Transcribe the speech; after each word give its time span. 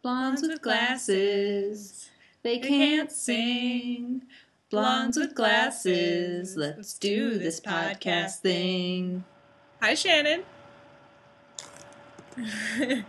Blondes 0.00 0.42
with 0.42 0.62
glasses, 0.62 2.08
they 2.44 2.58
can't 2.60 3.10
sing. 3.10 4.22
Blondes 4.70 5.16
with 5.16 5.34
glasses, 5.34 6.56
let's 6.56 6.94
do 6.94 7.36
this 7.36 7.60
podcast 7.60 8.36
thing. 8.36 9.24
Hi, 9.82 9.94
Shannon. 9.94 10.44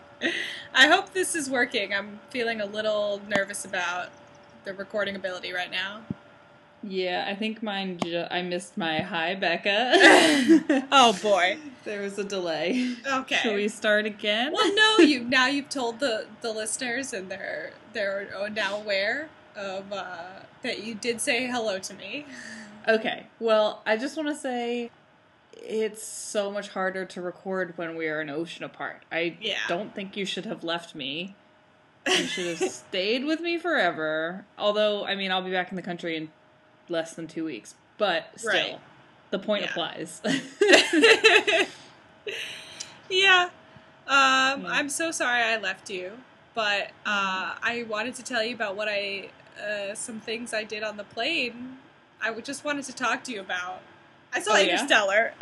I 0.74 0.88
hope 0.88 1.14
this 1.14 1.36
is 1.36 1.48
working. 1.48 1.94
I'm 1.94 2.20
feeling 2.32 2.60
a 2.60 2.66
little 2.66 3.22
nervous 3.28 3.66
about 3.66 4.10
the 4.64 4.74
recording 4.74 5.16
ability 5.16 5.54
right 5.54 5.70
now. 5.70 6.02
Yeah, 6.82 7.26
I 7.28 7.36
think 7.36 7.62
mine. 7.62 7.98
Ju- 8.04 8.26
I 8.32 8.42
missed 8.42 8.78
my 8.78 9.00
hi, 9.02 9.36
Becca. 9.36 10.88
Oh 10.92 11.18
boy. 11.22 11.58
there 11.84 12.02
was 12.02 12.18
a 12.18 12.24
delay. 12.24 12.96
Okay. 13.06 13.36
Should 13.36 13.56
we 13.56 13.68
start 13.68 14.06
again? 14.06 14.54
Well, 14.54 14.74
no, 14.74 14.98
you 15.04 15.24
now 15.24 15.48
you've 15.48 15.70
told 15.70 16.00
the 16.00 16.26
the 16.42 16.52
listeners, 16.52 17.12
and 17.14 17.30
they're 17.30 17.72
they're 17.94 18.30
now 18.54 18.78
aware 18.78 19.30
of 19.56 19.92
uh, 19.92 20.28
that 20.64 20.84
you 20.84 20.96
did 20.96 21.20
say 21.20 21.48
hello 21.48 21.80
to 21.80 21.94
me. 21.96 22.26
Okay. 22.88 23.26
Well, 23.40 23.82
I 23.86 23.98
just 23.98 24.16
want 24.16 24.30
to 24.30 24.36
say 24.36 24.90
it's 25.62 26.02
so 26.02 26.50
much 26.50 26.70
harder 26.70 27.04
to 27.06 27.22
record 27.22 27.74
when 27.78 27.98
we 27.98 28.08
are 28.08 28.22
an 28.22 28.30
ocean 28.30 28.64
apart. 28.64 29.04
I 29.12 29.36
Yeah. 29.42 29.58
don't 29.68 29.94
think 29.94 30.16
you 30.16 30.26
should 30.26 30.46
have 30.46 30.64
left 30.64 30.96
me. 30.96 31.36
You 32.08 32.26
should 32.26 32.58
have 32.58 32.70
stayed 32.72 33.26
with 33.26 33.42
me 33.42 33.58
forever. 33.58 34.46
Although, 34.58 35.06
I 35.06 35.16
mean, 35.16 35.32
I'll 35.32 35.44
be 35.44 35.52
back 35.52 35.70
in 35.70 35.76
the 35.76 35.82
country 35.82 36.16
in 36.16 36.30
less 36.90 37.14
than 37.14 37.28
two 37.28 37.46
weeks. 37.46 37.76
But 37.98 38.32
still, 38.38 38.52
Right. 38.52 38.80
the 39.32 39.40
point 39.40 39.64
Yeah. 39.64 39.70
applies. 39.72 40.22
yeah. 43.10 43.50
Um, 44.08 44.64
Yeah. 44.64 44.68
I'm 44.68 44.90
so 44.90 45.12
sorry 45.12 45.42
I 45.44 45.58
left 45.58 45.90
you, 45.90 46.14
but 46.56 46.88
uh, 47.06 47.56
I 47.62 47.86
wanted 47.88 48.16
to 48.16 48.24
tell 48.24 48.44
you 48.44 48.56
about 48.56 48.76
what 48.76 48.88
I 48.90 49.30
uh, 49.62 49.94
some 49.94 50.20
things 50.22 50.54
I 50.54 50.64
did 50.64 50.84
on 50.84 50.96
the 50.98 51.04
plane. 51.04 51.78
I 52.22 52.32
would 52.32 52.46
just 52.46 52.64
wanted 52.64 52.86
to 52.86 52.94
talk 52.96 53.24
to 53.26 53.32
you 53.32 53.42
about. 53.42 53.82
I 54.34 54.40
saw 54.42 54.54
Oh, 54.54 54.58
yeah? 54.58 54.74
Interstellar. 54.74 55.34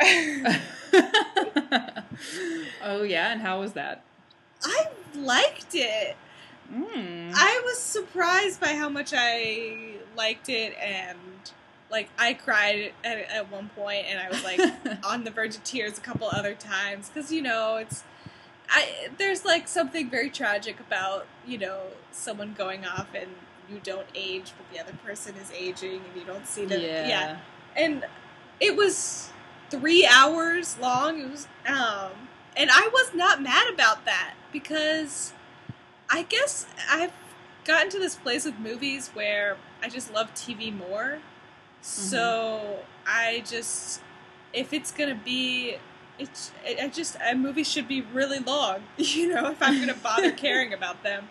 oh, 2.82 3.02
yeah? 3.02 3.30
And 3.32 3.40
how 3.40 3.60
was 3.60 3.74
that? 3.74 4.02
I 4.64 4.86
liked 5.14 5.74
it. 5.74 6.16
Mm. 6.72 7.32
I 7.34 7.62
was 7.64 7.78
surprised 7.78 8.60
by 8.60 8.74
how 8.74 8.88
much 8.88 9.12
I 9.16 9.94
liked 10.16 10.48
it, 10.48 10.74
and 10.78 11.18
like 11.90 12.08
I 12.18 12.34
cried 12.34 12.92
at, 13.04 13.18
at 13.30 13.50
one 13.50 13.70
point, 13.74 14.06
and 14.08 14.18
I 14.18 14.28
was 14.28 14.44
like 14.44 14.60
on 15.04 15.24
the 15.24 15.30
verge 15.30 15.56
of 15.56 15.64
tears 15.64 15.98
a 15.98 16.00
couple 16.00 16.28
other 16.30 16.54
times 16.54 17.08
because 17.08 17.32
you 17.32 17.42
know 17.42 17.76
it's. 17.76 18.04
I, 18.70 19.08
there's 19.16 19.46
like 19.46 19.66
something 19.66 20.10
very 20.10 20.28
tragic 20.28 20.78
about 20.78 21.26
you 21.46 21.56
know 21.56 21.84
someone 22.12 22.54
going 22.56 22.84
off 22.84 23.06
and 23.14 23.30
you 23.70 23.80
don't 23.82 24.06
age 24.14 24.52
but 24.58 24.70
the 24.70 24.78
other 24.78 24.92
person 25.02 25.34
is 25.36 25.50
aging 25.52 26.02
and 26.06 26.14
you 26.14 26.24
don't 26.26 26.46
see 26.46 26.66
them 26.66 26.82
yeah. 26.82 27.38
and 27.74 28.04
it 28.60 28.76
was 28.76 29.30
three 29.70 30.06
hours 30.06 30.78
long. 30.78 31.20
It 31.20 31.30
was, 31.30 31.48
um, 31.66 32.28
and 32.56 32.70
I 32.70 32.88
was 32.92 33.14
not 33.14 33.42
mad 33.42 33.72
about 33.72 34.04
that 34.04 34.34
because 34.52 35.32
I 36.10 36.22
guess 36.22 36.66
I've 36.90 37.12
gotten 37.64 37.90
to 37.90 37.98
this 37.98 38.16
place 38.16 38.44
with 38.44 38.58
movies 38.58 39.10
where 39.14 39.56
I 39.82 39.88
just 39.88 40.12
love 40.12 40.32
TV 40.34 40.76
more. 40.76 41.18
So 41.82 42.18
mm-hmm. 42.18 42.82
I 43.06 43.42
just, 43.46 44.00
if 44.52 44.72
it's 44.72 44.90
gonna 44.90 45.20
be, 45.22 45.76
it's, 46.18 46.50
I 46.66 46.84
I 46.84 46.88
just, 46.88 47.16
a 47.24 47.34
movie 47.34 47.62
should 47.62 47.86
be 47.86 48.00
really 48.00 48.38
long. 48.38 48.84
You 48.96 49.34
know, 49.34 49.50
if 49.50 49.62
I'm 49.62 49.78
gonna 49.78 49.94
bother 49.94 50.32
caring 50.46 50.72
about 50.72 51.02
them. 51.02 51.28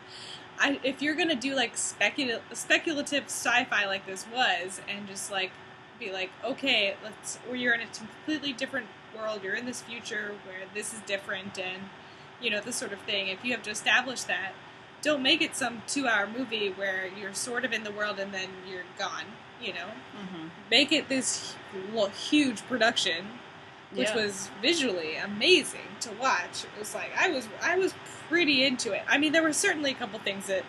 I, 0.59 0.79
if 0.83 1.01
you're 1.01 1.15
gonna 1.15 1.35
do 1.35 1.55
like 1.55 1.75
specul- 1.75 2.41
speculative 2.53 3.25
sci-fi 3.25 3.85
like 3.85 4.05
this 4.05 4.25
was, 4.33 4.81
and 4.87 5.07
just 5.07 5.31
like 5.31 5.51
be 5.99 6.11
like, 6.11 6.31
okay, 6.43 6.95
let's, 7.03 7.39
or 7.49 7.55
you're 7.55 7.73
in 7.73 7.81
a 7.81 7.87
completely 7.87 8.53
different 8.53 8.87
world, 9.15 9.41
you're 9.43 9.55
in 9.55 9.65
this 9.65 9.81
future 9.81 10.35
where 10.45 10.67
this 10.73 10.93
is 10.93 10.99
different, 11.01 11.59
and 11.59 11.83
you 12.41 12.49
know 12.49 12.61
this 12.61 12.75
sort 12.75 12.93
of 12.93 12.99
thing. 12.99 13.27
If 13.27 13.43
you 13.43 13.51
have 13.51 13.63
to 13.63 13.71
establish 13.71 14.23
that, 14.23 14.53
don't 15.01 15.21
make 15.21 15.41
it 15.41 15.55
some 15.55 15.81
two-hour 15.87 16.27
movie 16.27 16.69
where 16.69 17.07
you're 17.07 17.33
sort 17.33 17.63
of 17.65 17.71
in 17.73 17.83
the 17.83 17.91
world 17.91 18.19
and 18.19 18.33
then 18.33 18.49
you're 18.69 18.83
gone. 18.97 19.25
You 19.61 19.73
know, 19.73 19.91
Mhm. 20.15 20.49
make 20.69 20.91
it 20.91 21.09
this 21.09 21.55
huge 22.29 22.61
production 22.67 23.39
which 23.91 24.09
Yeah. 24.09 24.15
was 24.15 24.49
visually 24.61 25.15
amazing 25.15 25.95
to 26.01 26.11
watch. 26.11 26.65
It 26.65 26.77
was 26.77 26.93
like 26.93 27.11
I 27.17 27.29
was 27.29 27.47
I 27.61 27.77
was 27.77 27.93
pretty 28.27 28.65
into 28.65 28.91
it. 28.91 29.03
I 29.07 29.17
mean, 29.17 29.31
there 29.31 29.41
were 29.43 29.53
certainly 29.53 29.91
a 29.91 29.95
couple 29.95 30.19
things 30.19 30.47
that 30.47 30.63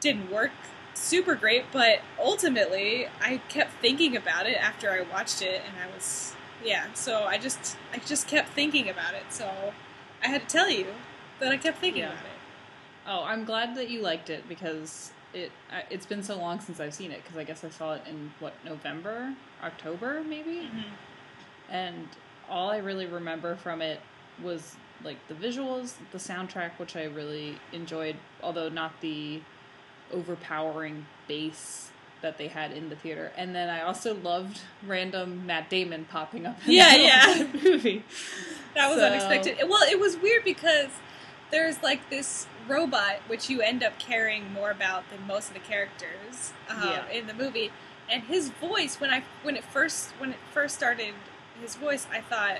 didn't 0.00 0.30
work 0.30 0.52
super 0.94 1.34
great, 1.34 1.64
but 1.72 2.00
ultimately 2.20 3.08
I 3.20 3.38
kept 3.48 3.72
thinking 3.80 4.16
about 4.16 4.46
it 4.46 4.56
after 4.56 4.90
I 4.90 5.00
watched 5.00 5.42
it, 5.42 5.62
and 5.66 5.74
I 5.82 5.92
was 5.94 6.34
yeah. 6.64 6.86
So 6.94 7.24
I 7.24 7.38
just 7.38 7.76
I 7.92 7.98
just 7.98 8.28
kept 8.28 8.50
thinking 8.50 8.88
about 8.88 9.14
it. 9.14 9.24
So 9.30 9.74
I 10.22 10.28
had 10.28 10.42
to 10.42 10.46
tell 10.46 10.70
you 10.70 10.94
that 11.40 11.50
I 11.50 11.56
kept 11.56 11.78
thinking 11.80 12.02
Yeah. 12.02 12.12
about 12.12 12.24
it. 12.24 12.31
Oh, 13.06 13.24
I'm 13.24 13.44
glad 13.44 13.74
that 13.76 13.90
you 13.90 14.00
liked 14.00 14.30
it 14.30 14.48
because 14.48 15.12
it 15.34 15.50
it's 15.90 16.06
been 16.06 16.22
so 16.22 16.36
long 16.36 16.60
since 16.60 16.78
I've 16.80 16.94
seen 16.94 17.10
it 17.10 17.22
because 17.22 17.36
I 17.38 17.44
guess 17.44 17.64
I 17.64 17.70
saw 17.70 17.94
it 17.94 18.02
in 18.08 18.32
what 18.40 18.52
November, 18.64 19.34
October 19.62 20.22
maybe, 20.22 20.68
mm-hmm. 20.68 20.80
and 21.70 22.08
all 22.48 22.70
I 22.70 22.78
really 22.78 23.06
remember 23.06 23.56
from 23.56 23.80
it 23.82 24.00
was 24.42 24.76
like 25.04 25.16
the 25.28 25.34
visuals, 25.34 25.94
the 26.12 26.18
soundtrack, 26.18 26.72
which 26.78 26.94
I 26.96 27.04
really 27.04 27.56
enjoyed, 27.72 28.16
although 28.42 28.68
not 28.68 29.00
the 29.00 29.40
overpowering 30.12 31.06
bass 31.26 31.90
that 32.20 32.38
they 32.38 32.46
had 32.46 32.70
in 32.72 32.88
the 32.88 32.94
theater. 32.96 33.32
And 33.36 33.54
then 33.54 33.68
I 33.68 33.82
also 33.82 34.14
loved 34.14 34.60
random 34.86 35.44
Matt 35.46 35.68
Damon 35.68 36.04
popping 36.04 36.46
up. 36.46 36.56
In 36.66 36.72
Yeah, 36.72 36.94
yeah. 36.94 37.46
movie. 37.62 38.04
That 38.74 38.88
was 38.88 39.00
So- 39.00 39.06
unexpected. 39.06 39.58
Well, 39.68 39.82
it 39.90 40.00
was 40.00 40.16
weird 40.16 40.44
because 40.44 40.88
there's 41.50 41.82
like 41.82 42.08
this 42.08 42.46
robot 42.68 43.16
which 43.26 43.48
you 43.50 43.60
end 43.60 43.82
up 43.82 43.98
caring 43.98 44.52
more 44.52 44.70
about 44.70 45.04
than 45.10 45.26
most 45.26 45.48
of 45.48 45.54
the 45.54 45.60
characters 45.60 46.52
um, 46.68 46.78
Yeah. 46.82 47.08
in 47.10 47.26
the 47.26 47.34
movie, 47.34 47.70
and 48.10 48.22
his 48.24 48.50
voice 48.50 49.00
when 49.00 49.10
I 49.10 49.22
when 49.42 49.56
it 49.56 49.64
first 49.64 50.10
when 50.18 50.30
it 50.30 50.36
first 50.52 50.74
started, 50.74 51.14
his 51.60 51.74
voice 51.76 52.06
I 52.12 52.20
thought, 52.20 52.58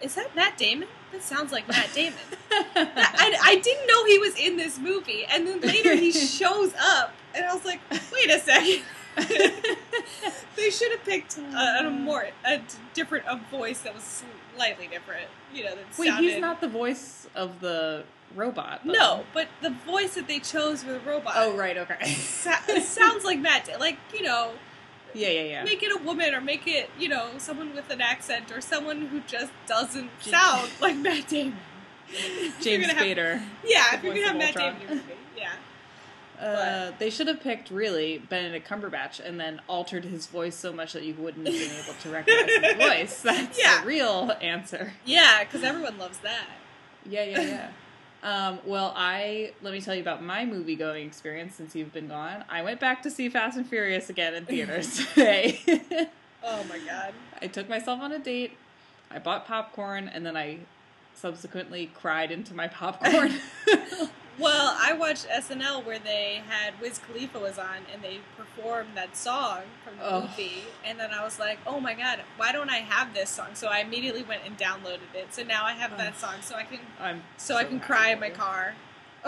is 0.00 0.14
that 0.16 0.34
Matt 0.34 0.56
Damon? 0.56 0.88
That 1.12 1.22
sounds 1.22 1.52
like 1.52 1.68
Matt 1.68 1.90
Damon. 1.94 2.18
I, 2.50 3.36
I 3.42 3.56
didn't 3.62 3.86
know 3.86 4.04
he 4.06 4.18
was 4.18 4.34
in 4.38 4.56
this 4.56 4.78
movie, 4.78 5.24
and 5.30 5.46
then 5.46 5.60
later 5.60 5.94
he 5.94 6.10
shows 6.38 6.72
up, 6.80 7.12
and 7.34 7.44
I 7.44 7.54
was 7.54 7.64
like, 7.64 7.80
wait 8.12 8.30
a 8.30 8.38
second. 8.38 8.82
they 10.56 10.70
should 10.70 10.90
have 10.92 11.04
picked 11.04 11.36
a, 11.38 11.86
a 11.86 11.90
more 11.90 12.26
a 12.46 12.60
different 12.94 13.24
a 13.28 13.36
voice 13.50 13.80
that 13.80 13.94
was 13.94 14.22
slightly 14.56 14.86
different. 14.86 15.26
You 15.54 15.64
know, 15.64 15.74
that 15.76 15.84
Wait, 15.98 16.08
sounded. 16.08 16.30
he's 16.30 16.40
not 16.40 16.60
the 16.62 16.68
voice 16.68 17.28
of 17.34 17.60
the 17.60 18.04
robot. 18.34 18.80
though. 18.84 18.92
No, 18.92 19.24
but 19.34 19.48
the 19.60 19.70
voice 19.70 20.14
that 20.14 20.28
they 20.28 20.38
chose 20.40 20.82
for 20.82 20.92
the 20.92 21.00
robot. 21.00 21.32
Oh, 21.36 21.56
right, 21.56 21.76
okay. 21.76 22.04
sa- 22.14 22.60
sounds 22.80 23.24
like 23.24 23.38
Matt. 23.38 23.68
Like 23.80 23.98
you 24.14 24.22
know, 24.22 24.52
yeah, 25.14 25.28
yeah, 25.28 25.42
yeah. 25.42 25.64
make 25.64 25.82
it 25.82 25.92
a 25.94 26.02
woman 26.02 26.34
or 26.34 26.40
make 26.40 26.66
it 26.66 26.90
you 26.98 27.08
know 27.08 27.30
someone 27.38 27.74
with 27.74 27.90
an 27.90 28.00
accent 28.00 28.50
or 28.52 28.60
someone 28.60 29.06
who 29.06 29.20
just 29.20 29.52
doesn't 29.66 30.10
sound 30.20 30.70
like 30.80 30.96
Matt 30.96 31.28
Damon. 31.28 31.56
James 32.60 32.86
have- 32.86 32.96
Spader. 32.96 33.42
Yeah, 33.64 33.94
if 33.96 34.02
you're 34.04 34.14
gonna 34.14 34.26
have 34.28 34.36
Matt 34.36 34.48
Ultron. 34.56 34.74
Damon, 34.74 34.82
in 34.82 34.88
your 34.88 34.96
movie, 34.96 35.14
yeah. 35.36 35.52
Uh, 36.40 36.90
they 36.98 37.08
should 37.08 37.28
have 37.28 37.40
picked 37.40 37.70
really 37.70 38.18
Benedict 38.18 38.68
Cumberbatch 38.68 39.20
and 39.24 39.38
then 39.38 39.60
altered 39.68 40.04
his 40.04 40.26
voice 40.26 40.56
so 40.56 40.72
much 40.72 40.92
that 40.92 41.04
you 41.04 41.14
wouldn't 41.14 41.46
have 41.46 41.56
been 41.56 41.70
able 41.70 41.94
to 42.02 42.10
recognize 42.12 42.50
his 42.50 42.74
voice. 42.84 43.22
That's 43.22 43.58
Yeah. 43.60 43.80
the 43.82 43.86
real 43.86 44.32
answer. 44.40 44.92
Yeah, 45.04 45.44
because 45.44 45.62
everyone 45.62 45.98
loves 45.98 46.18
that. 46.18 46.46
Yeah, 47.08 47.22
yeah, 47.24 47.40
yeah. 47.42 47.68
Um, 48.22 48.60
well, 48.64 48.92
I 48.96 49.52
let 49.62 49.72
me 49.72 49.80
tell 49.80 49.94
you 49.94 50.00
about 50.00 50.22
my 50.22 50.44
movie 50.44 50.76
going 50.76 51.06
experience 51.06 51.56
since 51.56 51.74
you've 51.74 51.92
been 51.92 52.08
gone. 52.08 52.44
I 52.48 52.62
went 52.62 52.78
back 52.78 53.02
to 53.02 53.10
see 53.10 53.28
Fast 53.28 53.56
and 53.56 53.66
Furious 53.66 54.10
again 54.10 54.34
in 54.34 54.46
theaters 54.46 55.04
today. 55.14 55.60
Oh 56.44 56.64
my 56.64 56.78
god. 56.78 57.14
I 57.40 57.48
took 57.48 57.68
myself 57.68 58.00
on 58.00 58.12
a 58.12 58.18
date. 58.18 58.56
I 59.10 59.18
bought 59.18 59.46
popcorn 59.46 60.08
and 60.08 60.24
then 60.24 60.36
I 60.36 60.58
subsequently 61.14 61.90
cried 61.94 62.30
into 62.30 62.54
my 62.54 62.68
popcorn. 62.68 63.34
Well, 64.38 64.74
I 64.80 64.94
watched 64.94 65.26
SNL 65.28 65.84
where 65.84 65.98
they 65.98 66.42
had 66.48 66.80
Wiz 66.80 66.98
Khalifa 66.98 67.38
was 67.38 67.58
on 67.58 67.86
and 67.92 68.02
they 68.02 68.20
performed 68.36 68.90
that 68.96 69.16
song 69.16 69.62
from 69.84 69.98
the 69.98 70.04
Oh. 70.04 70.20
movie, 70.22 70.64
and 70.84 70.98
then 70.98 71.10
I 71.12 71.22
was 71.22 71.38
like, 71.38 71.58
"Oh 71.66 71.80
my 71.80 71.94
god, 71.94 72.22
why 72.36 72.50
don't 72.52 72.70
I 72.70 72.78
have 72.78 73.12
this 73.14 73.30
song?" 73.30 73.54
So 73.54 73.68
I 73.68 73.80
immediately 73.80 74.22
went 74.22 74.42
and 74.46 74.56
downloaded 74.58 75.14
it. 75.14 75.34
So 75.34 75.42
now 75.42 75.64
I 75.64 75.74
have 75.74 75.96
that 75.98 76.14
oh. 76.16 76.18
song, 76.18 76.36
so 76.42 76.54
I 76.54 76.64
can 76.64 76.80
I'm 76.98 77.22
so, 77.36 77.56
I 77.56 77.64
can 77.64 77.78
cry 77.80 78.10
in 78.10 78.20
my 78.20 78.30
car. 78.30 78.74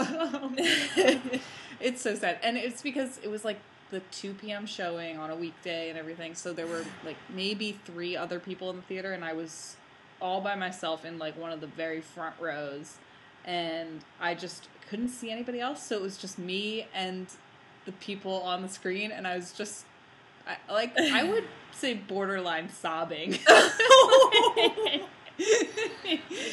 it's 1.80 2.00
so 2.02 2.14
sad, 2.14 2.38
and 2.42 2.56
it's 2.56 2.82
because 2.82 3.18
it 3.22 3.28
was 3.28 3.44
like 3.44 3.60
the 3.90 4.00
two 4.10 4.34
p.m. 4.34 4.66
showing 4.66 5.18
on 5.18 5.30
a 5.30 5.36
weekday 5.36 5.88
and 5.90 5.98
everything. 5.98 6.34
So 6.34 6.52
there 6.52 6.66
were 6.66 6.84
like 7.04 7.16
maybe 7.28 7.78
three 7.84 8.16
other 8.16 8.40
people 8.40 8.70
in 8.70 8.76
the 8.76 8.82
theater, 8.82 9.12
and 9.12 9.24
I 9.24 9.32
was 9.34 9.76
all 10.20 10.40
by 10.40 10.54
myself 10.54 11.04
in 11.04 11.18
like 11.18 11.36
one 11.38 11.52
of 11.52 11.60
the 11.60 11.66
very 11.66 12.00
front 12.00 12.34
rows. 12.40 12.96
and 13.44 14.02
I 14.20 14.34
just 14.34 14.68
couldn't 14.88 15.08
see 15.08 15.30
anybody 15.30 15.60
else, 15.60 15.82
so 15.86 15.96
it 15.96 16.02
was 16.02 16.16
just 16.16 16.38
me 16.38 16.86
and 16.94 17.26
the 17.86 17.92
people 17.92 18.42
on 18.42 18.62
the 18.62 18.68
screen, 18.68 19.10
and 19.12 19.26
I 19.26 19.36
was 19.36 19.52
just 19.52 19.84
I, 20.46 20.56
like 20.72 20.98
I 20.98 21.22
would 21.30 21.44
say 21.72 21.94
borderline 21.94 22.68
sobbing. 22.70 23.38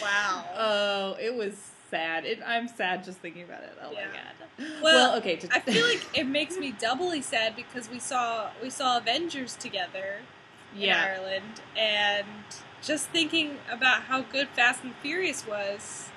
wow. 0.01 0.43
Oh, 0.57 1.15
it 1.19 1.33
was 1.35 1.53
sad. 1.89 2.25
It, 2.25 2.39
I'm 2.45 2.67
sad 2.67 3.03
just 3.03 3.19
thinking 3.19 3.43
about 3.43 3.63
it. 3.63 3.77
Oh 3.83 3.91
Yeah. 3.91 4.07
my 4.07 4.65
god. 4.65 4.81
Well, 4.81 4.93
Well, 4.93 5.17
okay. 5.19 5.35
To, 5.37 5.47
I 5.53 5.59
feel 5.59 5.85
like 5.87 6.17
it 6.17 6.25
makes 6.25 6.57
me 6.57 6.71
doubly 6.71 7.21
sad 7.21 7.55
because 7.55 7.89
we 7.89 7.99
saw 7.99 8.49
we 8.61 8.69
saw 8.69 8.97
Avengers 8.97 9.55
together 9.55 10.17
in 10.75 10.81
yeah, 10.81 11.03
Ireland, 11.03 11.61
and 11.77 12.25
just 12.81 13.09
thinking 13.09 13.57
about 13.71 14.03
how 14.03 14.21
good 14.21 14.47
Fast 14.49 14.83
and 14.83 14.95
Furious 15.01 15.45
was, 15.45 16.09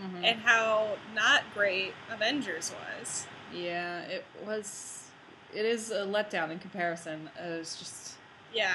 mhm. 0.00 0.24
and 0.24 0.40
how 0.40 0.96
not 1.14 1.42
great 1.54 1.92
Avengers 2.10 2.72
was. 3.00 3.26
yeah. 3.54 4.00
It 4.02 4.24
was. 4.46 4.96
It 5.54 5.64
is 5.66 5.90
a 5.90 6.06
letdown 6.06 6.50
in 6.50 6.58
comparison. 6.60 7.28
Uh, 7.36 7.58
it's 7.58 7.76
just, 7.76 8.14
Yeah, 8.54 8.74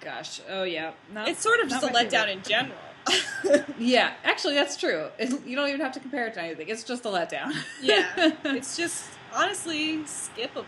gosh. 0.00 0.40
Oh 0.48 0.62
yeah. 0.62 0.92
Not, 1.12 1.28
it's 1.28 1.40
sort 1.40 1.58
of 1.60 1.68
just 1.68 1.84
a 1.84 1.88
letdown 1.88 2.26
favorite. 2.26 2.30
in 2.30 2.42
general. 2.42 2.78
Yeah, 3.78 4.12
actually, 4.24 4.54
that's 4.54 4.76
true. 4.76 5.08
It, 5.18 5.44
you 5.44 5.56
don't 5.56 5.68
even 5.68 5.80
have 5.80 5.92
to 5.92 6.00
compare 6.00 6.26
it 6.28 6.34
to 6.34 6.42
anything. 6.42 6.68
It's 6.68 6.84
just 6.84 7.04
a 7.04 7.08
letdown. 7.08 7.52
yeah, 7.82 8.06
it's 8.44 8.76
just 8.76 9.04
honestly 9.34 9.98
skippable. 10.04 10.64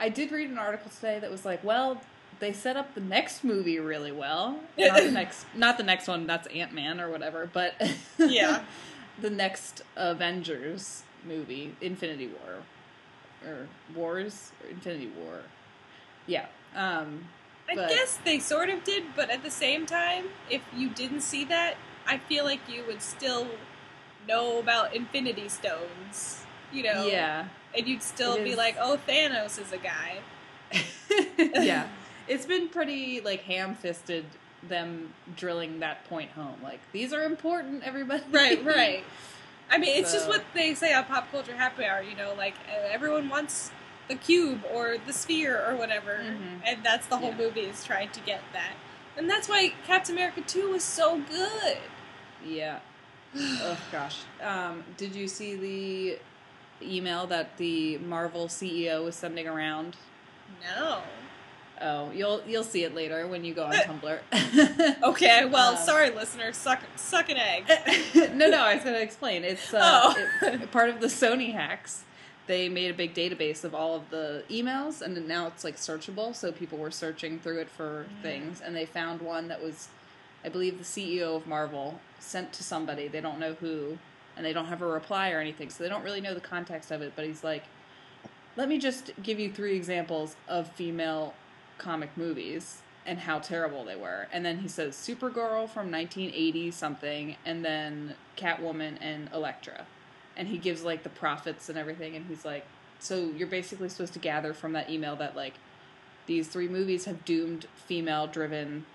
I 0.00 0.08
did 0.08 0.32
read 0.32 0.50
an 0.50 0.58
article 0.58 0.90
today 0.90 1.18
that 1.20 1.30
was 1.30 1.44
like, 1.44 1.62
well, 1.62 2.00
they 2.44 2.52
set 2.52 2.76
up 2.76 2.94
the 2.94 3.00
next 3.00 3.42
movie 3.42 3.78
really 3.78 4.12
well. 4.12 4.58
Not 4.78 5.02
the 5.02 5.10
next, 5.10 5.46
not 5.54 5.78
the 5.78 5.82
next 5.82 6.06
one. 6.06 6.26
That's 6.26 6.46
Ant 6.48 6.74
Man 6.74 7.00
or 7.00 7.08
whatever. 7.10 7.48
But 7.50 7.74
Yeah. 8.18 8.64
the 9.18 9.30
next 9.30 9.80
Avengers 9.96 11.04
movie, 11.24 11.74
Infinity 11.80 12.28
War, 12.28 13.50
or 13.50 13.66
Wars, 13.96 14.52
or 14.62 14.68
Infinity 14.68 15.10
War. 15.18 15.40
Yeah. 16.26 16.46
Um, 16.76 17.28
I 17.66 17.76
But- 17.76 17.88
guess 17.88 18.18
they 18.26 18.38
sort 18.40 18.68
of 18.68 18.84
did, 18.84 19.04
but 19.16 19.30
at 19.30 19.42
the 19.42 19.50
same 19.50 19.86
time, 19.86 20.26
if 20.50 20.60
you 20.76 20.90
didn't 20.90 21.22
see 21.22 21.44
that, 21.46 21.76
I 22.06 22.18
feel 22.18 22.44
like 22.44 22.60
you 22.68 22.84
would 22.86 23.00
still 23.00 23.48
know 24.28 24.58
about 24.58 24.94
Infinity 24.94 25.48
Stones, 25.48 26.44
you 26.70 26.82
know? 26.82 27.06
yeah. 27.06 27.48
And 27.74 27.88
you'd 27.88 28.02
still 28.02 28.36
be 28.36 28.54
like, 28.54 28.76
oh, 28.78 28.98
Thanos 29.08 29.58
is 29.58 29.72
a 29.72 29.78
guy. 29.78 30.18
yeah. 31.38 31.88
It's 32.28 32.46
been 32.46 32.68
pretty 32.68 33.20
like 33.20 33.42
ham-fisted 33.42 34.24
them 34.68 35.12
drilling 35.36 35.80
that 35.80 36.04
point 36.08 36.30
home. 36.30 36.56
Like 36.62 36.80
these 36.92 37.12
are 37.12 37.22
important, 37.24 37.82
everybody. 37.84 38.22
Right, 38.30 38.64
right. 38.64 39.04
I 39.70 39.78
mean, 39.78 39.96
it's 39.98 40.12
just 40.12 40.28
what 40.28 40.42
they 40.54 40.74
say 40.74 40.92
on 40.94 41.04
Pop 41.04 41.30
Culture 41.30 41.54
Happy 41.54 41.84
Hour, 41.84 42.02
you 42.02 42.16
know, 42.16 42.34
like 42.36 42.54
everyone 42.90 43.28
wants 43.28 43.70
the 44.08 44.14
cube 44.14 44.62
or 44.72 44.96
the 45.06 45.12
sphere 45.12 45.64
or 45.66 45.76
whatever, 45.76 46.18
Mhm. 46.22 46.60
and 46.66 46.84
that's 46.84 47.06
the 47.06 47.16
whole 47.16 47.30
Yeah. 47.30 47.36
movie 47.38 47.60
is 47.62 47.82
trying 47.84 48.10
to 48.10 48.20
get 48.20 48.42
that. 48.52 48.74
And 49.16 49.30
that's 49.30 49.48
why 49.48 49.72
Captain 49.86 50.14
America 50.14 50.42
2 50.42 50.70
was 50.70 50.82
so 50.84 51.18
good. 51.20 51.78
Yeah. 52.44 52.80
oh 53.36 53.78
gosh. 53.90 54.18
Um, 54.42 54.84
did 54.98 55.14
you 55.14 55.26
see 55.28 55.54
the 55.56 56.18
email 56.86 57.26
that 57.28 57.56
the 57.56 57.96
Marvel 57.98 58.48
CEO 58.48 59.02
was 59.04 59.14
sending 59.16 59.48
around? 59.48 59.96
No. 60.76 61.02
Oh, 61.80 62.10
you'll 62.12 62.40
you'll 62.46 62.62
see 62.64 62.84
it 62.84 62.94
later 62.94 63.26
when 63.26 63.44
you 63.44 63.52
go 63.54 63.64
on 63.64 63.72
Tumblr. 63.74 64.18
Okay, 65.02 65.44
well, 65.44 65.72
Um, 65.76 65.84
sorry, 65.84 66.10
listeners, 66.10 66.56
suck 66.56 66.80
suck 66.96 67.28
an 67.30 67.36
egg. 67.36 67.64
no, 68.34 68.48
no, 68.48 68.62
I 68.62 68.74
was 68.76 68.84
going 68.84 68.96
to 68.96 69.02
explain. 69.02 69.44
It's 69.44 69.74
uh, 69.74 69.80
Oh. 69.82 70.14
it- 70.42 70.70
part 70.70 70.88
of 70.88 71.00
the 71.00 71.08
Sony 71.08 71.52
hacks. 71.52 72.04
They 72.46 72.68
made 72.68 72.90
a 72.90 72.94
big 72.94 73.14
database 73.14 73.64
of 73.64 73.74
all 73.74 73.96
of 73.96 74.10
the 74.10 74.44
emails, 74.50 75.00
and 75.02 75.26
now 75.26 75.46
it's 75.46 75.64
like 75.64 75.76
searchable. 75.76 76.34
So 76.34 76.52
people 76.52 76.78
were 76.78 76.90
searching 76.90 77.38
through 77.40 77.58
it 77.60 77.70
for 77.70 78.04
Mm. 78.04 78.22
things, 78.22 78.60
and 78.60 78.76
they 78.76 78.84
found 78.86 79.20
one 79.22 79.48
that 79.48 79.62
was, 79.62 79.88
I 80.44 80.50
believe, 80.50 80.78
the 80.78 80.84
CEO 80.84 81.36
of 81.36 81.46
Marvel 81.46 82.00
sent 82.20 82.52
to 82.54 82.62
somebody. 82.62 83.08
They 83.08 83.20
don't 83.22 83.38
know 83.40 83.54
who, 83.54 83.98
and 84.36 84.44
they 84.46 84.52
don't 84.52 84.66
have 84.66 84.82
a 84.82 84.86
reply 84.86 85.30
or 85.30 85.40
anything, 85.40 85.70
so 85.70 85.82
they 85.82 85.88
don't 85.88 86.04
really 86.04 86.20
know 86.20 86.34
the 86.34 86.40
context 86.40 86.90
of 86.90 87.00
it. 87.02 87.14
But 87.16 87.24
he's 87.24 87.42
like, 87.42 87.64
"Let 88.56 88.68
me 88.68 88.78
just 88.78 89.10
give 89.22 89.40
you 89.40 89.50
three 89.50 89.74
examples 89.74 90.36
of 90.46 90.70
female 90.72 91.34
comic 91.78 92.16
movies." 92.16 92.80
And 93.06 93.18
how 93.18 93.38
terrible 93.38 93.84
they 93.84 93.96
were. 93.96 94.28
And 94.32 94.46
then 94.46 94.60
he 94.60 94.68
says 94.68 94.96
Supergirl 94.96 95.68
from 95.68 95.90
1980 95.90 96.70
something, 96.70 97.36
and 97.44 97.62
then 97.62 98.14
Catwoman 98.34 98.96
and 98.98 99.28
Elektra. 99.30 99.86
And 100.38 100.48
he 100.48 100.56
gives 100.56 100.84
like 100.84 101.02
the 101.02 101.10
profits 101.10 101.68
and 101.68 101.76
everything, 101.76 102.16
and 102.16 102.24
he's 102.26 102.46
like, 102.46 102.64
so 102.98 103.30
you're 103.36 103.46
basically 103.46 103.90
supposed 103.90 104.14
to 104.14 104.18
gather 104.18 104.54
from 104.54 104.72
that 104.72 104.88
email 104.88 105.16
that 105.16 105.36
like 105.36 105.54
these 106.26 106.48
three 106.48 106.68
movies 106.68 107.04
have 107.04 107.24
doomed 107.26 107.66
female 107.74 108.26
driven 108.26 108.86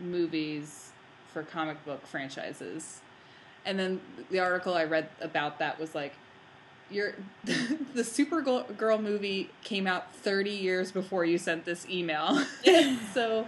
movies 0.00 0.92
for 1.30 1.42
comic 1.42 1.84
book 1.84 2.06
franchises. 2.06 3.02
And 3.66 3.78
then 3.78 4.00
the 4.30 4.40
article 4.40 4.72
I 4.72 4.84
read 4.84 5.10
about 5.20 5.58
that 5.58 5.78
was 5.78 5.94
like, 5.94 6.14
your 6.90 7.14
the 7.44 8.02
Supergirl 8.02 9.02
movie 9.02 9.50
came 9.62 9.86
out 9.86 10.14
30 10.16 10.50
years 10.50 10.92
before 10.92 11.24
you 11.24 11.38
sent 11.38 11.64
this 11.64 11.88
email. 11.88 12.44
so 13.14 13.46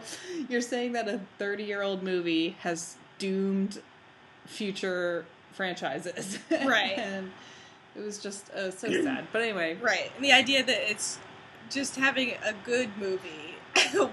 you're 0.48 0.60
saying 0.60 0.92
that 0.92 1.08
a 1.08 1.20
30 1.38 1.64
year 1.64 1.82
old 1.82 2.02
movie 2.02 2.56
has 2.60 2.96
doomed 3.18 3.80
future 4.46 5.24
franchises. 5.52 6.38
Right. 6.50 6.96
and 6.98 7.30
it 7.96 8.00
was 8.00 8.18
just 8.18 8.50
uh, 8.50 8.70
so 8.70 8.88
sad. 9.02 9.26
But 9.32 9.42
anyway, 9.42 9.76
Right. 9.80 10.10
And 10.16 10.24
the 10.24 10.32
idea 10.32 10.64
that 10.64 10.90
it's 10.90 11.18
just 11.70 11.96
having 11.96 12.30
a 12.44 12.52
good 12.64 12.90
movie 12.98 13.56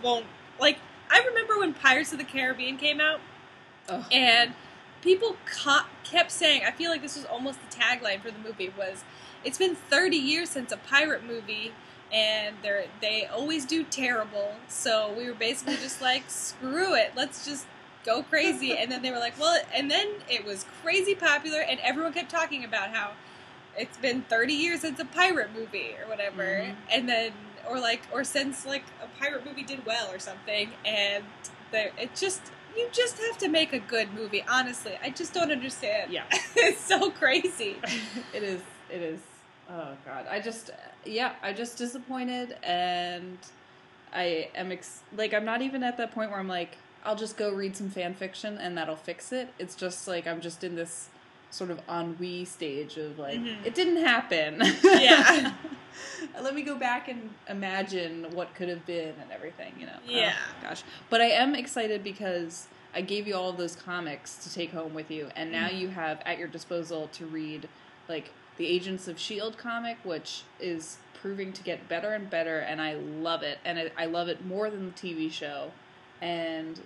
won't 0.03 0.25
like 0.59 0.77
I 1.09 1.23
remember 1.25 1.59
when 1.59 1.73
Pirates 1.73 2.11
of 2.11 2.17
the 2.19 2.23
Caribbean 2.23 2.77
came 2.77 3.01
out 3.01 3.19
ugh. 3.89 4.03
and 4.11 4.53
people 5.01 5.35
co- 5.45 5.85
kept 6.03 6.31
saying 6.31 6.63
I 6.65 6.71
feel 6.71 6.89
like 6.91 7.01
this 7.01 7.15
was 7.15 7.25
almost 7.25 7.59
the 7.61 7.75
tagline 7.75 8.21
for 8.21 8.31
the 8.31 8.39
movie 8.39 8.71
was 8.77 9.03
it's 9.43 9.57
been 9.57 9.75
30 9.75 10.17
years 10.17 10.49
since 10.49 10.71
a 10.71 10.77
pirate 10.77 11.23
movie 11.25 11.71
and 12.11 12.55
they 12.63 12.87
they 13.01 13.25
always 13.27 13.65
do 13.65 13.83
terrible. 13.83 14.55
So 14.67 15.13
we 15.17 15.27
were 15.27 15.35
basically 15.35 15.75
just 15.77 16.01
like 16.09 16.23
screw 16.29 16.95
it. 16.95 17.13
Let's 17.15 17.45
just 17.45 17.65
go 18.05 18.23
crazy 18.23 18.75
and 18.77 18.91
then 18.91 19.01
they 19.01 19.11
were 19.11 19.19
like, 19.19 19.37
"Well, 19.39 19.61
and 19.73 19.91
then 19.91 20.07
it 20.29 20.45
was 20.45 20.65
crazy 20.81 21.15
popular 21.15 21.59
and 21.59 21.79
everyone 21.81 22.13
kept 22.13 22.29
talking 22.31 22.63
about 22.63 22.89
how 22.89 23.11
it's 23.77 23.97
been 23.97 24.23
30 24.23 24.53
years 24.53 24.81
since 24.81 24.99
a 24.99 25.05
pirate 25.05 25.49
movie 25.53 25.95
or 26.01 26.09
whatever 26.09 26.43
Mhm. 26.43 26.75
and 26.91 27.07
then 27.07 27.31
or 27.69 27.79
like 27.79 28.01
or 28.11 28.23
since 28.23 28.65
like 28.65 28.83
a 29.03 29.07
pirate 29.19 29.45
movie 29.45 29.63
did 29.63 29.85
well 29.85 30.09
or 30.11 30.17
something 30.19 30.71
and 30.83 31.23
it 31.71 32.15
just 32.15 32.41
you 32.77 32.87
just 32.91 33.17
have 33.19 33.37
to 33.37 33.47
make 33.47 33.73
a 33.73 33.79
good 33.79 34.13
movie 34.13 34.43
honestly 34.49 34.93
i 35.03 35.09
just 35.09 35.33
don't 35.33 35.51
understand 35.51 36.11
Yeah. 36.11 36.23
it's 36.55 36.81
so 36.81 37.09
crazy 37.11 37.77
it 38.33 38.43
is 38.43 38.61
it 38.89 39.01
is 39.01 39.19
oh 39.69 39.89
god 40.05 40.25
i 40.29 40.39
just 40.39 40.71
yeah 41.05 41.33
i 41.41 41.53
just 41.53 41.77
disappointed 41.77 42.55
and 42.63 43.37
i 44.13 44.49
am 44.55 44.71
ex- 44.71 45.01
like 45.15 45.33
i'm 45.33 45.45
not 45.45 45.61
even 45.61 45.83
at 45.83 45.97
that 45.97 46.11
point 46.11 46.31
where 46.31 46.39
i'm 46.39 46.47
like 46.47 46.77
i'll 47.05 47.15
just 47.15 47.37
go 47.37 47.51
read 47.53 47.75
some 47.75 47.89
fan 47.89 48.13
fiction 48.13 48.57
and 48.57 48.77
that'll 48.77 48.95
fix 48.95 49.31
it 49.31 49.49
it's 49.59 49.75
just 49.75 50.07
like 50.07 50.25
i'm 50.27 50.41
just 50.41 50.63
in 50.63 50.75
this 50.75 51.09
sort 51.51 51.71
of 51.71 51.79
ennui 51.89 52.45
stage 52.45 52.97
of 52.97 53.17
like 53.17 53.39
Mhm. 53.39 53.65
it 53.65 53.73
didn't 53.75 53.97
happen 54.05 54.61
Yeah. 54.83 55.48
let 56.49 56.55
me 56.55 56.63
go 56.63 56.75
back 56.75 57.07
and 57.07 57.29
imagine 57.47 58.25
what 58.33 58.55
could 58.55 58.69
have 58.69 58.83
been 58.87 59.13
and 59.21 59.31
everything 59.31 59.71
you 59.79 59.85
know 59.85 59.91
Oh, 60.07 60.09
Yeah. 60.11 60.33
gosh 60.63 60.81
but 61.11 61.21
i 61.21 61.25
am 61.25 61.53
excited 61.53 62.03
because 62.03 62.67
i 62.95 63.01
gave 63.01 63.27
you 63.27 63.35
all 63.35 63.51
of 63.51 63.57
those 63.57 63.75
comics 63.75 64.35
to 64.37 64.51
take 64.51 64.71
home 64.71 64.95
with 64.95 65.11
you 65.11 65.29
and 65.35 65.51
now 65.51 65.67
Mhm. 65.67 65.79
you 65.79 65.87
have 65.89 66.23
at 66.25 66.39
your 66.39 66.47
disposal 66.47 67.07
to 67.13 67.27
read 67.27 67.69
like 68.07 68.31
the 68.57 68.65
agents 68.65 69.07
of 69.07 69.19
shield 69.19 69.59
comic 69.59 69.97
which 70.03 70.41
is 70.59 70.97
proving 71.21 71.53
to 71.53 71.61
get 71.61 71.87
better 71.87 72.13
and 72.13 72.31
better 72.31 72.57
and 72.57 72.81
i 72.81 72.95
love 72.95 73.43
it 73.43 73.59
and 73.63 73.77
I, 73.77 73.91
I 73.95 74.05
love 74.07 74.27
it 74.27 74.43
more 74.43 74.71
than 74.71 74.87
the 74.87 74.91
tv 74.93 75.31
show 75.31 75.71
and 76.19 76.81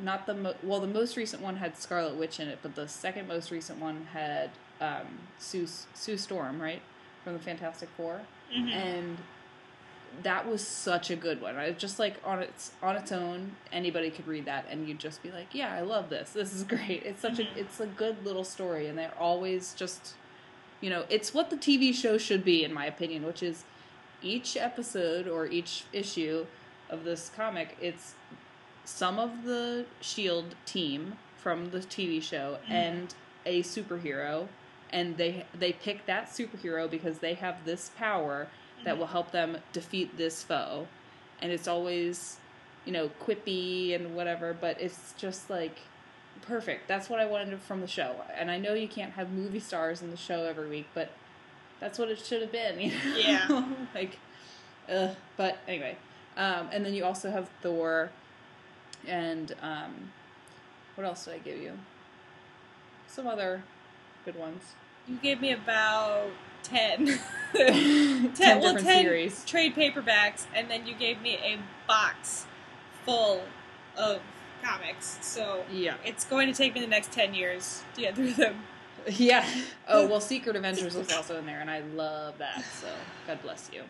not 0.00 0.26
the 0.26 0.34
mo- 0.34 0.54
well 0.62 0.78
the 0.78 0.86
most 0.86 1.16
recent 1.16 1.42
one 1.42 1.56
had 1.56 1.76
scarlet 1.76 2.14
witch 2.14 2.38
in 2.38 2.46
it 2.46 2.60
but 2.62 2.76
the 2.76 2.86
second 2.86 3.26
most 3.26 3.50
recent 3.50 3.80
one 3.80 4.06
had 4.12 4.50
um, 4.80 5.06
sue 5.40 5.66
sue 5.94 6.16
storm 6.16 6.62
right 6.62 6.82
from 7.24 7.32
the 7.34 7.38
fantastic 7.38 7.88
4 7.96 8.20
Mhm. 8.54 8.70
and 8.72 9.18
that 10.22 10.46
was 10.48 10.66
such 10.66 11.10
a 11.10 11.16
good 11.16 11.40
one. 11.42 11.56
I 11.56 11.70
just 11.72 11.98
like 11.98 12.16
on 12.24 12.42
its 12.42 12.72
on 12.82 12.96
its 12.96 13.12
own, 13.12 13.56
anybody 13.70 14.10
could 14.10 14.26
read 14.26 14.46
that, 14.46 14.64
and 14.70 14.88
you'd 14.88 14.98
just 14.98 15.22
be 15.22 15.30
like, 15.30 15.54
"Yeah, 15.54 15.72
I 15.72 15.82
love 15.82 16.08
this. 16.08 16.30
This 16.32 16.54
is 16.54 16.62
great. 16.74 17.02
It's 17.04 17.20
such 17.20 17.34
Mhm. 17.34 17.54
a 17.56 17.60
it's 17.60 17.78
a 17.80 17.86
good 17.86 18.24
little 18.24 18.44
story." 18.44 18.86
And 18.86 18.96
they're 18.98 19.14
always 19.18 19.74
just, 19.74 20.14
you 20.80 20.88
know, 20.90 21.04
it's 21.10 21.34
what 21.34 21.50
the 21.50 21.56
TV 21.56 21.92
show 21.92 22.16
should 22.18 22.42
be, 22.44 22.64
in 22.64 22.72
my 22.72 22.86
opinion, 22.86 23.24
which 23.26 23.42
is 23.42 23.64
each 24.22 24.56
episode 24.56 25.28
or 25.28 25.46
each 25.46 25.84
issue 25.92 26.46
of 26.88 27.04
this 27.04 27.30
comic. 27.36 27.76
It's 27.80 28.14
some 28.86 29.18
of 29.18 29.44
the 29.44 29.84
Shield 30.00 30.54
team 30.64 31.18
from 31.36 31.70
the 31.70 31.80
TV 31.80 32.20
show 32.20 32.58
Mhm. 32.66 32.70
and 32.70 33.14
a 33.44 33.62
superhero, 33.62 34.48
and 34.92 35.16
they 35.16 35.44
they 35.58 35.72
pick 35.72 36.06
that 36.06 36.28
superhero 36.28 36.90
because 36.90 37.18
they 37.18 37.34
have 37.34 37.64
this 37.64 37.90
power 37.96 38.48
that 38.84 38.94
Mhm. 38.94 38.98
will 38.98 39.06
help 39.08 39.32
them 39.32 39.58
defeat 39.72 40.16
this 40.16 40.42
foe, 40.42 40.86
and 41.42 41.50
it's 41.52 41.66
always, 41.68 42.38
you 42.84 42.92
know, 42.92 43.08
quippy 43.20 43.94
and 43.94 44.14
whatever, 44.14 44.52
but 44.54 44.80
it's 44.80 45.12
just 45.18 45.50
like 45.50 45.78
perfect. 46.42 46.86
That's 46.88 47.08
what 47.10 47.18
I 47.20 47.24
wanted 47.26 47.60
from 47.60 47.80
the 47.80 47.88
show, 47.88 48.24
and 48.34 48.50
I 48.50 48.58
know 48.58 48.74
you 48.74 48.88
can't 48.88 49.12
have 49.14 49.30
movie 49.30 49.60
stars 49.60 50.00
in 50.02 50.10
the 50.10 50.16
show 50.16 50.44
every 50.44 50.68
week, 50.68 50.86
but 50.94 51.10
that's 51.80 51.98
what 51.98 52.08
it 52.08 52.18
should 52.18 52.40
have 52.42 52.52
been. 52.52 52.80
You 52.80 52.90
know? 52.92 53.16
Yeah. 53.16 53.64
like, 53.94 54.18
ugh. 54.88 55.14
But 55.36 55.58
anyway, 55.66 55.96
um, 56.36 56.68
and 56.72 56.84
then 56.84 56.94
you 56.94 57.04
also 57.04 57.30
have 57.30 57.48
Thor, 57.62 58.10
and 59.06 59.54
um, 59.60 60.12
what 60.94 61.04
else 61.04 61.24
did 61.24 61.34
I 61.34 61.38
give 61.38 61.58
you? 61.60 61.72
Some 63.08 63.26
other 63.26 63.62
good 64.32 64.38
ones. 64.38 64.62
You 65.06 65.16
gave 65.16 65.40
me 65.40 65.52
about 65.52 66.28
ten. 66.62 67.06
Ten, 67.54 68.32
Ten- 68.34 68.60
well, 68.60 68.74
different 68.74 68.86
ten- 68.86 69.02
series. 69.04 69.42
trade 69.46 69.74
paperbacks, 69.74 70.44
and 70.54 70.70
then 70.70 70.86
you 70.86 70.94
gave 70.94 71.22
me 71.22 71.36
a 71.36 71.58
box 71.86 72.44
full 73.06 73.40
of 73.96 74.20
comics. 74.62 75.16
So 75.22 75.64
Yeah, 75.72 75.94
it's 76.04 76.26
going 76.26 76.46
to 76.48 76.52
take 76.52 76.74
me 76.74 76.82
the 76.82 76.86
next 76.86 77.10
ten 77.10 77.32
years 77.32 77.82
to 77.94 78.02
get 78.02 78.14
through 78.16 78.32
them. 78.34 78.56
yeah. 79.06 79.46
Oh 79.88 80.06
well, 80.06 80.20
Secret 80.20 80.56
Avengers 80.56 80.94
was 80.94 81.10
also 81.10 81.38
in 81.38 81.46
there, 81.46 81.60
and 81.60 81.70
I 81.70 81.80
love 81.80 82.36
that. 82.38 82.62
So 82.82 82.88
God 83.26 83.40
bless 83.40 83.70
you. 83.72 83.84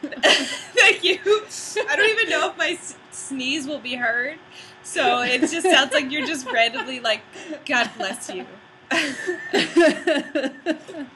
Thank 0.00 1.04
you. 1.04 1.18
I 1.24 1.96
don't 1.96 2.10
even 2.10 2.30
know 2.30 2.48
if 2.50 2.56
my 2.56 2.70
s- 2.70 2.96
sneeze 3.10 3.66
will 3.66 3.80
be 3.80 3.96
heard, 3.96 4.38
so 4.82 5.20
it 5.22 5.40
just 5.40 5.62
sounds 5.62 5.92
like 5.92 6.10
you're 6.10 6.26
just 6.26 6.46
randomly 6.50 7.00
like, 7.00 7.20
"God 7.66 7.90
bless 7.98 8.30
you." 8.30 8.46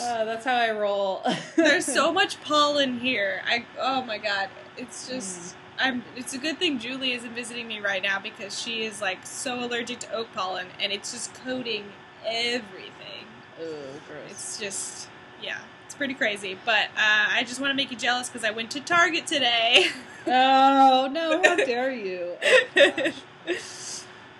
Uh, 0.00 0.24
that's 0.24 0.44
how 0.44 0.54
I 0.54 0.70
roll. 0.72 1.22
There's 1.56 1.86
so 1.86 2.12
much 2.12 2.40
pollen 2.42 3.00
here. 3.00 3.42
I 3.46 3.64
oh 3.78 4.02
my 4.02 4.18
god, 4.18 4.48
it's 4.76 5.08
just. 5.08 5.56
I'm. 5.78 6.04
It's 6.16 6.34
a 6.34 6.38
good 6.38 6.58
thing 6.58 6.78
Julie 6.78 7.12
isn't 7.12 7.34
visiting 7.34 7.66
me 7.66 7.80
right 7.80 8.02
now 8.02 8.20
because 8.20 8.60
she 8.60 8.84
is 8.84 9.00
like 9.00 9.26
so 9.26 9.64
allergic 9.64 10.00
to 10.00 10.12
oak 10.12 10.32
pollen, 10.34 10.66
and 10.80 10.92
it's 10.92 11.12
just 11.12 11.34
coating 11.34 11.84
everything. 12.26 13.26
Oh, 13.60 13.64
gross. 14.08 14.30
It's 14.30 14.58
just, 14.58 15.08
yeah, 15.42 15.58
it's 15.86 15.94
pretty 15.94 16.14
crazy. 16.14 16.58
But 16.64 16.86
uh, 16.96 17.26
I 17.30 17.44
just 17.46 17.60
want 17.60 17.70
to 17.70 17.76
make 17.76 17.90
you 17.90 17.96
jealous 17.96 18.28
because 18.28 18.44
I 18.44 18.50
went 18.50 18.70
to 18.72 18.80
Target 18.80 19.26
today. 19.26 19.86
Oh 20.26 21.08
no! 21.10 21.40
How 21.44 21.56
dare 21.66 21.92
you? 21.92 22.32
Oh, 22.42 22.64
gosh. 22.74 23.12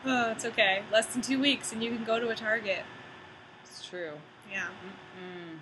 Oh, 0.07 0.31
it's 0.31 0.45
okay. 0.45 0.83
Less 0.93 1.07
than 1.07 1.23
two 1.23 1.41
weeks, 1.41 1.73
and 1.73 1.83
you 1.83 1.91
can 1.95 2.05
go 2.05 2.19
to 2.19 2.29
a 2.29 2.35
Target. 2.35 2.81
It's 3.65 3.85
true. 3.87 4.13
Yeah, 4.51 4.67
Mm-mm. 4.67 5.59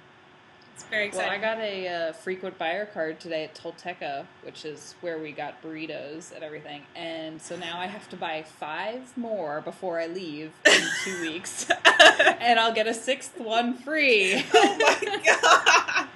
it's 0.75 0.85
very 0.85 1.09
Well, 1.11 1.21
exciting. 1.21 1.33
I 1.33 1.55
got 1.55 1.59
a 1.59 1.89
uh, 1.89 2.13
frequent 2.13 2.59
buyer 2.59 2.85
card 2.87 3.21
today 3.21 3.45
at 3.45 3.55
Tolteca, 3.55 4.27
which 4.43 4.65
is 4.65 4.95
where 5.01 5.19
we 5.19 5.33
got 5.33 5.63
burritos 5.63 6.35
and 6.35 6.43
everything. 6.43 6.83
And 6.97 7.41
so 7.41 7.57
now 7.57 7.79
I 7.79 7.87
have 7.87 8.09
to 8.11 8.17
buy 8.17 8.43
five 8.43 9.17
more 9.17 9.61
before 9.61 10.01
I 10.01 10.07
leave 10.07 10.53
in 10.67 10.81
two 11.05 11.21
weeks, 11.23 11.71
and 12.41 12.59
I'll 12.59 12.73
get 12.75 12.87
a 12.87 12.95
sixth 12.95 13.39
one 13.41 13.75
free. 13.75 14.45
oh 14.53 14.79
my 14.79 15.21
god! 15.25 16.09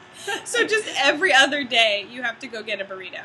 So 0.45 0.67
just 0.67 0.89
every 0.99 1.33
other 1.33 1.63
day, 1.63 2.07
you 2.11 2.23
have 2.23 2.39
to 2.41 2.49
go 2.49 2.63
get 2.63 2.81
a 2.81 2.85
burrito. 2.85 3.25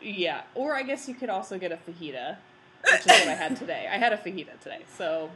yeah, 0.00 0.42
or 0.54 0.74
I 0.74 0.82
guess 0.82 1.06
you 1.08 1.14
could 1.14 1.28
also 1.28 1.58
get 1.58 1.70
a 1.70 1.76
fajita, 1.76 2.36
which 2.84 3.00
is 3.00 3.06
what 3.06 3.28
I 3.28 3.34
had 3.34 3.56
today. 3.56 3.88
I 3.90 3.96
had 3.98 4.12
a 4.12 4.16
fajita 4.16 4.58
today, 4.62 4.80
so 4.96 5.30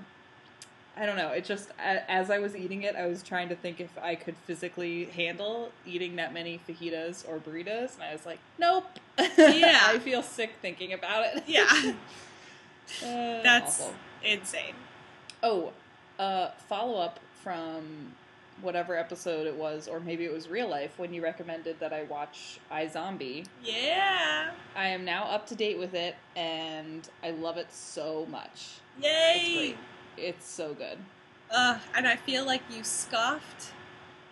I 0.97 1.07
don't 1.07 1.17
know. 1.17 1.31
It 1.31 1.45
just 1.45 1.71
as 1.79 2.31
I 2.31 2.39
was 2.39 2.55
eating 2.55 2.83
it, 2.83 2.95
I 2.97 3.07
was 3.07 3.23
trying 3.23 3.49
to 3.49 3.57
think 3.57 3.81
if 3.81 3.91
I 4.01 4.15
could 4.15 4.37
physically 4.47 5.07
handle 5.07 5.73
eating 5.87 6.17
that 6.17 6.33
many 6.33 6.61
fajitas 6.69 7.29
or 7.29 7.39
burritos, 7.39 7.95
and 7.95 8.03
I 8.05 8.13
was 8.13 8.25
like, 8.27 8.39
nope. 8.59 8.87
Yeah. 9.19 9.81
I 9.87 9.99
feel 9.99 10.23
sick 10.23 10.55
thinking 10.63 10.93
about 10.93 11.25
it. 11.37 11.45
Yeah, 11.47 11.67
Uh, 13.03 13.43
That's- 13.43 13.81
awful. 13.81 13.95
insane. 14.23 14.75
Oh, 15.43 15.73
uh, 16.19 16.51
follow 16.69 17.01
up 17.01 17.19
from 17.43 18.13
whatever 18.61 18.97
episode 18.97 19.47
it 19.47 19.55
was, 19.55 19.89
or 19.89 20.01
maybe 20.01 20.25
it 20.25 20.33
was 20.33 20.49
real 20.49 20.69
life 20.69 20.99
when 20.99 21.13
you 21.13 21.23
recommended 21.23 21.81
that 21.81 21.93
I 21.93 22.05
watch 22.05 22.59
iZombie. 22.71 23.47
Yeah. 23.63 24.51
I 24.77 24.89
am 24.89 25.05
now 25.05 25.25
up 25.25 25.47
to 25.49 25.55
date 25.55 25.79
with 25.79 25.95
it, 25.95 26.17
and 26.37 27.09
I 27.23 27.31
love 27.31 27.57
it 27.57 27.73
so 27.73 28.27
much. 28.31 28.81
It's 28.99 29.07
Yay! 29.07 29.57
great. 29.57 29.77
It's 30.17 30.49
so 30.49 30.75
good. 30.75 30.99
Uh, 31.51 31.79
and 31.95 32.07
I 32.07 32.17
feel 32.17 32.45
like 32.47 32.63
you 32.71 32.85
scoffed 32.85 33.73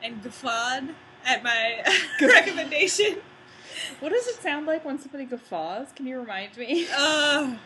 and 0.02 0.23
guffawed 0.23 0.95
at 1.25 1.43
my 1.43 1.83
recommendation. 2.21 3.17
What 4.00 4.12
does 4.12 4.26
it 4.29 4.37
sound 4.43 4.67
like 4.67 4.85
when 4.85 4.99
somebody 4.99 5.25
guffaws? 5.25 5.88
Can 5.95 6.07
you 6.07 6.21
remind 6.21 6.57
me? 6.57 6.87
Uh, 6.95 7.57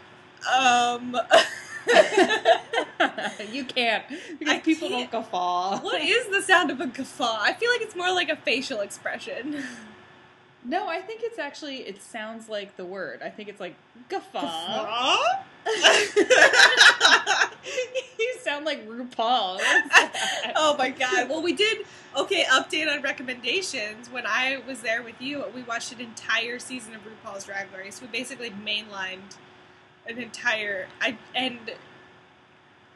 um. 0.55 1.17
you 3.53 3.65
can't 3.65 4.05
because 4.39 4.55
I 4.55 4.61
people 4.61 4.89
can't. 4.89 5.11
don't 5.11 5.23
guffaw. 5.23 5.79
what 5.81 6.01
is 6.01 6.29
the 6.29 6.43
sound 6.43 6.71
of 6.71 6.81
a 6.81 6.87
guffaw? 6.87 7.39
I 7.41 7.53
feel 7.55 7.71
like 7.71 7.83
it's 7.83 7.97
more 7.97 8.13
like 8.13 8.29
a 8.29 8.37
facial 8.37 8.81
expression. 8.81 9.63
No, 10.69 10.89
I 10.89 11.01
think 11.01 11.21
it's 11.23 11.39
actually 11.39 11.77
it 11.77 12.03
sounds 12.03 12.49
like 12.49 12.77
the 12.77 12.85
word. 12.85 13.23
I 13.23 13.31
think 13.31 13.49
it's 13.49 13.61
like 13.61 13.77
guffaw. 14.09 14.41
Guffaw? 14.41 15.17
you 18.19 18.35
sound 18.41 18.65
like 18.65 18.85
RuPaul. 18.89 19.61
Oh 20.57 20.75
my 20.77 20.91
god. 20.91 21.29
Well, 21.29 21.41
we 21.41 21.53
did. 21.53 21.87
Okay, 22.17 22.43
update 22.51 22.91
on 22.93 23.01
recommendations. 23.03 24.11
When 24.11 24.27
I 24.27 24.59
was 24.67 24.81
there 24.81 25.05
with 25.05 25.21
you, 25.21 25.45
we 25.55 25.63
watched 25.63 25.93
an 25.93 26.01
entire 26.01 26.59
season 26.59 26.95
of 26.97 27.03
RuPaul's 27.03 27.45
Drag 27.45 27.69
Race. 27.73 28.01
We 28.03 28.09
basically 28.09 28.51
mainlined 28.51 29.37
an 30.09 30.19
entire. 30.19 30.89
I 31.01 31.17
and 31.35 31.59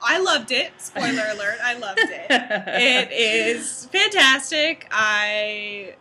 I 0.03 0.19
loved 0.19 0.51
it. 0.51 0.73
Spoiler 0.79 1.25
alert! 1.31 1.59
I 1.63 1.75
loved 1.75 2.01
it. 2.01 2.27
It 2.31 3.13
is 3.13 3.87
fantastic. 3.87 4.87
I 4.91 5.95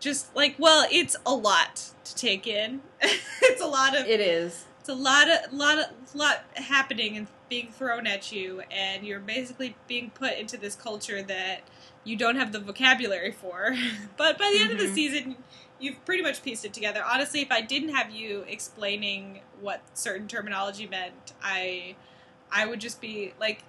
just 0.00 0.34
like. 0.36 0.56
Well, 0.58 0.86
it's 0.90 1.16
a 1.26 1.34
lot 1.34 1.90
to 2.04 2.14
take 2.14 2.46
in. 2.46 2.82
it's 3.00 3.62
a 3.62 3.66
lot 3.66 3.96
of. 3.96 4.06
It 4.06 4.20
is. 4.20 4.66
It's 4.80 4.88
a 4.88 4.94
lot 4.94 5.28
of 5.30 5.52
lot 5.52 5.78
of 5.78 5.86
lot 6.14 6.44
happening 6.56 7.16
and 7.16 7.26
being 7.48 7.70
thrown 7.70 8.06
at 8.06 8.32
you, 8.32 8.62
and 8.70 9.04
you're 9.06 9.20
basically 9.20 9.76
being 9.86 10.10
put 10.10 10.34
into 10.38 10.56
this 10.56 10.74
culture 10.74 11.22
that 11.22 11.60
you 12.04 12.16
don't 12.16 12.36
have 12.36 12.50
the 12.52 12.58
vocabulary 12.58 13.30
for. 13.30 13.76
but 14.16 14.38
by 14.38 14.50
the 14.52 14.60
end 14.60 14.72
of 14.72 14.78
the 14.78 14.86
Mhm. 14.86 14.94
season, 14.94 15.36
you've 15.82 16.04
pretty 16.04 16.22
much 16.22 16.42
pieced 16.42 16.64
it 16.64 16.72
together. 16.72 17.02
Honestly, 17.04 17.40
if 17.40 17.50
I 17.50 17.60
didn't 17.60 17.90
have 17.90 18.10
you 18.10 18.44
explaining 18.48 19.40
what 19.60 19.82
certain 19.94 20.28
terminology 20.28 20.86
meant, 20.86 21.32
I 21.42 21.96
I 22.50 22.66
would 22.66 22.80
just 22.80 23.00
be 23.00 23.34
like. 23.40 23.64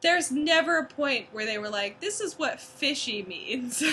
There's 0.00 0.30
never 0.30 0.78
a 0.78 0.86
point 0.86 1.26
where 1.32 1.44
they 1.44 1.58
were 1.58 1.68
like, 1.68 2.00
"This 2.00 2.20
is 2.20 2.38
what 2.38 2.60
fishy 2.60 3.22
means." 3.24 3.82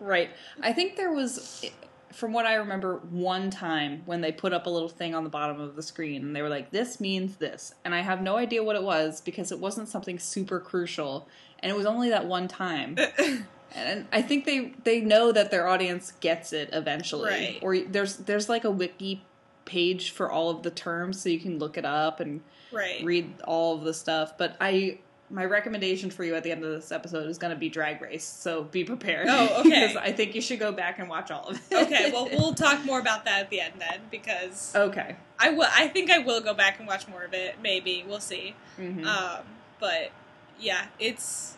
Right. 0.00 0.30
I 0.62 0.72
think 0.72 0.96
there 0.96 1.12
was, 1.12 1.64
from 2.12 2.32
what 2.32 2.46
I 2.46 2.54
remember, 2.54 2.96
one 3.10 3.50
time 3.50 4.02
when 4.06 4.20
they 4.20 4.32
put 4.32 4.52
up 4.52 4.66
a 4.66 4.70
little 4.70 4.88
thing 4.88 5.14
on 5.14 5.24
the 5.24 5.30
bottom 5.30 5.60
of 5.60 5.76
the 5.76 5.82
screen 5.82 6.22
and 6.22 6.34
they 6.34 6.42
were 6.42 6.48
like, 6.48 6.70
this 6.70 7.00
means 7.00 7.36
this. 7.36 7.74
And 7.84 7.94
I 7.94 8.00
have 8.00 8.22
no 8.22 8.36
idea 8.36 8.64
what 8.64 8.76
it 8.76 8.82
was 8.82 9.20
because 9.20 9.52
it 9.52 9.58
wasn't 9.60 9.88
something 9.88 10.18
super 10.18 10.58
crucial. 10.58 11.28
And 11.60 11.70
it 11.70 11.76
was 11.76 11.86
only 11.86 12.08
that 12.10 12.26
one 12.26 12.48
time. 12.48 12.96
And 13.74 14.06
I 14.12 14.22
think 14.22 14.46
they, 14.46 14.72
they 14.84 15.00
know 15.00 15.32
that 15.32 15.50
their 15.50 15.68
audience 15.68 16.12
gets 16.20 16.52
it 16.52 16.70
eventually. 16.72 17.30
Right. 17.30 17.58
Or 17.62 17.78
there's 17.78 18.16
there's 18.16 18.48
like 18.48 18.64
a 18.64 18.70
wiki 18.70 19.22
page 19.64 20.10
for 20.10 20.30
all 20.30 20.50
of 20.50 20.62
the 20.62 20.70
terms 20.70 21.22
so 21.22 21.28
you 21.28 21.38
can 21.38 21.58
look 21.58 21.78
it 21.78 21.84
up 21.84 22.18
and 22.18 22.40
right. 22.72 23.04
read 23.04 23.32
all 23.44 23.76
of 23.76 23.84
the 23.84 23.94
stuff. 23.94 24.36
But 24.36 24.56
I 24.60 24.98
my 25.30 25.44
recommendation 25.44 26.10
for 26.10 26.24
you 26.24 26.34
at 26.34 26.42
the 26.42 26.50
end 26.50 26.64
of 26.64 26.70
this 26.70 26.90
episode 26.90 27.28
is 27.28 27.38
going 27.38 27.52
to 27.52 27.58
be 27.58 27.68
Drag 27.68 28.02
Race, 28.02 28.24
so 28.24 28.64
be 28.64 28.82
prepared. 28.84 29.28
Oh, 29.30 29.44
okay. 29.60 29.68
because 29.68 29.96
I 29.96 30.12
think 30.12 30.34
you 30.34 30.40
should 30.40 30.58
go 30.58 30.72
back 30.72 30.98
and 30.98 31.08
watch 31.08 31.30
all 31.30 31.48
of 31.48 31.56
it. 31.70 31.86
okay, 31.86 32.10
well, 32.10 32.28
we'll 32.32 32.54
talk 32.54 32.84
more 32.84 32.98
about 32.98 33.24
that 33.26 33.42
at 33.42 33.50
the 33.50 33.60
end 33.60 33.74
then, 33.78 34.00
because 34.10 34.74
okay. 34.74 35.16
I 35.38 35.50
will. 35.50 35.68
I 35.70 35.88
think 35.88 36.10
I 36.10 36.18
will 36.18 36.40
go 36.40 36.52
back 36.52 36.78
and 36.78 36.88
watch 36.88 37.06
more 37.08 37.22
of 37.22 37.32
it. 37.32 37.56
Maybe 37.62 38.04
we'll 38.06 38.20
see. 38.20 38.54
Mhm. 38.78 39.06
Um, 39.06 39.44
but 39.78 40.10
yeah, 40.58 40.86
it's 40.98 41.56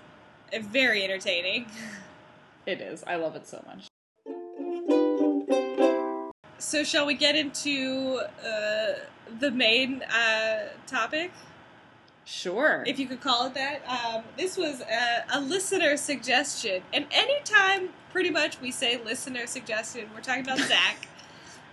very 0.61 1.03
entertaining. 1.05 1.67
it 2.67 2.81
is. 2.81 3.03
I 3.07 3.17
love 3.17 3.37
it 3.37 3.47
so 3.47 3.63
much. 3.67 3.87
So, 6.59 6.85
shall 6.85 7.07
we 7.07 7.15
get 7.15 7.35
into 7.35 8.21
uh, 8.45 8.93
the 9.41 9.51
main 9.51 10.03
uh, 10.05 10.69
topic, 10.87 11.33
Sure. 12.25 12.85
if 12.87 12.99
you 13.01 13.07
could 13.09 13.21
call 13.21 13.47
it 13.49 13.55
that? 13.55 13.81
Um, 13.89 14.23
this 14.39 14.57
was 14.57 14.81
a, 14.81 15.25
a 15.33 15.41
listener 15.41 15.97
suggestion, 15.97 16.83
and 16.93 17.07
anytime, 17.11 17.89
pretty 18.11 18.31
much, 18.31 18.61
we 18.61 18.71
say 18.71 18.97
listener 19.05 19.47
suggestion, 19.47 20.09
we're 20.15 20.21
talking 20.21 20.45
about 20.45 20.59
Zach. 20.59 21.09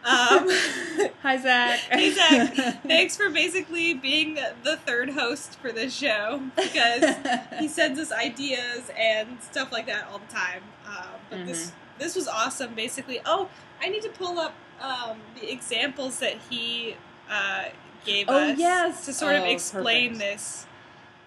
Um, 0.06 0.48
Hi, 1.22 1.38
Zach. 1.38 1.80
hey, 1.92 2.12
Zach. 2.12 2.82
Thanks 2.88 3.18
for 3.18 3.30
basically 3.30 3.94
being 3.94 4.36
the 4.64 4.78
third 4.86 5.10
host 5.12 5.60
for 5.60 5.72
this 5.72 5.94
show 5.94 6.42
because 6.56 7.16
he 7.60 7.68
sends 7.68 8.00
us 8.00 8.12
ideas 8.12 8.90
and 8.98 9.42
stuff 9.42 9.72
like 9.72 9.88
that 9.88 10.08
all 10.12 10.20
the 10.20 10.34
time. 10.34 10.62
Um, 10.88 11.06
but 11.30 11.46
this 11.46 11.74
this 11.98 12.16
was 12.16 12.28
awesome. 12.28 12.74
Basically, 12.76 13.20
oh, 13.26 13.50
I 13.82 13.90
need 13.90 14.02
to 14.04 14.10
pull 14.10 14.40
up 14.40 14.54
um, 14.82 15.18
the 15.40 15.52
examples 15.52 16.20
that 16.20 16.38
he 16.50 16.96
uh, 17.30 17.66
gave 18.06 18.28
Oh, 18.30 18.52
us 18.52 18.58
yes. 18.58 19.06
to 19.06 19.14
sort 19.14 19.36
of 19.36 19.44
Oh, 19.44 19.46
explain 19.52 20.14
perfect. 20.14 20.20
this. 20.40 20.66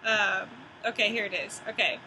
Um, 0.07 0.49
okay, 0.87 1.11
here 1.11 1.26
it 1.26 1.35
is. 1.35 1.61
Okay. 1.69 1.99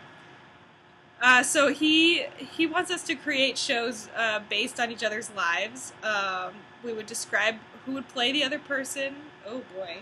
Uh, 1.21 1.41
so 1.43 1.69
he 1.69 2.25
he 2.37 2.67
wants 2.67 2.91
us 2.91 3.03
to 3.03 3.15
create 3.15 3.57
shows 3.57 4.09
uh, 4.15 4.39
based 4.49 4.79
on 4.79 4.91
each 4.91 5.03
other's 5.03 5.31
lives. 5.31 5.93
Um, 6.03 6.53
we 6.83 6.93
would 6.93 7.05
describe 7.05 7.55
who 7.85 7.93
would 7.93 8.07
play 8.07 8.31
the 8.31 8.43
other 8.43 8.59
person. 8.59 9.15
Oh 9.45 9.61
boy, 9.75 9.97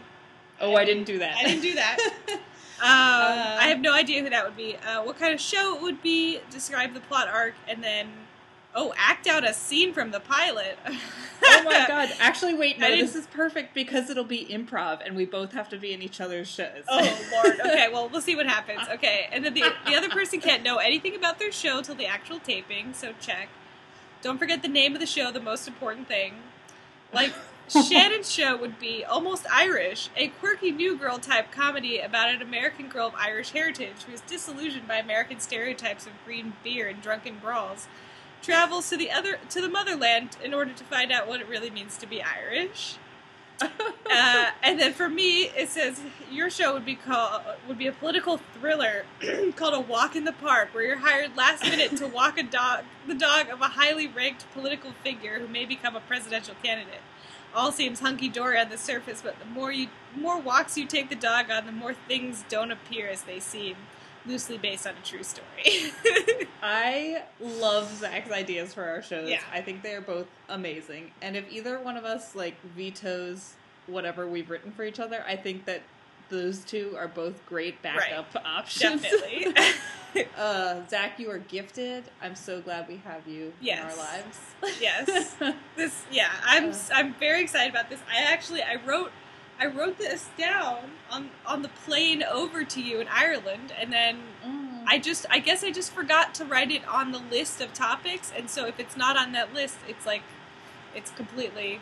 oh, 0.59 0.75
I 0.75 0.85
didn't 0.85 1.05
do 1.05 1.19
that. 1.19 1.37
I 1.37 1.43
didn't 1.43 1.61
do 1.61 1.73
that. 1.75 1.97
Um, 2.81 2.89
I 2.89 3.67
have 3.67 3.79
no 3.79 3.93
idea 3.93 4.21
who 4.21 4.29
that 4.29 4.43
would 4.43 4.57
be. 4.57 4.75
Uh, 4.75 5.03
what 5.03 5.17
kind 5.17 5.33
of 5.33 5.39
show 5.39 5.73
it 5.77 5.81
would 5.81 6.01
be? 6.01 6.41
Describe 6.49 6.93
the 6.93 6.99
plot 6.99 7.29
arc, 7.29 7.53
and 7.65 7.81
then 7.81 8.07
oh, 8.75 8.93
act 8.97 9.27
out 9.27 9.47
a 9.47 9.53
scene 9.53 9.93
from 9.93 10.11
the 10.11 10.19
pilot. 10.19 10.77
oh 10.85 11.63
my 11.63 11.85
god! 11.87 12.09
Actually, 12.19 12.53
wait, 12.53 12.79
no, 12.79 12.89
this 12.89 13.15
is 13.15 13.27
perfect 13.27 13.73
because 13.73 14.09
it'll 14.09 14.23
be 14.23 14.45
improv, 14.45 15.05
and 15.05 15.15
we 15.15 15.25
both 15.25 15.53
have 15.53 15.69
to 15.69 15.77
be 15.77 15.93
in 15.93 16.01
each 16.01 16.19
other's 16.21 16.47
shows. 16.47 16.83
Oh 16.87 17.19
lord. 17.43 17.59
Okay, 17.59 17.89
well 17.91 18.09
we'll 18.09 18.21
see 18.21 18.35
what 18.35 18.45
happens. 18.45 18.81
Okay, 18.89 19.27
and 19.31 19.43
then 19.43 19.53
the 19.53 19.63
the 19.85 19.95
other 19.95 20.09
person 20.09 20.39
can't 20.39 20.63
know 20.63 20.77
anything 20.77 21.15
about 21.15 21.39
their 21.39 21.51
show 21.51 21.81
till 21.81 21.95
the 21.95 22.05
actual 22.05 22.39
taping. 22.39 22.93
So 22.93 23.13
check. 23.19 23.49
Don't 24.21 24.37
forget 24.37 24.61
the 24.61 24.69
name 24.69 24.93
of 24.93 24.99
the 24.99 25.05
show. 25.05 25.31
The 25.31 25.41
most 25.41 25.67
important 25.67 26.07
thing. 26.07 26.33
Like 27.13 27.33
Shannon's 27.69 28.31
show 28.31 28.57
would 28.57 28.79
be 28.79 29.05
almost 29.05 29.45
Irish, 29.51 30.09
a 30.17 30.27
quirky 30.27 30.71
new 30.71 30.97
girl 30.97 31.17
type 31.17 31.51
comedy 31.51 31.99
about 31.99 32.29
an 32.29 32.41
American 32.41 32.89
girl 32.89 33.07
of 33.07 33.15
Irish 33.15 33.51
heritage 33.51 34.03
who 34.05 34.13
is 34.13 34.21
disillusioned 34.21 34.87
by 34.87 34.97
American 34.97 35.39
stereotypes 35.39 36.05
of 36.05 36.11
green 36.25 36.53
beer 36.63 36.87
and 36.87 37.01
drunken 37.01 37.37
brawls. 37.37 37.87
Travels 38.43 38.89
to 38.89 38.97
the 38.97 39.09
other 39.09 39.39
to 39.49 39.61
the 39.61 39.69
motherland 39.69 40.37
in 40.43 40.53
order 40.53 40.73
to 40.73 40.83
find 40.83 41.11
out 41.11 41.27
what 41.27 41.39
it 41.39 41.47
really 41.47 41.69
means 41.69 41.97
to 41.97 42.05
be 42.05 42.21
Irish. 42.21 42.97
Uh, 44.15 44.51
and 44.61 44.79
then 44.79 44.93
for 44.93 45.09
me, 45.09 45.43
it 45.57 45.67
says 45.69 45.99
your 46.29 46.47
show 46.47 46.73
would 46.73 46.85
be 46.85 46.95
called 46.95 47.41
would 47.67 47.79
be 47.79 47.87
a 47.87 47.91
political 47.91 48.37
thriller 48.37 49.05
called 49.55 49.73
A 49.73 49.79
Walk 49.79 50.15
in 50.15 50.23
the 50.23 50.33
Park, 50.33 50.71
where 50.71 50.83
you're 50.83 50.97
hired 50.97 51.35
last 51.35 51.63
minute 51.63 51.97
to 51.97 52.05
walk 52.05 52.37
a 52.37 52.43
dog, 52.43 52.83
the 53.07 53.15
dog 53.15 53.49
of 53.49 53.61
a 53.61 53.69
highly 53.69 54.05
ranked 54.05 54.45
political 54.53 54.91
figure 55.03 55.39
who 55.39 55.47
may 55.47 55.65
become 55.65 55.95
a 55.95 55.99
presidential 55.99 56.53
candidate. 56.61 57.01
All 57.55 57.71
seems 57.71 58.01
hunky 58.01 58.29
dory 58.29 58.59
on 58.59 58.69
the 58.69 58.77
surface, 58.77 59.21
but 59.23 59.39
the 59.39 59.45
more 59.45 59.71
you 59.71 59.87
more 60.15 60.39
walks 60.39 60.77
you 60.77 60.85
take 60.85 61.09
the 61.09 61.15
dog 61.15 61.49
on, 61.49 61.65
the 61.65 61.71
more 61.71 61.95
things 61.95 62.43
don't 62.49 62.71
appear 62.71 63.07
as 63.07 63.23
they 63.23 63.39
seem. 63.39 63.77
Loosely 64.25 64.57
based 64.57 64.87
on 64.87 64.93
a 65.01 65.05
true 65.05 65.23
story. 65.23 65.91
I 66.63 67.23
love 67.41 67.93
Zach's 67.97 68.31
ideas 68.31 68.73
for 68.73 68.83
our 68.83 69.01
shows. 69.01 69.29
Yeah. 69.29 69.41
I 69.51 69.61
think 69.61 69.83
they 69.83 69.93
are 69.95 70.01
both 70.01 70.27
amazing. 70.47 71.11
And 71.21 71.35
if 71.35 71.45
either 71.51 71.79
one 71.79 71.97
of 71.97 72.05
us 72.05 72.35
like 72.35 72.55
vetoes 72.75 73.53
whatever 73.87 74.25
we've 74.27 74.49
written 74.49 74.71
for 74.71 74.83
each 74.83 74.99
other, 74.99 75.23
I 75.27 75.35
think 75.35 75.65
that 75.65 75.81
those 76.29 76.59
two 76.63 76.95
are 76.97 77.07
both 77.09 77.45
great 77.45 77.81
backup 77.81 78.33
options. 78.45 79.01
Definitely. 79.01 79.53
uh, 80.37 80.81
Zach, 80.89 81.19
you 81.19 81.29
are 81.31 81.39
gifted. 81.39 82.03
I'm 82.21 82.35
so 82.35 82.61
glad 82.61 82.87
we 82.87 82.97
have 82.97 83.27
you 83.27 83.51
Yes. 83.59 83.79
in 83.93 83.99
our 83.99 84.05
lives. 84.05 84.39
Yes. 84.79 85.35
this 85.75 86.05
yeah 86.11 86.29
i'm 86.45 86.69
Uh. 86.71 86.75
i'm 86.93 87.13
very 87.15 87.41
excited 87.41 87.69
about 87.69 87.89
this 87.89 87.99
i 88.09 88.21
actually 88.31 88.61
i 88.63 88.75
wrote 88.85 89.11
i 89.59 89.65
wrote 89.65 89.97
this 89.97 90.29
down 90.37 90.79
on 91.11 91.29
on 91.45 91.61
the 91.61 91.69
plane 91.85 92.23
over 92.23 92.63
to 92.63 92.81
you 92.81 92.99
in 92.99 93.07
ireland 93.09 93.71
and 93.79 93.91
then 93.91 94.17
Mm. 94.45 94.83
i 94.87 94.99
just 94.99 95.25
i 95.29 95.39
guess 95.39 95.63
i 95.63 95.71
just 95.71 95.91
forgot 95.93 96.33
to 96.35 96.45
write 96.45 96.71
it 96.71 96.85
on 96.87 97.11
the 97.11 97.19
list 97.19 97.61
of 97.61 97.73
topics 97.73 98.31
and 98.35 98.49
so 98.49 98.65
if 98.65 98.79
it's 98.79 98.97
not 98.97 99.15
on 99.17 99.31
that 99.31 99.53
list 99.53 99.77
it's 99.87 100.05
like 100.05 100.23
it's 100.93 101.11
completely 101.11 101.79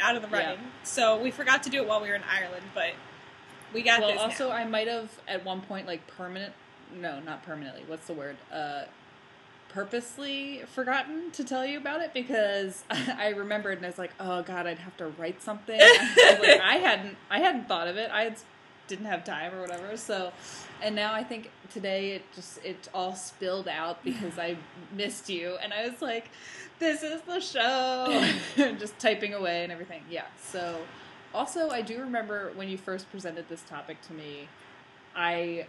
out 0.00 0.14
of 0.16 0.22
the 0.22 0.28
Yeah. 0.28 0.50
running 0.50 0.64
so 0.82 1.16
we 1.18 1.30
forgot 1.30 1.62
to 1.62 1.70
do 1.70 1.80
it 1.82 1.88
while 1.88 2.02
we 2.02 2.08
were 2.08 2.14
in 2.14 2.24
ireland 2.24 2.66
but 2.74 2.92
we 3.72 3.82
got 3.82 4.00
well, 4.00 4.18
also, 4.18 4.48
now. 4.50 4.54
I 4.54 4.64
might 4.64 4.86
have 4.88 5.10
at 5.26 5.44
one 5.44 5.60
point 5.60 5.86
like 5.86 6.06
permanent. 6.06 6.52
No, 6.94 7.18
not 7.18 7.42
permanently. 7.42 7.82
What's 7.86 8.06
the 8.06 8.12
word? 8.14 8.36
Uh, 8.52 8.82
purposely 9.76 10.62
forgotten 10.72 11.30
to 11.32 11.44
tell 11.44 11.66
you 11.66 11.76
about 11.76 12.00
it 12.00 12.14
because 12.14 12.82
I 12.90 13.28
remembered 13.28 13.76
and 13.76 13.84
I 13.84 13.90
was 13.90 13.98
like, 13.98 14.14
oh 14.18 14.40
god, 14.40 14.66
I'd 14.66 14.78
have 14.78 14.96
to 14.96 15.08
write 15.08 15.42
something. 15.42 15.78
I, 15.82 16.38
like, 16.40 16.60
I 16.62 16.76
hadn't, 16.76 17.18
I 17.28 17.40
hadn't 17.40 17.68
thought 17.68 17.86
of 17.86 17.98
it. 17.98 18.10
I 18.10 18.22
had, 18.22 18.38
didn't 18.88 19.04
have 19.04 19.22
time 19.22 19.52
or 19.52 19.60
whatever. 19.60 19.98
So, 19.98 20.32
and 20.80 20.96
now 20.96 21.12
I 21.12 21.22
think 21.22 21.50
today 21.74 22.12
it 22.12 22.22
just 22.34 22.64
it 22.64 22.88
all 22.94 23.14
spilled 23.14 23.68
out 23.68 24.02
because 24.02 24.38
I 24.38 24.56
missed 24.94 25.28
you 25.28 25.58
and 25.62 25.74
I 25.74 25.90
was 25.90 26.00
like, 26.00 26.30
this 26.78 27.02
is 27.02 27.20
the 27.22 27.40
show. 27.40 28.32
just 28.56 28.98
typing 28.98 29.34
away 29.34 29.62
and 29.62 29.70
everything. 29.70 30.02
Yeah. 30.10 30.24
So. 30.42 30.80
Also, 31.34 31.68
I 31.68 31.82
do 31.82 32.00
remember 32.00 32.52
when 32.54 32.70
you 32.70 32.78
first 32.78 33.10
presented 33.10 33.46
this 33.50 33.60
topic 33.64 34.00
to 34.02 34.14
me, 34.14 34.48
I 35.14 35.66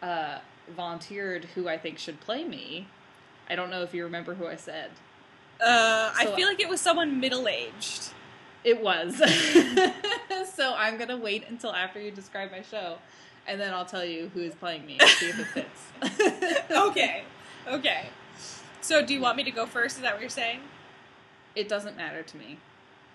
uh, 0.00 0.38
volunteered 0.76 1.46
who 1.56 1.66
I 1.66 1.76
think 1.76 1.98
should 1.98 2.20
play 2.20 2.44
me. 2.44 2.86
I 3.50 3.54
don't 3.56 3.70
know 3.70 3.82
if 3.82 3.92
you 3.94 4.04
remember 4.04 4.34
who 4.34 4.46
I 4.46 4.56
said. 4.56 4.90
uh, 5.60 6.12
i 6.16 6.26
feel 6.36 6.48
like 6.48 6.60
it 6.60 6.68
was 6.68 6.80
someone 6.80 7.20
middle-aged 7.20 8.08
It 8.64 8.80
was. 8.82 9.16
so 10.54 10.74
I'm 10.74 10.96
going 10.96 11.08
to 11.08 11.16
wait 11.16 11.44
until 11.48 11.72
after 11.72 12.00
you 12.00 12.10
describe 12.12 12.50
my 12.52 12.62
show, 12.62 12.98
and 13.46 13.60
then 13.60 13.74
I'll 13.74 13.84
tell 13.84 14.04
you 14.04 14.30
who 14.34 14.40
is 14.40 14.54
playing 14.54 14.86
me 14.86 14.98
and 15.00 15.08
see 15.10 15.30
if 15.30 15.38
it 15.38 15.46
fits. 15.46 16.70
okay 16.70 17.24
okay 17.68 18.06
so 18.80 19.04
do 19.04 19.14
you 19.14 19.20
want 19.20 19.36
me 19.36 19.44
to 19.44 19.50
go 19.52 19.66
first 19.66 19.96
is 19.96 20.02
that 20.02 20.12
what 20.14 20.20
you're 20.20 20.30
saying 20.30 20.60
It 21.54 21.68
doesn't 21.68 21.96
matter 21.96 22.22
to 22.22 22.36
me. 22.36 22.58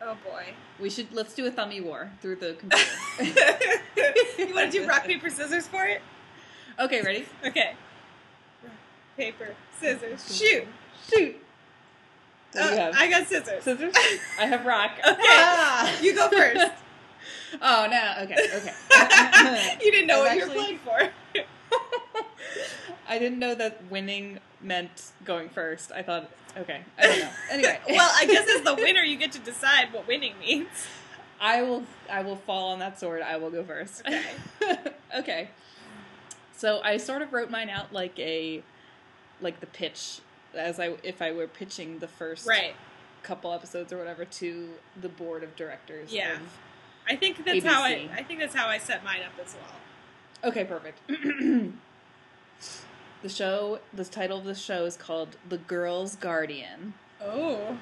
oh 0.02 0.18
boy 0.24 0.54
We 0.80 0.90
should 0.90 1.12
let's 1.14 1.34
do 1.34 1.46
a 1.46 1.52
thummy 1.52 1.82
war 1.82 2.12
through 2.22 2.38
the 2.38 2.54
computer. 2.54 2.92
you 4.38 4.54
want 4.56 4.72
to 4.72 4.80
do 4.80 4.88
rock 4.88 5.04
paper 5.06 5.30
scissors 5.30 5.68
for 5.68 5.86
it? 5.86 6.02
okay, 6.80 7.02
ready? 7.02 7.26
Okay. 7.46 7.74
Paper 9.18 9.56
scissors 9.80 10.38
shoot. 10.38 10.68
Shoot. 11.10 11.36
Uh? 12.56 12.92
I 12.96 13.10
got 13.10 13.28
scissors. 13.28 13.64
Scissors. 13.64 13.94
I 14.40 14.46
have 14.46 14.66
rock. 14.66 14.92
Okay. 15.00 15.16
Ah! 15.20 16.00
You 16.02 16.16
go 16.16 16.30
first. 16.30 16.72
Oh 17.62 17.88
no. 17.90 18.24
Okay. 18.24 18.36
Okay. 18.56 19.78
you 19.82 19.92
didn't 19.92 20.08
know 20.08 20.26
I'm 20.26 20.38
what 20.38 20.38
actually- 20.38 20.42
you 20.42 20.48
were 20.50 20.64
playing 20.64 20.80
for. 20.80 21.44
I 23.08 23.20
didn't 23.20 23.40
know 23.40 23.56
that 23.56 23.84
winning 23.90 24.40
meant 24.62 25.12
going 25.24 25.48
first. 25.50 25.92
I 25.94 26.04
thought, 26.04 26.30
okay, 26.58 26.82
I 26.98 27.02
don't 27.04 27.20
know. 27.20 27.30
Anyway, 27.50 27.80
well, 27.90 28.12
I 28.14 28.26
guess 28.26 28.48
as 28.54 28.64
the 28.64 28.76
winner, 28.76 29.02
you 29.02 29.16
get 29.16 29.32
to 29.32 29.40
decide 29.40 29.94
what 29.94 30.08
winning 30.08 30.34
means. 30.40 30.68
I 31.40 31.62
will, 31.62 31.84
I 32.10 32.22
will 32.22 32.36
fall 32.36 32.72
on 32.74 32.80
that 32.80 33.00
sword. 33.00 33.22
I 33.22 33.38
will 33.38 33.50
go 33.50 33.64
first. 33.64 34.02
Okay. 34.06 34.78
okay. 35.18 35.50
So 36.58 36.82
I 36.84 36.98
sort 36.98 37.22
of 37.22 37.32
wrote 37.32 37.50
mine 37.50 37.70
out 37.70 37.94
like 37.94 38.18
a, 38.20 38.62
like 39.42 39.60
the 39.60 39.68
pitch, 39.68 40.20
as 40.54 40.80
I 40.80 40.96
if 41.04 41.22
I 41.22 41.32
were 41.32 41.48
pitching 41.48 42.00
the 42.00 42.08
first 42.08 42.48
Right. 42.48 42.76
couple 43.24 43.54
episodes 43.54 43.92
or 43.94 43.98
whatever 43.98 44.26
to 44.26 44.70
the 45.00 45.10
board 45.10 45.44
of 45.44 45.56
directors. 45.56 46.12
Yeah. 46.14 46.34
of- 46.36 46.58
I 47.10 47.16
think 47.16 47.46
that's 47.46 47.64
how 47.64 47.84
I. 47.84 48.10
I 48.14 48.24
think 48.24 48.40
that's 48.40 48.54
how 48.56 48.68
I 48.68 48.78
set 48.80 49.04
mine 49.04 49.22
up 49.26 49.32
as 49.46 49.56
well. 49.56 50.50
Okay, 50.52 50.66
perfect. 50.66 51.00
the 53.22 53.30
show, 53.30 53.80
the 53.94 54.04
title 54.06 54.38
of 54.40 54.44
the 54.46 54.54
show 54.56 54.86
is 54.86 54.96
called 54.98 55.38
The 55.48 55.58
Girl's 55.58 56.16
Guardian, 56.16 56.94
Oh. 57.22 57.78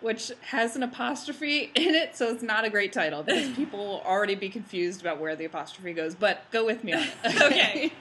which 0.00 0.32
has 0.50 0.76
an 0.76 0.82
apostrophe 0.82 1.70
in 1.74 1.94
it, 1.94 2.16
so 2.16 2.28
it's 2.28 2.42
not 2.42 2.64
a 2.64 2.70
great 2.70 2.92
title 2.92 3.22
because 3.22 3.48
people 3.56 3.78
will 3.78 4.00
already 4.02 4.34
be 4.34 4.48
confused 4.48 5.00
about 5.00 5.18
where 5.20 5.34
the 5.36 5.44
apostrophe 5.46 5.92
goes, 5.94 6.14
but 6.14 6.42
go 6.50 6.64
with 6.66 6.82
me 6.84 6.92
on 6.92 7.02
it. 7.24 7.92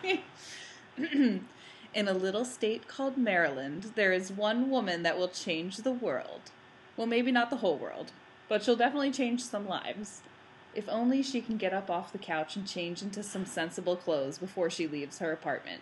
Okay. 0.97 1.41
in 1.94 2.08
a 2.08 2.14
little 2.14 2.46
state 2.46 2.88
called 2.88 3.18
Maryland, 3.18 3.92
there 3.96 4.14
is 4.14 4.32
one 4.32 4.70
woman 4.70 5.04
that 5.04 5.18
will 5.18 5.28
change 5.28 5.78
the 5.78 5.92
world. 5.92 6.42
Well, 6.98 7.08
maybe 7.08 7.32
not 7.32 7.50
the 7.50 7.58
whole 7.58 7.78
world, 7.78 8.12
but 8.50 8.64
she'll 8.64 8.76
definitely 8.76 9.12
change 9.12 9.44
some 9.44 9.68
lives. 9.68 10.22
If 10.76 10.90
only 10.90 11.22
she 11.22 11.42
can 11.42 11.58
get 11.58 11.74
up 11.74 11.90
off 11.90 12.12
the 12.12 12.18
couch 12.18 12.56
and 12.56 12.68
change 12.68 13.02
into 13.02 13.22
some 13.22 13.46
sensible 13.46 13.96
clothes 13.96 14.38
before 14.38 14.70
she 14.70 14.88
leaves 14.88 15.20
her 15.20 15.32
apartment. 15.32 15.82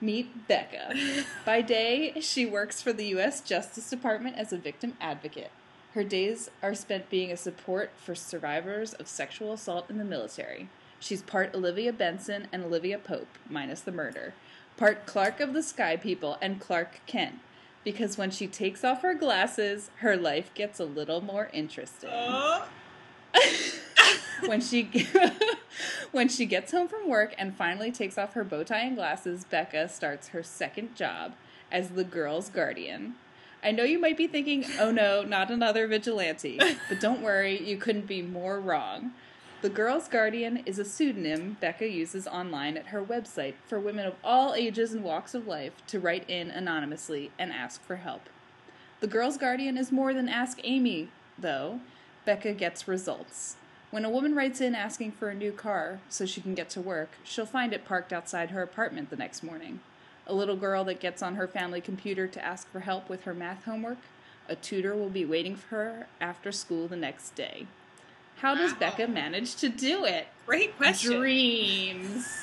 Meet 0.00 0.48
Becca. 0.48 0.94
By 1.44 1.62
day, 1.62 2.20
she 2.20 2.44
works 2.44 2.82
for 2.82 2.92
the 2.92 3.06
U.S. 3.06 3.40
Justice 3.40 3.88
Department 3.88 4.36
as 4.36 4.52
a 4.52 4.58
victim 4.58 4.94
advocate. 5.00 5.50
Her 5.94 6.04
days 6.04 6.50
are 6.62 6.74
spent 6.74 7.08
being 7.08 7.32
a 7.32 7.36
support 7.36 7.90
for 7.96 8.14
survivors 8.14 8.92
of 8.94 9.08
sexual 9.08 9.52
assault 9.52 9.88
in 9.88 9.96
the 9.96 10.04
military. 10.04 10.68
She's 10.98 11.22
part 11.22 11.54
Olivia 11.54 11.92
Benson 11.92 12.48
and 12.52 12.64
Olivia 12.64 12.98
Pope, 12.98 13.38
minus 13.48 13.80
the 13.80 13.92
murder, 13.92 14.34
part 14.76 15.06
Clarke 15.06 15.40
of 15.40 15.52
the 15.52 15.62
Sky 15.62 15.96
People 15.96 16.36
and 16.40 16.60
Clark 16.60 17.00
Kent. 17.06 17.36
because 17.84 18.18
when 18.18 18.30
she 18.30 18.46
takes 18.48 18.82
off 18.84 19.02
her 19.02 19.14
glasses, 19.14 19.90
her 19.98 20.16
life 20.16 20.52
gets 20.54 20.80
a 20.80 20.84
little 20.84 21.20
more 21.20 21.48
interesting. 21.52 22.10
Oh. 22.12 22.66
when 24.46 24.60
she 24.60 25.06
when 26.12 26.28
she 26.28 26.46
gets 26.46 26.72
home 26.72 26.88
from 26.88 27.08
work 27.08 27.34
and 27.38 27.54
finally 27.56 27.92
takes 27.92 28.18
off 28.18 28.32
her 28.34 28.44
bow 28.44 28.64
tie 28.64 28.80
and 28.80 28.96
glasses, 28.96 29.44
Becca 29.44 29.88
starts 29.88 30.28
her 30.28 30.42
second 30.42 30.94
job 30.96 31.34
as 31.70 31.90
the 31.90 32.04
girl's 32.04 32.48
guardian. 32.48 33.14
I 33.62 33.72
know 33.72 33.82
you 33.84 33.98
might 33.98 34.16
be 34.16 34.26
thinking, 34.26 34.64
"Oh 34.78 34.90
no, 34.90 35.22
not 35.22 35.50
another 35.50 35.86
vigilante." 35.86 36.58
But 36.88 37.00
don't 37.00 37.22
worry, 37.22 37.60
you 37.62 37.76
couldn't 37.76 38.06
be 38.06 38.22
more 38.22 38.60
wrong. 38.60 39.12
The 39.62 39.70
Girl's 39.70 40.06
Guardian 40.06 40.58
is 40.66 40.78
a 40.78 40.84
pseudonym 40.84 41.56
Becca 41.60 41.88
uses 41.88 42.26
online 42.26 42.76
at 42.76 42.88
her 42.88 43.02
website 43.02 43.54
for 43.66 43.80
women 43.80 44.04
of 44.04 44.14
all 44.22 44.52
ages 44.54 44.92
and 44.92 45.02
walks 45.02 45.34
of 45.34 45.46
life 45.46 45.72
to 45.86 45.98
write 45.98 46.28
in 46.28 46.50
anonymously 46.50 47.30
and 47.38 47.50
ask 47.50 47.82
for 47.82 47.96
help. 47.96 48.28
The 49.00 49.06
Girl's 49.06 49.38
Guardian 49.38 49.78
is 49.78 49.90
more 49.90 50.12
than 50.12 50.28
Ask 50.28 50.60
Amy, 50.62 51.08
though. 51.38 51.80
Becca 52.26 52.52
gets 52.52 52.86
results. 52.86 53.56
When 53.90 54.04
a 54.04 54.10
woman 54.10 54.34
writes 54.34 54.60
in 54.60 54.74
asking 54.74 55.12
for 55.12 55.30
a 55.30 55.34
new 55.34 55.52
car 55.52 56.00
so 56.10 56.26
she 56.26 56.42
can 56.42 56.54
get 56.54 56.68
to 56.70 56.80
work, 56.82 57.12
she'll 57.24 57.46
find 57.46 57.72
it 57.72 57.86
parked 57.86 58.12
outside 58.12 58.50
her 58.50 58.62
apartment 58.62 59.08
the 59.08 59.16
next 59.16 59.42
morning. 59.42 59.80
A 60.26 60.34
little 60.34 60.56
girl 60.56 60.84
that 60.84 61.00
gets 61.00 61.22
on 61.22 61.36
her 61.36 61.48
family 61.48 61.80
computer 61.80 62.26
to 62.26 62.44
ask 62.44 62.70
for 62.70 62.80
help 62.80 63.08
with 63.08 63.24
her 63.24 63.32
math 63.32 63.64
homework, 63.64 63.98
a 64.50 64.54
tutor 64.54 64.94
will 64.94 65.08
be 65.08 65.24
waiting 65.24 65.56
for 65.56 65.68
her 65.68 66.08
after 66.20 66.52
school 66.52 66.88
the 66.88 66.94
next 66.94 67.34
day. 67.34 67.66
How 68.36 68.54
does 68.54 68.72
Wow. 68.72 68.78
Becca 68.80 69.08
manage 69.08 69.56
to 69.56 69.68
do 69.68 70.04
it? 70.04 70.28
Great 70.46 70.76
question. 70.76 71.18
Dreams. 71.18 72.42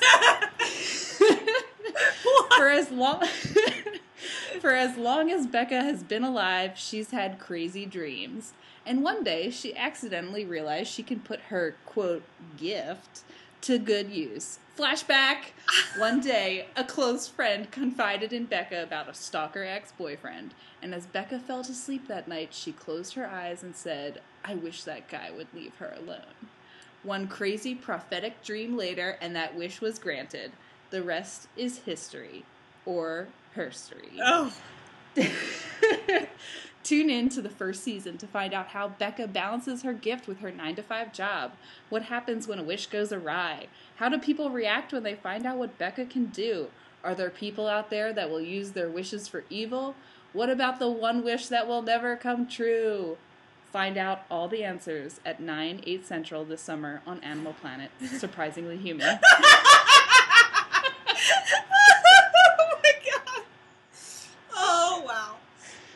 for 2.56 2.68
as 2.68 2.90
long 2.90 3.22
for 4.60 4.70
as 4.70 4.96
long 4.96 5.30
as 5.30 5.46
Becca 5.46 5.82
has 5.82 6.02
been 6.02 6.24
alive, 6.24 6.72
she's 6.76 7.10
had 7.10 7.38
crazy 7.38 7.86
dreams. 7.86 8.52
And 8.86 9.02
one 9.02 9.24
day 9.24 9.50
she 9.50 9.76
accidentally 9.76 10.44
realized 10.44 10.90
she 10.90 11.02
can 11.02 11.20
put 11.20 11.40
her 11.42 11.76
quote 11.86 12.22
gift 12.56 13.22
to 13.62 13.78
good 13.78 14.10
use. 14.10 14.58
Flashback. 14.76 15.52
One 15.96 16.20
day, 16.20 16.66
a 16.76 16.84
close 16.84 17.28
friend 17.28 17.70
confided 17.70 18.32
in 18.32 18.44
Becca 18.44 18.82
about 18.82 19.08
a 19.08 19.14
stalker 19.14 19.62
ex-boyfriend, 19.62 20.52
and 20.82 20.94
as 20.94 21.06
Becca 21.06 21.38
fell 21.38 21.62
to 21.64 21.72
sleep 21.72 22.08
that 22.08 22.28
night, 22.28 22.52
she 22.52 22.72
closed 22.72 23.14
her 23.14 23.26
eyes 23.26 23.62
and 23.62 23.74
said, 23.74 24.20
"I 24.44 24.54
wish 24.54 24.84
that 24.84 25.08
guy 25.08 25.30
would 25.30 25.48
leave 25.54 25.76
her 25.76 25.94
alone." 25.96 26.50
One 27.02 27.28
crazy 27.28 27.74
prophetic 27.74 28.42
dream 28.42 28.76
later, 28.76 29.18
and 29.20 29.36
that 29.36 29.54
wish 29.54 29.80
was 29.80 29.98
granted. 29.98 30.52
The 30.90 31.02
rest 31.02 31.48
is 31.56 31.80
history. 31.80 32.44
Or 32.86 33.28
herstory. 33.56 34.18
Oh. 34.22 34.52
Tune 36.82 37.08
in 37.08 37.28
to 37.30 37.40
the 37.40 37.48
first 37.48 37.82
season 37.82 38.18
to 38.18 38.26
find 38.26 38.52
out 38.52 38.68
how 38.68 38.88
Becca 38.88 39.28
balances 39.28 39.82
her 39.82 39.92
gift 39.92 40.26
with 40.26 40.40
her 40.40 40.50
9 40.50 40.76
to 40.76 40.82
5 40.82 41.12
job. 41.12 41.52
What 41.88 42.02
happens 42.02 42.46
when 42.46 42.58
a 42.58 42.62
wish 42.62 42.86
goes 42.88 43.12
awry? 43.12 43.68
How 43.96 44.08
do 44.08 44.18
people 44.18 44.50
react 44.50 44.92
when 44.92 45.02
they 45.02 45.14
find 45.14 45.46
out 45.46 45.56
what 45.56 45.78
Becca 45.78 46.06
can 46.06 46.26
do? 46.26 46.68
Are 47.02 47.14
there 47.14 47.30
people 47.30 47.68
out 47.68 47.90
there 47.90 48.12
that 48.12 48.28
will 48.28 48.40
use 48.40 48.72
their 48.72 48.90
wishes 48.90 49.28
for 49.28 49.44
evil? 49.48 49.94
What 50.32 50.50
about 50.50 50.78
the 50.78 50.90
one 50.90 51.24
wish 51.24 51.46
that 51.46 51.66
will 51.66 51.82
never 51.82 52.16
come 52.16 52.46
true? 52.46 53.16
Find 53.74 53.98
out 53.98 54.22
all 54.30 54.46
the 54.46 54.62
answers 54.62 55.18
at 55.26 55.40
9, 55.40 55.82
8 55.84 56.06
central 56.06 56.44
this 56.44 56.60
summer 56.60 57.02
on 57.08 57.18
Animal 57.24 57.54
Planet. 57.54 57.90
Surprisingly 58.06 58.76
human. 58.76 59.18
oh 59.28 59.58
my 62.84 62.92
god. 63.04 63.42
Oh 64.54 65.02
wow. 65.04 65.34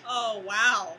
Oh 0.09 0.43
wow. 0.45 0.97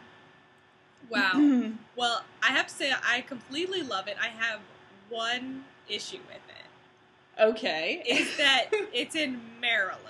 Wow. 1.10 1.72
well, 1.98 2.24
I 2.42 2.54
have 2.54 2.68
to 2.68 2.74
say 2.74 2.94
I 3.06 3.26
completely 3.28 3.82
love 3.82 4.08
it. 4.08 4.16
I 4.18 4.28
have 4.28 4.62
one 5.10 5.66
issue 5.90 6.20
with 6.30 6.38
it. 6.48 7.44
okay. 7.44 8.02
Is 8.08 8.38
that 8.38 8.68
it's 8.94 9.16
in 9.16 9.42
Maryland. 9.60 10.06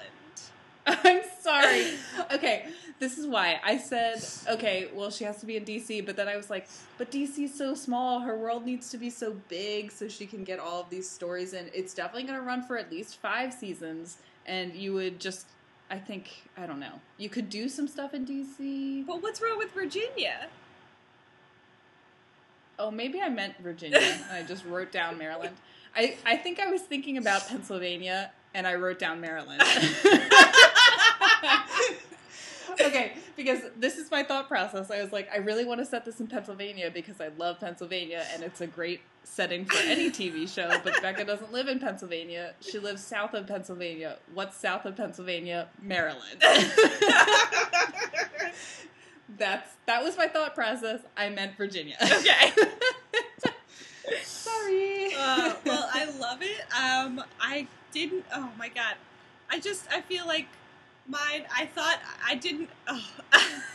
I'm 1.04 1.22
sorry. 1.42 1.86
Okay, 2.34 2.68
this 3.00 3.18
is 3.18 3.28
why 3.28 3.60
I 3.64 3.78
said, 3.78 4.24
okay, 4.50 4.90
well, 4.94 5.12
she 5.12 5.24
has 5.24 5.40
to 5.40 5.46
be 5.46 5.56
in 5.56 5.64
DC, 5.64 6.04
but 6.04 6.16
then 6.16 6.28
I 6.28 6.36
was 6.36 6.50
like, 6.50 6.68
but 6.98 7.12
DC's 7.12 7.56
so 7.56 7.76
small. 7.76 8.22
Her 8.22 8.36
world 8.36 8.66
needs 8.66 8.90
to 8.90 8.98
be 8.98 9.10
so 9.10 9.36
big 9.50 9.92
so 9.92 10.08
she 10.08 10.26
can 10.26 10.44
get 10.44 10.60
all 10.60 10.82
of 10.82 10.90
these 10.90 11.08
stories 11.10 11.54
in. 11.54 11.70
It's 11.74 11.94
definitely 11.94 12.24
going 12.24 12.40
to 12.40 12.46
run 12.46 12.64
for 12.64 12.78
at 12.78 12.92
least 12.92 13.18
five 13.18 13.54
seasons, 13.54 14.18
and 14.48 14.74
you 14.74 14.94
would 14.94 15.20
just, 15.20 15.46
I 15.92 15.98
think, 15.98 16.44
I 16.58 16.66
don't 16.66 16.80
know, 16.80 17.02
you 17.18 17.30
could 17.30 17.50
do 17.50 17.70
some 17.70 17.88
stuff 17.88 18.14
in 18.16 18.26
DC. 18.26 19.06
But 19.06 19.22
what's 19.22 19.42
wrong 19.42 19.58
with 19.60 19.72
Virginia? 19.72 20.48
Oh, 22.80 22.90
maybe 22.90 23.22
I 23.22 23.30
meant 23.30 23.58
Virginia, 23.60 24.26
I 24.32 24.42
just 24.42 24.66
wrote 24.66 24.92
down 24.92 25.18
Maryland. 25.18 25.56
I, 25.96 26.18
I 26.26 26.38
think 26.38 26.60
I 26.60 26.72
was 26.72 26.82
thinking 26.82 27.18
about 27.18 27.48
Pennsylvania, 27.48 28.32
and 28.54 28.68
I 28.68 28.76
wrote 28.76 29.00
down 29.00 29.22
Maryland. 29.22 29.62
okay, 32.82 33.14
because 33.36 33.60
this 33.78 33.98
is 33.98 34.12
my 34.12 34.24
thought 34.24 34.48
process. 34.48 34.92
I 34.92 35.02
was 35.02 35.12
like, 35.12 35.30
I 35.34 35.38
really 35.38 35.66
want 35.66 35.80
to 35.80 35.86
set 35.86 36.06
this 36.06 36.20
in 36.20 36.28
Pennsylvania 36.28 36.92
because 36.94 37.22
I 37.22 37.30
love 37.38 37.60
Pennsylvania 37.60 38.26
and 38.34 38.44
it's 38.44 38.62
a 38.62 38.68
great 38.68 39.02
setting 39.24 39.66
for 39.66 39.78
any 39.84 40.10
TV 40.10 40.48
show. 40.48 40.70
But 40.84 41.02
Becca 41.02 41.26
doesn't 41.26 41.52
live 41.52 41.68
in 41.68 41.80
Pennsylvania. 41.80 42.54
She 42.62 42.80
lives 42.80 43.04
south 43.04 43.34
of 43.34 43.48
Pennsylvania. 43.48 44.18
What's 44.34 44.58
south 44.58 44.86
of 44.86 44.96
Pennsylvania? 44.96 45.68
Maryland. 45.82 46.42
That's 49.38 49.70
that 49.86 50.04
was 50.04 50.18
my 50.18 50.28
thought 50.28 50.56
process. 50.56 51.02
I 51.16 51.30
meant 51.30 51.56
Virginia. 51.56 51.96
Okay. 52.02 52.52
Sorry. 54.70 55.14
Uh, 55.18 55.54
well, 55.66 55.90
I 55.92 56.06
love 56.20 56.40
it. 56.42 56.62
Um, 56.74 57.24
I 57.40 57.68
didn't. 57.92 58.26
Oh 58.34 58.52
my 58.58 58.70
god, 58.70 58.96
I 59.50 59.60
just 59.60 59.86
I 59.92 60.02
feel 60.02 60.26
like 60.28 60.48
mine. 61.08 61.44
I 61.56 61.66
thought 61.66 62.00
I 62.26 62.36
didn't. 62.36 62.70
Oh. 62.88 63.06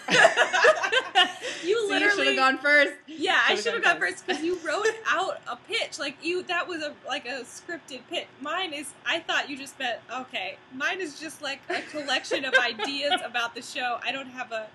you 1.64 1.80
So 1.80 1.94
literally 1.94 2.16
should 2.16 2.26
have 2.26 2.37
gone 2.37 2.59
first. 2.59 2.92
Yeah, 3.07 3.40
I 3.46 3.50
Should've 3.50 3.62
should 3.64 3.74
have 3.74 3.83
gone 3.83 3.92
gone 3.98 4.00
first 4.00 4.26
because 4.26 4.42
you 4.42 4.59
wrote 4.64 4.87
out 5.09 5.40
a 5.48 5.57
pitch. 5.57 5.98
Like 5.98 6.16
you, 6.22 6.42
that 6.44 6.68
was 6.68 6.83
a 6.83 6.94
like 7.07 7.26
a 7.26 7.42
scripted 7.42 8.00
pitch. 8.09 8.26
Mine 8.40 8.72
is. 8.72 8.92
I 9.07 9.20
thought 9.20 9.48
you 9.50 9.57
just 9.57 9.78
meant 9.78 10.00
okay. 10.12 10.57
Mine 10.72 11.00
is 11.00 11.18
just 11.18 11.42
like 11.42 11.61
a 11.68 11.83
collection 11.90 12.44
of 12.44 12.54
ideas 12.61 13.20
about 13.24 13.54
the 13.54 13.62
show. 13.62 13.98
I 14.04 14.12
don't 14.12 14.30
have 14.30 14.52
a. 14.52 14.68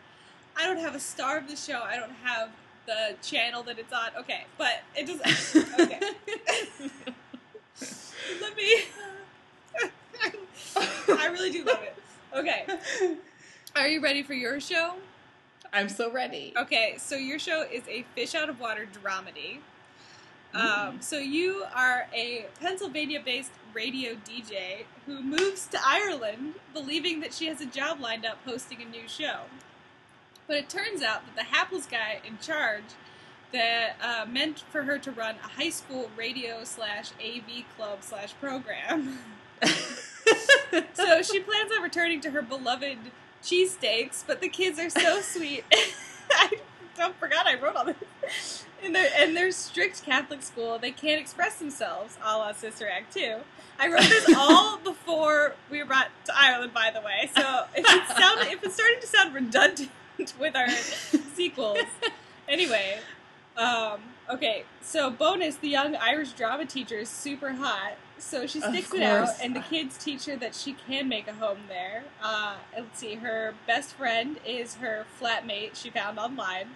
I 0.58 0.65
don't 0.65 0.79
have 0.79 0.95
a 0.95 0.99
star 0.99 1.38
of 1.38 1.47
the 1.47 1.55
show. 1.55 1.82
I 1.82 1.95
don't 1.95 2.12
have 2.23 2.49
the 2.86 3.15
channel 3.22 3.63
that 3.63 3.80
it's 3.80 3.94
on. 3.94 4.10
Okay, 4.20 4.46
but 4.58 4.82
it 4.96 5.08
just 5.08 5.56
okay. 5.80 6.00
Let 8.42 8.56
me. 8.56 8.84
I 11.10 11.28
really 11.28 11.52
do 11.52 11.63
love 11.63 11.82
it. 11.82 11.96
Okay, 12.36 12.65
are 13.76 13.88
you 13.88 14.02
ready 14.02 14.24
for 14.24 14.34
your 14.34 14.60
show? 14.60 14.96
I'm 15.72 15.89
so 15.89 16.12
ready. 16.12 16.54
Okay, 16.58 16.96
so 16.98 17.15
your 17.15 17.39
show 17.39 17.62
is 17.62 17.84
a 17.88 18.04
fish 18.15 18.36
out 18.36 18.50
of 18.50 18.60
water 18.60 18.88
dramedy. 19.04 19.60
Um, 20.54 21.00
so 21.00 21.20
you 21.20 21.63
are 21.76 22.08
a 22.13 22.48
Pennsylvania-based 22.60 23.52
radio 23.74 24.15
DJ 24.15 24.86
who 25.06 25.22
moves 25.22 25.68
to 25.68 25.80
Ireland, 25.84 26.56
believing 26.74 27.20
that 27.20 27.34
she 27.34 27.46
has 27.48 27.62
a 27.62 27.68
job 27.68 28.00
lined 28.00 28.26
up 28.26 28.39
hosting 28.46 28.82
a 28.82 28.86
new 28.86 29.08
show. 29.08 29.42
But 30.50 30.58
it 30.58 30.68
turns 30.68 31.04
out 31.04 31.22
that 31.28 31.36
the 31.36 31.44
hapless 31.44 31.86
guy 31.86 32.22
in 32.28 32.40
charge 32.40 32.84
that 33.54 33.98
uh, 34.02 34.26
meant 34.26 34.62
for 34.72 34.82
her 34.82 34.98
to 34.98 35.12
run 35.12 35.36
a 35.44 35.48
high 35.48 35.70
school 35.70 36.10
radio 36.18 36.64
slash 36.64 37.12
AV 37.24 37.66
club 37.78 38.00
slash 38.02 38.34
program. 38.42 39.20
so 40.94 41.22
she 41.22 41.40
plans 41.40 41.72
on 41.78 41.84
returning 41.84 42.20
to 42.22 42.32
her 42.32 42.42
beloved 42.42 42.98
cheesesteaks, 43.44 44.24
but 44.26 44.42
the 44.42 44.50
kids 44.50 44.80
are 44.80 44.90
so 44.90 45.22
sweet. 45.22 45.64
I 46.32 46.54
don't 46.98 47.16
forgot 47.18 47.46
I 47.46 47.54
wrote 47.54 47.76
all 47.76 47.86
this. 47.86 48.66
In 48.84 48.94
their 49.36 49.52
strict 49.52 50.04
Catholic 50.04 50.42
school, 50.42 50.80
they 50.80 50.92
can't 50.92 51.22
express 51.22 51.58
themselves, 51.58 52.18
a 52.26 52.38
la 52.38 52.54
Sister 52.54 52.90
Act 52.90 53.14
2. 53.14 53.36
I 53.78 53.88
wrote 53.88 54.02
this 54.02 54.34
all 54.38 54.80
before 54.80 55.54
we 55.70 55.78
were 55.78 55.86
brought 55.86 56.08
to 56.26 56.34
Ireland, 56.36 56.74
by 56.74 56.90
the 56.92 57.02
way. 57.02 57.30
So 57.36 57.66
if 57.76 57.86
it 57.86 58.18
sounded, 58.18 58.48
if 58.48 58.64
it's 58.64 58.74
starting 58.74 59.00
to 59.00 59.08
sound 59.08 59.36
redundant 59.36 59.92
with 60.39 60.55
our 60.55 60.69
sequels, 60.69 61.79
anyway. 62.47 62.99
Um, 63.58 64.01
okay, 64.29 64.63
so 64.82 65.10
bonus: 65.10 65.55
the 65.55 65.69
young 65.69 65.95
Irish 65.95 66.32
drama 66.34 66.65
teacher 66.65 66.97
is 66.97 67.10
super 67.10 67.53
hot, 67.53 67.93
so 68.17 68.47
she 68.47 68.62
sticks 68.62 68.93
it 68.93 69.01
out, 69.01 69.29
and 69.41 69.55
the 69.55 69.62
kids 69.62 69.97
teach 69.97 70.25
her 70.25 70.36
that 70.38 70.55
she 70.55 70.73
can 70.73 71.08
make 71.08 71.27
a 71.27 71.34
home 71.34 71.60
there. 71.67 72.03
Uh, 72.21 72.55
let's 72.75 72.99
see, 72.99 73.15
her 73.15 73.53
best 73.67 73.93
friend 73.93 74.38
is 74.45 74.75
her 74.75 75.05
flatmate 75.19 75.75
she 75.75 75.89
found 75.89 76.19
online, 76.19 76.69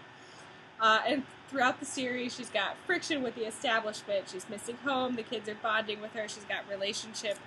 uh, 0.79 1.01
and 1.07 1.23
throughout 1.49 1.79
the 1.79 1.85
series, 1.85 2.35
she's 2.35 2.49
got 2.49 2.75
friction 2.85 3.21
with 3.21 3.35
the 3.35 3.45
establishment. 3.45 4.25
She's 4.31 4.49
missing 4.49 4.77
home. 4.83 5.15
The 5.15 5.23
kids 5.23 5.47
are 5.47 5.55
bonding 5.55 6.01
with 6.01 6.13
her. 6.13 6.27
She's 6.27 6.45
got 6.45 6.67
relationship 6.69 7.37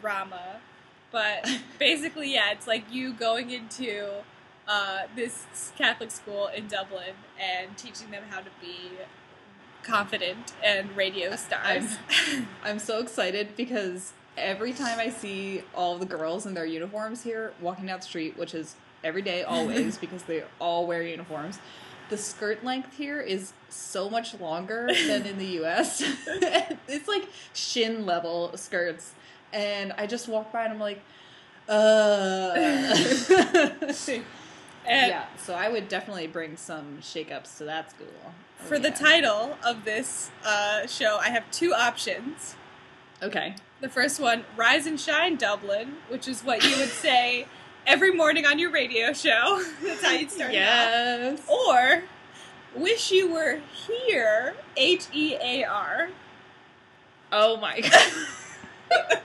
drama, 0.00 0.56
but 1.12 1.48
basically, 1.78 2.32
yeah, 2.32 2.52
it's 2.52 2.66
like 2.66 2.84
you 2.90 3.12
going 3.12 3.50
into 3.50 4.08
uh, 4.66 5.02
this 5.14 5.72
Catholic 5.76 6.10
school 6.10 6.48
in 6.48 6.66
Dublin 6.68 7.14
and 7.38 7.76
teaching 7.76 8.10
them 8.10 8.22
how 8.30 8.40
to 8.40 8.50
be 8.60 8.90
confident 9.82 10.52
and 10.62 10.96
radio 10.96 11.36
stars. 11.36 11.98
I'm, 12.32 12.48
I'm 12.64 12.78
so 12.78 13.00
excited 13.00 13.56
because 13.56 14.12
every 14.36 14.72
time 14.72 14.98
I 14.98 15.10
see 15.10 15.62
all 15.74 15.98
the 15.98 16.06
girls 16.06 16.46
in 16.46 16.54
their 16.54 16.66
uniforms 16.66 17.22
here 17.22 17.52
walking 17.60 17.86
down 17.86 17.98
the 18.00 18.04
street, 18.04 18.36
which 18.36 18.54
is 18.54 18.76
every 19.02 19.22
day, 19.22 19.42
always, 19.46 19.98
because 19.98 20.22
they 20.24 20.42
all 20.60 20.86
wear 20.86 21.02
uniforms, 21.02 21.58
the 22.10 22.16
skirt 22.16 22.64
length 22.64 22.96
here 22.96 23.20
is 23.20 23.52
so 23.68 24.10
much 24.10 24.38
longer 24.38 24.88
than 25.06 25.26
in 25.26 25.38
the 25.38 25.62
US. 25.62 26.02
it's 26.86 27.08
like 27.08 27.28
shin 27.52 28.04
level 28.06 28.56
skirts. 28.56 29.12
And 29.52 29.92
I 29.92 30.06
just 30.06 30.28
walk 30.28 30.52
by 30.52 30.64
and 30.64 30.72
I'm 30.74 30.80
like, 30.80 31.00
uh. 31.68 32.52
And 34.86 35.08
yeah, 35.10 35.24
so 35.38 35.54
I 35.54 35.68
would 35.68 35.88
definitely 35.88 36.26
bring 36.26 36.56
some 36.56 36.98
shakeups 37.00 37.56
to 37.58 37.64
that 37.64 37.90
school. 37.90 38.06
Oh, 38.26 38.30
for 38.56 38.78
the 38.78 38.90
title 38.90 39.56
of 39.64 39.84
this 39.84 40.30
uh, 40.44 40.86
show, 40.86 41.18
I 41.20 41.28
have 41.30 41.50
two 41.50 41.72
options. 41.74 42.56
Okay. 43.22 43.54
The 43.80 43.88
first 43.88 44.20
one, 44.20 44.44
Rise 44.56 44.86
and 44.86 44.98
Shine 45.00 45.36
Dublin, 45.36 45.94
which 46.08 46.28
is 46.28 46.42
what 46.42 46.62
you 46.64 46.76
would 46.78 46.88
say 46.90 47.46
every 47.86 48.12
morning 48.12 48.46
on 48.46 48.58
your 48.58 48.70
radio 48.70 49.12
show. 49.12 49.62
That's 49.82 50.02
how 50.04 50.12
you'd 50.12 50.30
start 50.30 50.50
it 50.50 50.54
Yes. 50.54 51.40
off. 51.48 51.50
Or 51.50 52.04
Wish 52.74 53.10
You 53.12 53.32
Were 53.32 53.60
Here, 53.72 54.54
H 54.76 55.06
E 55.12 55.34
A 55.40 55.64
R. 55.64 56.08
Oh 57.32 57.56
my 57.56 57.80
god. 58.90 59.20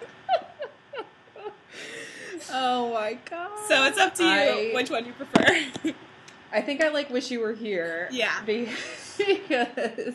Oh 2.52 2.92
my 2.94 3.18
god. 3.30 3.50
So 3.68 3.84
it's 3.86 3.98
up 3.98 4.16
to 4.16 4.24
you 4.24 4.30
I- 4.30 4.72
which 4.74 4.90
one 4.90 5.06
you 5.06 5.14
prefer. 5.14 5.94
I 6.52 6.62
think 6.62 6.82
I 6.84 6.90
like 6.90 7.10
Wish 7.12 7.30
You 7.32 7.42
Were 7.42 7.54
Here. 7.54 8.10
Yeah. 8.12 8.42
Because. 8.46 10.14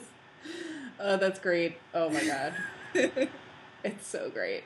Oh, 0.99 1.17
that's 1.19 1.39
great. 1.39 1.77
Oh 1.93 2.09
my 2.11 2.25
god. 2.25 2.55
It's 3.85 4.07
so 4.07 4.31
great. 4.31 4.65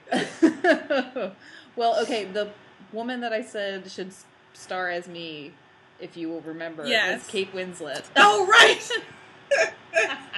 well, 1.74 2.00
okay, 2.02 2.24
the 2.24 2.50
woman 2.92 3.20
that 3.22 3.32
I 3.32 3.42
said 3.42 3.90
should 3.90 4.12
star 4.52 4.90
as 4.90 5.08
me, 5.08 5.52
if 5.98 6.16
you 6.16 6.28
will 6.28 6.40
remember, 6.42 6.86
Yes. 6.86 7.22
was 7.22 7.28
Kate 7.28 7.52
Winslet. 7.52 8.04
oh, 8.14 8.46
right! 8.46 8.88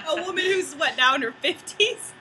A 0.09 0.17
woman 0.25 0.43
who's, 0.45 0.73
what, 0.75 0.97
now 0.97 1.15
in 1.15 1.21
her 1.21 1.35
50s? 1.45 2.13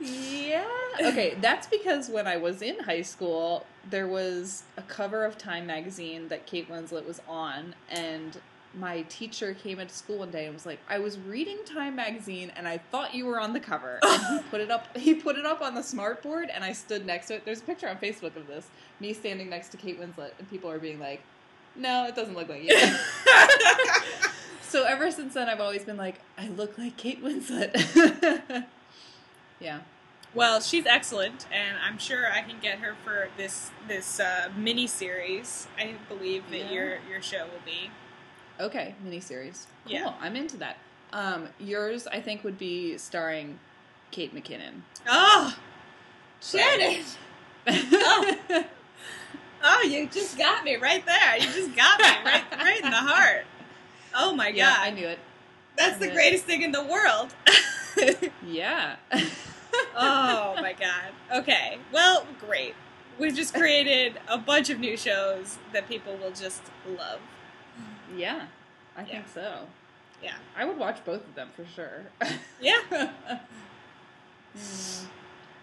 Yeah. 0.00 0.64
Okay, 1.00 1.36
that's 1.40 1.68
because 1.68 2.08
when 2.08 2.26
I 2.26 2.36
was 2.36 2.60
in 2.62 2.80
high 2.80 3.02
school, 3.02 3.64
there 3.88 4.06
was 4.06 4.64
a 4.76 4.82
cover 4.82 5.24
of 5.24 5.38
Time 5.38 5.66
magazine 5.66 6.28
that 6.28 6.46
Kate 6.46 6.68
Winslet 6.70 7.06
was 7.06 7.20
on, 7.28 7.74
and 7.90 8.38
my 8.74 9.02
teacher 9.02 9.54
came 9.54 9.78
into 9.78 9.94
school 9.94 10.18
one 10.18 10.30
day 10.30 10.46
and 10.46 10.54
was 10.54 10.64
like, 10.64 10.78
"I 10.88 10.98
was 10.98 11.18
reading 11.18 11.58
Time 11.64 11.96
magazine 11.96 12.50
and 12.56 12.66
I 12.66 12.78
thought 12.78 13.14
you 13.14 13.26
were 13.26 13.38
on 13.38 13.52
the 13.52 13.60
cover." 13.60 13.98
And 14.02 14.38
he 14.38 14.42
put 14.50 14.60
it 14.60 14.70
up. 14.70 14.96
He 14.96 15.14
put 15.14 15.36
it 15.36 15.44
up 15.44 15.60
on 15.60 15.74
the 15.74 15.82
smart 15.82 16.22
board, 16.22 16.48
and 16.52 16.64
I 16.64 16.72
stood 16.72 17.04
next 17.04 17.26
to 17.28 17.34
it. 17.34 17.44
There's 17.44 17.60
a 17.60 17.64
picture 17.64 17.88
on 17.88 17.96
Facebook 17.96 18.36
of 18.36 18.46
this, 18.46 18.68
me 19.00 19.12
standing 19.12 19.50
next 19.50 19.70
to 19.70 19.76
Kate 19.76 20.00
Winslet, 20.00 20.32
and 20.38 20.48
people 20.48 20.70
are 20.70 20.78
being 20.78 20.98
like, 21.00 21.22
"No, 21.76 22.06
it 22.06 22.14
doesn't 22.14 22.34
look 22.34 22.48
like 22.48 22.62
you." 22.62 22.78
so 24.62 24.84
ever 24.84 25.10
since 25.10 25.34
then, 25.34 25.48
I've 25.48 25.60
always 25.60 25.84
been 25.84 25.98
like, 25.98 26.20
"I 26.38 26.48
look 26.48 26.78
like 26.78 26.96
Kate 26.96 27.22
Winslet." 27.22 28.64
yeah. 29.60 29.80
Well, 30.34 30.60
she's 30.60 30.86
excellent, 30.86 31.46
and 31.52 31.76
I'm 31.86 31.98
sure 31.98 32.30
I 32.32 32.40
can 32.40 32.58
get 32.60 32.78
her 32.78 32.94
for 33.04 33.28
this 33.36 33.70
this 33.86 34.18
uh, 34.18 34.48
mini 34.56 34.86
series. 34.86 35.66
I 35.78 35.94
believe 36.08 36.48
that 36.50 36.58
Yeah. 36.58 36.70
your 36.72 36.98
your 37.10 37.22
show 37.22 37.44
will 37.44 37.60
be. 37.64 37.90
Okay, 38.60 38.94
miniseries. 39.04 39.66
Cool. 39.84 39.94
Yeah. 39.94 40.12
I'm 40.20 40.36
into 40.36 40.56
that. 40.58 40.78
Um, 41.12 41.48
yours, 41.58 42.06
I 42.06 42.20
think, 42.20 42.44
would 42.44 42.56
be 42.58 42.96
starring 42.96 43.58
Kate 44.10 44.34
McKinnon. 44.34 44.82
Oh, 45.08 45.54
Shannon! 46.40 47.02
Oh. 47.66 48.64
Oh, 49.64 49.82
you 49.82 50.08
just 50.08 50.36
got 50.38 50.64
me 50.64 50.76
right 50.76 51.04
there. 51.06 51.36
You 51.36 51.44
just 51.44 51.76
got 51.76 52.00
me 52.00 52.06
right 52.24 52.42
right 52.52 52.80
in 52.82 52.90
the 52.90 52.96
heart. 52.96 53.44
Oh 54.14 54.34
my 54.34 54.48
yeah, 54.48 54.70
god, 54.76 54.78
I 54.80 54.90
knew 54.90 55.06
it. 55.06 55.18
that's 55.76 55.98
the 55.98 56.08
greatest 56.10 56.44
thing 56.44 56.62
in 56.62 56.72
the 56.72 56.82
world. 56.84 57.34
Yeah. 58.46 58.96
oh 59.96 60.54
my 60.60 60.72
god. 60.72 61.12
Okay. 61.40 61.78
Well, 61.92 62.26
great. 62.40 62.74
We've 63.18 63.34
just 63.34 63.54
created 63.54 64.18
a 64.28 64.38
bunch 64.38 64.70
of 64.70 64.78
new 64.80 64.96
shows 64.96 65.58
that 65.72 65.88
people 65.88 66.16
will 66.16 66.30
just 66.32 66.62
love. 66.86 67.20
yeah, 68.16 68.46
I 68.96 69.00
Yeah. 69.02 69.06
think 69.06 69.28
so. 69.32 69.66
Yeah. 70.22 70.34
I 70.56 70.64
would 70.64 70.78
watch 70.78 71.04
both 71.04 71.26
of 71.26 71.34
them 71.34 71.48
for 71.54 71.64
sure. 71.66 72.04
Yeah. 72.60 72.78
Mm. 74.56 75.06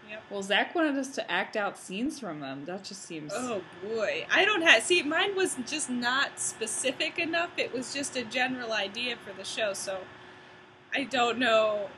Yep. 0.08 0.22
Well, 0.28 0.42
Zach 0.42 0.74
wanted 0.74 0.96
us 0.98 1.08
to 1.14 1.30
act 1.30 1.56
out 1.56 1.78
scenes 1.78 2.18
from 2.18 2.40
them. 2.40 2.64
That 2.64 2.82
just 2.84 3.02
seems. 3.04 3.32
Oh 3.34 3.62
boy. 3.82 4.26
I 4.30 4.44
don't 4.44 4.62
have 4.62 4.82
see 4.82 5.02
mine 5.02 5.36
was 5.36 5.56
just 5.66 5.88
not 5.88 6.40
specific 6.40 7.18
enough. 7.18 7.50
It 7.56 7.72
was 7.72 7.94
just 7.94 8.16
a 8.16 8.24
general 8.24 8.72
idea 8.72 9.16
for 9.16 9.32
the 9.32 9.44
show, 9.44 9.72
so 9.72 10.00
I 10.92 11.04
don't 11.04 11.38
know. 11.38 11.88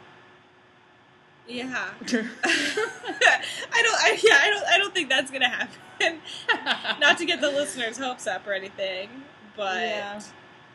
Yeah. 1.48 1.90
I 2.04 3.82
don't 3.82 4.00
I 4.00 4.18
yeah, 4.22 4.38
I 4.40 4.50
don't 4.50 4.64
I 4.66 4.78
don't 4.78 4.94
think 4.94 5.08
that's 5.08 5.30
going 5.30 5.42
to 5.42 5.48
happen. 5.48 6.20
not 7.00 7.18
to 7.18 7.24
get 7.24 7.40
the 7.40 7.50
listeners' 7.50 7.98
hopes 7.98 8.26
up 8.26 8.46
or 8.46 8.52
anything, 8.52 9.08
but 9.56 9.80
Yeah. 9.80 10.20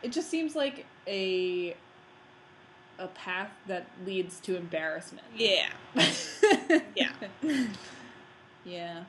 It 0.02 0.12
just 0.12 0.30
seems 0.30 0.54
like 0.54 0.86
a 1.06 1.74
a 2.98 3.08
path 3.08 3.50
that 3.66 3.86
leads 4.04 4.40
to 4.40 4.56
embarrassment. 4.56 5.26
yeah. 5.34 5.68
Yeah. 6.94 7.12
Yeah. 8.64 9.04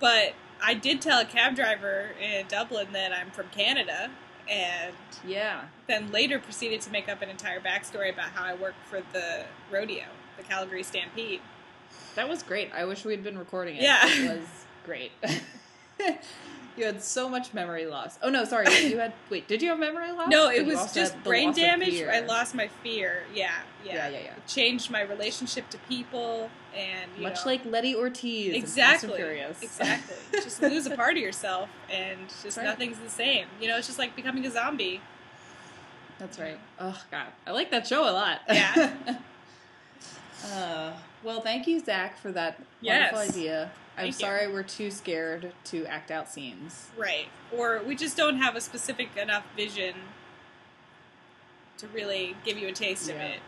But 0.00 0.34
I 0.62 0.74
did 0.74 1.00
tell 1.02 1.20
a 1.20 1.24
cab 1.24 1.56
driver 1.56 2.10
in 2.20 2.46
Dublin 2.46 2.88
that 2.92 3.12
I'm 3.12 3.30
from 3.30 3.48
Canada, 3.48 4.10
and 4.48 4.94
Yeah. 5.24 5.62
then 5.86 6.10
later 6.12 6.38
proceeded 6.38 6.80
to 6.82 6.90
make 6.90 7.08
up 7.08 7.22
an 7.22 7.28
entire 7.28 7.60
backstory 7.60 8.12
about 8.12 8.30
how 8.30 8.44
I 8.44 8.54
worked 8.54 8.86
for 8.86 9.02
the 9.12 9.44
rodeo, 9.70 10.04
the 10.36 10.42
Calgary 10.42 10.82
Stampede. 10.82 11.40
That 12.14 12.28
was 12.28 12.42
great. 12.42 12.70
I 12.74 12.84
wish 12.84 13.04
we'd 13.04 13.24
been 13.24 13.38
recording 13.38 13.76
it. 13.76 13.82
Yeah. 13.82 14.00
It 14.04 14.38
was 14.38 14.48
great. 14.84 15.12
you 16.76 16.84
had 16.84 17.02
so 17.02 17.28
much 17.28 17.54
memory 17.54 17.86
loss. 17.86 18.18
Oh 18.22 18.30
no, 18.30 18.44
sorry. 18.44 18.66
You 18.84 18.98
had 18.98 19.12
wait, 19.30 19.46
did 19.48 19.62
you 19.62 19.68
have 19.70 19.78
memory 19.78 20.10
loss? 20.12 20.28
No, 20.28 20.50
it 20.50 20.66
was 20.66 20.92
just 20.92 21.22
brain 21.22 21.52
damage. 21.52 22.00
I 22.02 22.20
lost 22.20 22.54
my 22.54 22.68
fear. 22.82 23.22
Yeah, 23.34 23.50
yeah. 23.84 23.94
Yeah, 23.94 24.08
yeah, 24.08 24.18
yeah. 24.18 24.30
It 24.36 24.46
changed 24.46 24.90
my 24.90 25.02
relationship 25.02 25.70
to 25.70 25.78
people, 25.88 26.50
and 26.74 27.10
you 27.16 27.22
Much 27.22 27.44
know, 27.44 27.52
like 27.52 27.64
Letty 27.64 27.94
Ortiz. 27.94 28.54
exactly, 28.54 29.22
exactly. 29.62 30.16
just 30.32 30.60
lose 30.62 30.86
a 30.86 30.96
part 30.96 31.16
of 31.16 31.22
yourself, 31.22 31.68
and 31.90 32.18
just 32.42 32.56
Right. 32.56 32.64
nothing's 32.64 32.98
the 32.98 33.10
same. 33.10 33.46
You 33.60 33.68
know, 33.68 33.78
it's 33.78 33.86
just 33.86 33.98
like 33.98 34.16
becoming 34.16 34.44
a 34.46 34.50
zombie. 34.50 35.00
That's 36.18 36.38
right. 36.38 36.58
Oh 36.80 37.00
god, 37.10 37.26
I 37.46 37.52
like 37.52 37.70
that 37.70 37.86
show 37.86 38.08
a 38.08 38.12
lot. 38.12 38.40
Yeah. 38.48 38.94
uh, 40.52 40.92
well, 41.22 41.40
thank 41.40 41.66
you, 41.66 41.80
Zach, 41.80 42.18
for 42.18 42.32
that 42.32 42.60
Yes. 42.80 43.12
wonderful 43.12 43.38
idea. 43.40 43.70
I'm 43.96 44.04
Thank 44.04 44.14
you. 44.20 44.26
sorry 44.26 44.52
we're 44.52 44.64
too 44.64 44.90
scared 44.90 45.52
to 45.66 45.86
act 45.86 46.10
out 46.10 46.28
scenes. 46.28 46.88
Right. 46.96 47.26
Or 47.56 47.80
we 47.86 47.94
just 47.94 48.16
don't 48.16 48.38
have 48.38 48.56
a 48.56 48.60
specific 48.60 49.16
enough 49.16 49.44
vision 49.56 49.94
to 51.78 51.86
really 51.88 52.36
give 52.44 52.58
you 52.58 52.68
a 52.68 52.72
taste 52.72 53.08
of 53.08 53.16
it. 53.16 53.38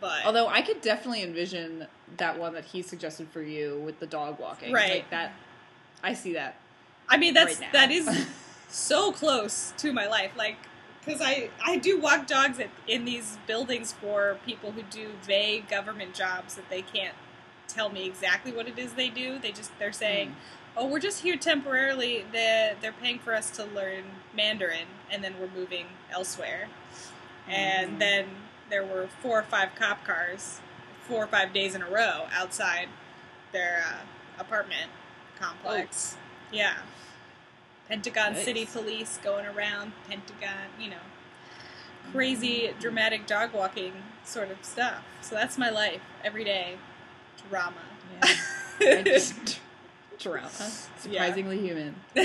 But 0.00 0.24
Although 0.24 0.48
I 0.48 0.62
could 0.62 0.80
definitely 0.80 1.22
envision 1.22 1.86
that 2.16 2.38
one 2.38 2.54
that 2.54 2.64
he 2.64 2.82
suggested 2.82 3.28
for 3.28 3.42
you 3.42 3.80
with 3.84 4.00
the 4.00 4.06
dog 4.06 4.38
walking. 4.38 4.72
Right. 4.72 4.90
Like 4.96 5.10
that. 5.10 5.32
I 6.02 6.14
see 6.14 6.32
that. 6.32 6.56
I 7.08 7.18
mean 7.18 7.34
that's 7.34 7.60
right 7.60 7.72
that 7.72 7.90
is 7.90 8.26
so 8.68 9.12
close 9.12 9.74
to 9.76 9.92
my 9.92 10.06
life 10.06 10.32
like 10.36 10.56
cuz 11.04 11.20
I 11.20 11.50
I 11.62 11.76
do 11.76 12.00
walk 12.00 12.26
dogs 12.26 12.58
at, 12.58 12.70
in 12.88 13.04
these 13.04 13.38
buildings 13.46 13.92
for 13.92 14.38
people 14.46 14.72
who 14.72 14.82
do 14.84 15.12
vague 15.22 15.68
government 15.68 16.14
jobs 16.14 16.54
that 16.54 16.70
they 16.70 16.80
can't 16.80 17.14
tell 17.68 17.88
me 17.88 18.06
exactly 18.06 18.52
what 18.52 18.68
it 18.68 18.78
is 18.78 18.92
they 18.94 19.08
do. 19.08 19.38
They 19.38 19.52
just 19.52 19.76
they're 19.78 19.92
saying, 19.92 20.30
Mm. 20.30 20.34
"Oh, 20.76 20.86
we're 20.86 20.98
just 21.00 21.22
here 21.22 21.36
temporarily. 21.36 22.24
They're, 22.32 22.76
they're 22.80 22.92
paying 22.92 23.18
for 23.18 23.34
us 23.34 23.50
to 23.52 23.64
learn 23.64 24.04
Mandarin 24.34 24.86
and 25.10 25.22
then 25.24 25.38
we're 25.40 25.48
moving 25.48 25.86
elsewhere." 26.10 26.68
and 27.46 27.96
Mhm. 27.96 27.98
then 27.98 28.26
there 28.70 28.82
were 28.84 29.06
four 29.20 29.38
or 29.38 29.42
five 29.42 29.74
cop 29.74 30.02
cars, 30.04 30.60
four 31.06 31.22
or 31.24 31.26
five 31.26 31.52
days 31.52 31.74
in 31.74 31.82
a 31.82 31.86
row 31.90 32.26
outside 32.32 32.88
their 33.52 33.84
uh, 33.86 34.40
apartment 34.40 34.90
complex. 35.38 36.16
Yeah, 36.50 36.78
Pentagon 37.86 38.32
Nice. 38.32 38.44
City 38.46 38.64
Police 38.64 39.18
going 39.22 39.44
around 39.44 39.92
Pentagon, 40.08 40.70
you 40.80 40.88
know, 40.88 41.04
crazy 42.12 42.72
dramatic 42.80 43.26
dog 43.26 43.52
walking 43.52 43.92
sort 44.24 44.50
of 44.50 44.64
stuff. 44.64 45.02
So 45.20 45.34
that's 45.34 45.58
my 45.58 45.68
life 45.70 46.00
every 46.24 46.44
day. 46.44 46.78
Drama. 47.50 47.76
Yeah. 48.22 48.34
I 48.98 49.02
just- 49.02 49.60
Drama. 50.18 50.48
Surprisingly 50.98 51.58
human. 51.58 51.94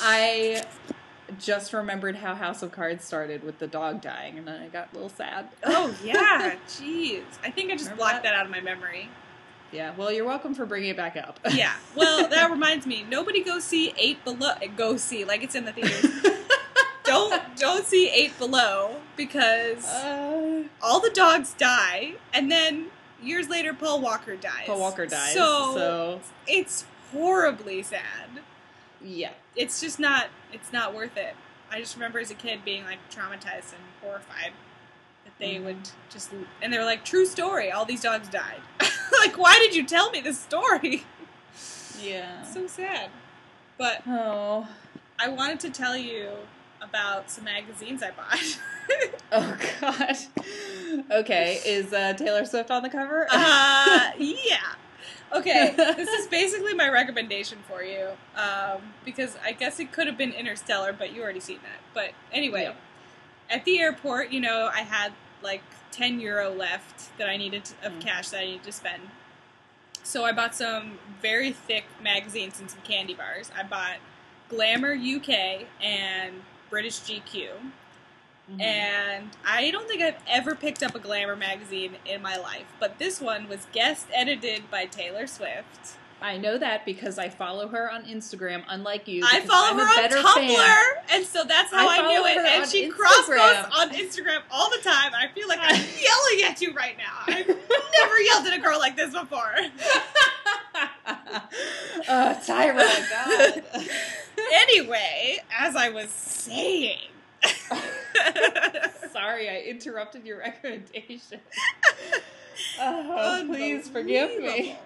I 0.00 0.62
just 1.38 1.72
remembered 1.72 2.16
how 2.16 2.34
House 2.34 2.62
of 2.62 2.72
Cards 2.72 3.04
started 3.04 3.42
with 3.42 3.58
the 3.58 3.66
dog 3.66 4.00
dying, 4.00 4.38
and 4.38 4.46
then 4.46 4.60
I 4.62 4.68
got 4.68 4.88
a 4.92 4.94
little 4.94 5.08
sad. 5.08 5.48
Oh 5.64 5.94
yeah, 6.04 6.56
jeez. 6.68 7.22
I 7.42 7.50
think 7.50 7.70
I 7.70 7.74
just 7.74 7.86
Remember 7.86 7.96
blocked 7.96 8.22
that? 8.22 8.30
that 8.30 8.34
out 8.34 8.44
of 8.44 8.50
my 8.52 8.60
memory. 8.60 9.08
Yeah, 9.72 9.92
well, 9.96 10.12
you're 10.12 10.26
welcome 10.26 10.54
for 10.54 10.66
bringing 10.66 10.90
it 10.90 10.96
back 10.96 11.16
up. 11.16 11.40
Yeah. 11.50 11.72
Well, 11.96 12.28
that 12.28 12.50
reminds 12.50 12.86
me. 12.86 13.04
Nobody 13.08 13.42
go 13.42 13.58
see 13.58 13.94
Eight 13.96 14.22
Below. 14.24 14.52
Go 14.76 14.96
see 14.98 15.24
like 15.24 15.42
it's 15.42 15.54
in 15.54 15.64
the 15.64 15.72
theaters. 15.72 16.26
don't 17.04 17.56
don't 17.56 17.84
see 17.86 18.08
Eight 18.10 18.38
Below 18.38 18.96
because 19.16 19.84
Uh, 19.86 20.64
all 20.82 21.00
the 21.00 21.10
dogs 21.10 21.54
die, 21.54 22.12
and 22.34 22.52
then 22.52 22.86
years 23.22 23.48
later, 23.48 23.72
Paul 23.74 24.00
Walker 24.00 24.36
dies. 24.36 24.64
Paul 24.66 24.80
Walker 24.80 25.06
dies. 25.06 25.32
So, 25.34 25.74
so 25.74 26.20
it's 26.46 26.84
horribly 27.12 27.82
sad. 27.82 28.28
yeah. 29.02 29.30
It's 29.54 29.80
just 29.80 30.00
not. 30.00 30.28
It's 30.52 30.72
not 30.72 30.94
worth 30.94 31.16
it. 31.16 31.34
I 31.70 31.78
just 31.80 31.94
remember 31.94 32.18
as 32.18 32.30
a 32.30 32.34
kid 32.34 32.64
being 32.64 32.84
like 32.84 32.98
traumatized 33.10 33.72
and 33.74 33.82
horrified 34.02 34.52
that 35.24 35.32
they 35.38 35.56
Mhm. 35.56 35.64
would 35.64 35.88
just 36.10 36.30
and 36.62 36.72
they 36.72 36.78
were 36.78 36.84
like 36.84 37.04
true 37.04 37.26
story. 37.26 37.70
All 37.70 37.84
these 37.84 38.00
dogs 38.00 38.28
died. 38.28 38.60
like, 39.20 39.36
why 39.38 39.58
did 39.58 39.74
you 39.74 39.84
tell 39.86 40.10
me 40.10 40.20
this 40.20 40.38
story? 40.40 41.04
Yeah. 42.00 42.42
so 42.44 42.66
sad. 42.66 43.10
But 43.78 44.02
Oh. 44.06 44.66
I 45.18 45.28
wanted 45.28 45.60
to 45.60 45.70
tell 45.70 45.96
you 45.96 46.30
about 46.82 47.30
some 47.30 47.44
magazines 47.44 48.02
I 48.02 48.10
bought. 48.10 48.58
Oh 49.34 49.56
God. 49.80 50.16
Okay, 51.10 51.58
is 51.64 51.92
uh, 51.94 52.12
Taylor 52.12 52.44
Swift 52.44 52.70
on 52.70 52.82
the 52.82 52.90
cover? 52.90 53.26
uh, 53.30 54.10
yeah. 54.18 54.74
Okay, 55.34 55.72
this 55.76 56.08
is 56.08 56.26
basically 56.30 56.74
my 56.74 56.88
recommendation 56.90 57.58
for 57.66 57.82
you 57.82 58.08
um, 58.36 58.82
because 59.06 59.38
I 59.42 59.52
guess 59.52 59.80
it 59.80 59.90
could 59.92 60.06
have 60.06 60.18
been 60.18 60.32
Interstellar, 60.32 60.92
but 60.92 61.14
you 61.14 61.22
already 61.22 61.40
seen 61.40 61.60
that. 61.62 61.80
But 61.94 62.10
anyway, 62.30 62.64
Yep. 62.64 62.76
at 63.48 63.64
the 63.64 63.78
airport, 63.78 64.32
you 64.32 64.40
know, 64.40 64.68
I 64.70 64.80
had 64.80 65.12
like 65.42 65.62
10 65.92 66.20
euro 66.20 66.50
left 66.50 67.16
that 67.16 67.28
I 67.30 67.38
needed 67.38 67.64
to, 67.66 67.86
of 67.86 67.92
Mm. 67.94 68.00
cash 68.02 68.28
that 68.30 68.40
I 68.40 68.44
needed 68.44 68.64
to 68.64 68.72
spend. 68.72 69.02
So 70.02 70.24
I 70.24 70.32
bought 70.32 70.54
some 70.54 70.98
very 71.22 71.52
thick 71.52 71.84
magazines 72.02 72.60
and 72.60 72.70
some 72.70 72.80
candy 72.82 73.14
bars. 73.14 73.50
I 73.58 73.62
bought 73.62 73.96
Glamour 74.50 74.92
UK 74.92 75.66
and 75.80 76.42
British 76.72 77.00
GQ. 77.00 77.48
Mhm. 78.50 78.60
And 78.62 79.30
I 79.46 79.70
don't 79.70 79.86
think 79.86 80.02
I've 80.02 80.16
ever 80.26 80.54
picked 80.56 80.82
up 80.82 80.94
a 80.94 80.98
Glamour 80.98 81.36
magazine 81.36 81.96
in 82.06 82.22
my 82.22 82.36
life, 82.36 82.64
but 82.80 82.98
this 82.98 83.20
one 83.20 83.46
was 83.46 83.66
guest 83.72 84.06
edited 84.12 84.68
by 84.70 84.86
Taylor 84.86 85.26
Swift. 85.26 85.98
I 86.20 86.38
know 86.38 86.56
that 86.56 86.84
because 86.86 87.18
I 87.18 87.28
follow 87.28 87.68
her 87.68 87.90
on 87.90 88.04
Instagram, 88.04 88.62
unlike 88.68 89.06
you. 89.08 89.24
I 89.26 89.40
follow 89.40 89.70
I'm 89.70 89.78
her 89.78 89.84
a 89.84 90.18
on 90.18 90.24
Tumblr, 90.24 90.56
fan. 90.56 90.84
and 91.10 91.26
so 91.26 91.44
that's 91.44 91.72
how 91.72 91.86
I 91.88 91.96
I, 91.98 92.12
knew 92.12 92.24
it. 92.26 92.36
And 92.38 92.66
she 92.70 92.88
cross 92.88 93.26
posts 93.26 93.76
on 93.78 93.90
Instagram 93.90 94.38
all 94.50 94.70
the 94.70 94.78
time. 94.78 95.12
I 95.14 95.28
feel 95.34 95.48
like 95.48 95.58
I'm 95.60 95.74
yelling 96.00 96.50
at 96.50 96.60
you 96.62 96.72
right 96.74 96.96
now. 96.96 97.24
I've 97.26 97.46
never 97.48 98.20
yelled 98.20 98.46
at 98.46 98.54
a 98.56 98.60
girl 98.60 98.78
like 98.78 98.96
this 98.96 99.12
before. 99.12 99.52
oh, 102.08 102.40
Tyra, 102.46 103.10
God. 103.10 103.62
anyway, 104.52 105.38
as 105.58 105.74
I 105.76 105.88
was 105.88 106.10
saying. 106.10 106.98
Sorry, 109.12 109.48
I 109.48 109.64
interrupted 109.68 110.24
your 110.24 110.38
recommendation. 110.38 111.40
Oh, 112.78 113.44
please 113.48 113.88
forgive 113.88 114.38
me. 114.40 114.76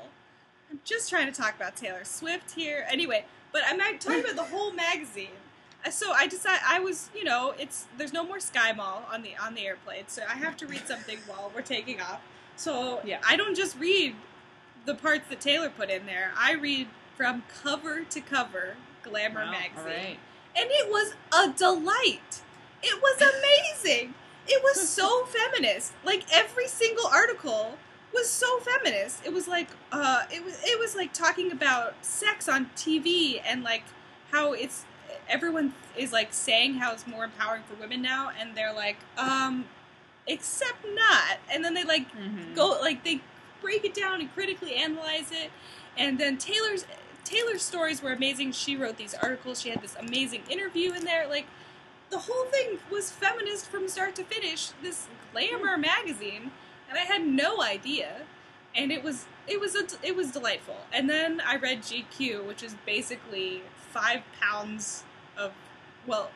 I'm 0.71 0.81
just 0.85 1.11
trying 1.11 1.27
to 1.27 1.33
talk 1.33 1.55
about 1.55 1.77
Taylor 1.77 2.05
Swift 2.05 2.53
here. 2.53 2.87
Anyway, 2.91 3.25
but 3.53 3.63
I'm 3.67 3.79
talking 3.99 4.21
about 4.21 4.37
the 4.37 4.43
whole 4.57 4.73
magazine. 4.73 5.29
Uh, 5.85 5.91
So 5.91 6.13
I 6.13 6.27
decided 6.27 6.61
I 6.67 6.81
was, 6.81 7.11
you 7.15 7.25
know, 7.25 7.55
it's 7.59 7.87
there's 7.99 8.13
no 8.13 8.25
more 8.25 8.41
Sky 8.41 8.73
Mall 8.73 9.07
on 9.13 9.23
the 9.23 9.37
on 9.41 9.55
the 9.55 9.67
airplane, 9.67 10.05
so 10.09 10.23
I 10.29 10.35
have 10.35 10.57
to 10.59 10.67
read 10.67 10.87
something 10.87 11.19
while 11.27 11.51
we're 11.55 11.63
taking 11.63 12.01
off. 12.01 12.21
So 12.57 13.01
Yeah. 13.05 13.21
I 13.27 13.37
don't 13.37 13.55
just 13.57 13.79
read 13.79 14.15
the 14.87 14.95
parts 14.95 15.29
that 15.29 15.41
Taylor 15.41 15.69
put 15.71 15.91
in 15.91 16.07
there. 16.07 16.33
I 16.37 16.55
read 16.55 16.89
from 17.17 17.45
cover 17.63 18.03
to 18.05 18.21
cover 18.21 18.77
Glamour 19.09 19.45
Wow, 19.45 19.51
magazine 19.51 19.79
all 19.79 19.85
right. 19.87 20.19
and 20.57 20.69
it 20.71 20.91
was 20.91 21.15
a 21.33 21.53
delight. 21.57 22.43
It 22.83 23.01
was 23.03 23.21
amazing. 23.23 24.15
it 24.49 24.63
was 24.63 24.89
so 24.89 25.25
feminist. 25.27 25.93
Like 26.05 26.25
every 26.33 26.69
single 26.69 27.07
article 27.07 27.79
was 28.15 28.29
so 28.31 28.59
feminist. 28.61 29.25
It 29.25 29.33
was 29.33 29.49
like 29.49 29.69
uh 29.93 30.23
it 30.33 30.45
was 30.45 30.59
it 30.65 30.79
was 30.79 30.95
like 30.97 31.13
talking 31.13 31.51
about 31.53 31.95
sex 32.05 32.49
on 32.49 32.71
TV 32.77 33.41
and 33.45 33.63
like 33.63 33.83
how 34.33 34.53
it's 34.53 34.85
everyone 35.29 35.75
is 35.97 36.13
like 36.13 36.33
saying 36.33 36.75
how 36.75 36.93
it's 36.93 37.07
more 37.07 37.25
empowering 37.25 37.63
for 37.69 37.75
women 37.81 38.01
now 38.03 38.31
and 38.39 38.55
they're 38.55 38.73
like 38.73 38.97
um 39.19 39.65
except 40.27 40.85
not. 40.95 41.39
And 41.53 41.65
then 41.65 41.75
they 41.75 41.85
like 41.85 42.11
Mhm. 42.15 42.55
go 42.55 42.79
like 42.81 43.05
they 43.05 43.21
break 43.63 43.85
it 43.85 43.95
down 43.95 44.21
and 44.21 44.33
critically 44.35 44.75
analyze 44.77 45.31
it 45.33 45.51
and 45.97 46.19
then 46.19 46.37
taylor's 46.37 46.85
taylor's 47.29 47.63
stories 47.63 48.03
were 48.03 48.13
amazing. 48.13 48.53
She 48.53 48.77
wrote 48.77 48.97
these 48.97 49.15
articles. 49.15 49.61
She 49.61 49.71
had 49.71 49.83
this 49.83 49.97
amazing 49.99 50.43
interview 50.49 50.93
in 50.93 51.05
there. 51.05 51.29
Like 51.29 51.47
the 52.11 52.19
whole 52.19 52.45
thing 52.47 52.79
was 52.91 53.11
feminist 53.11 53.67
from 53.67 53.89
start 53.89 54.15
to 54.17 54.25
finish 54.25 54.71
this 54.83 55.09
glamour 55.33 55.73
mm-hmm. 55.73 55.83
magazine 55.83 56.51
and 56.89 56.99
i 56.99 57.03
had 57.03 57.27
no 57.27 57.63
idea. 57.63 58.23
And 58.75 58.93
it 58.93 59.03
was 59.03 59.27
it 59.47 59.61
was 59.61 59.75
a, 59.75 59.87
it 60.03 60.15
was 60.15 60.31
delightful. 60.31 60.77
And 60.93 61.09
then 61.09 61.43
i 61.47 61.57
read 61.57 61.83
gq 61.83 62.47
which 62.47 62.63
is 62.63 62.77
basically 62.87 63.63
five 63.91 64.23
pounds 64.41 65.05
of 65.37 65.53
well 66.07 66.31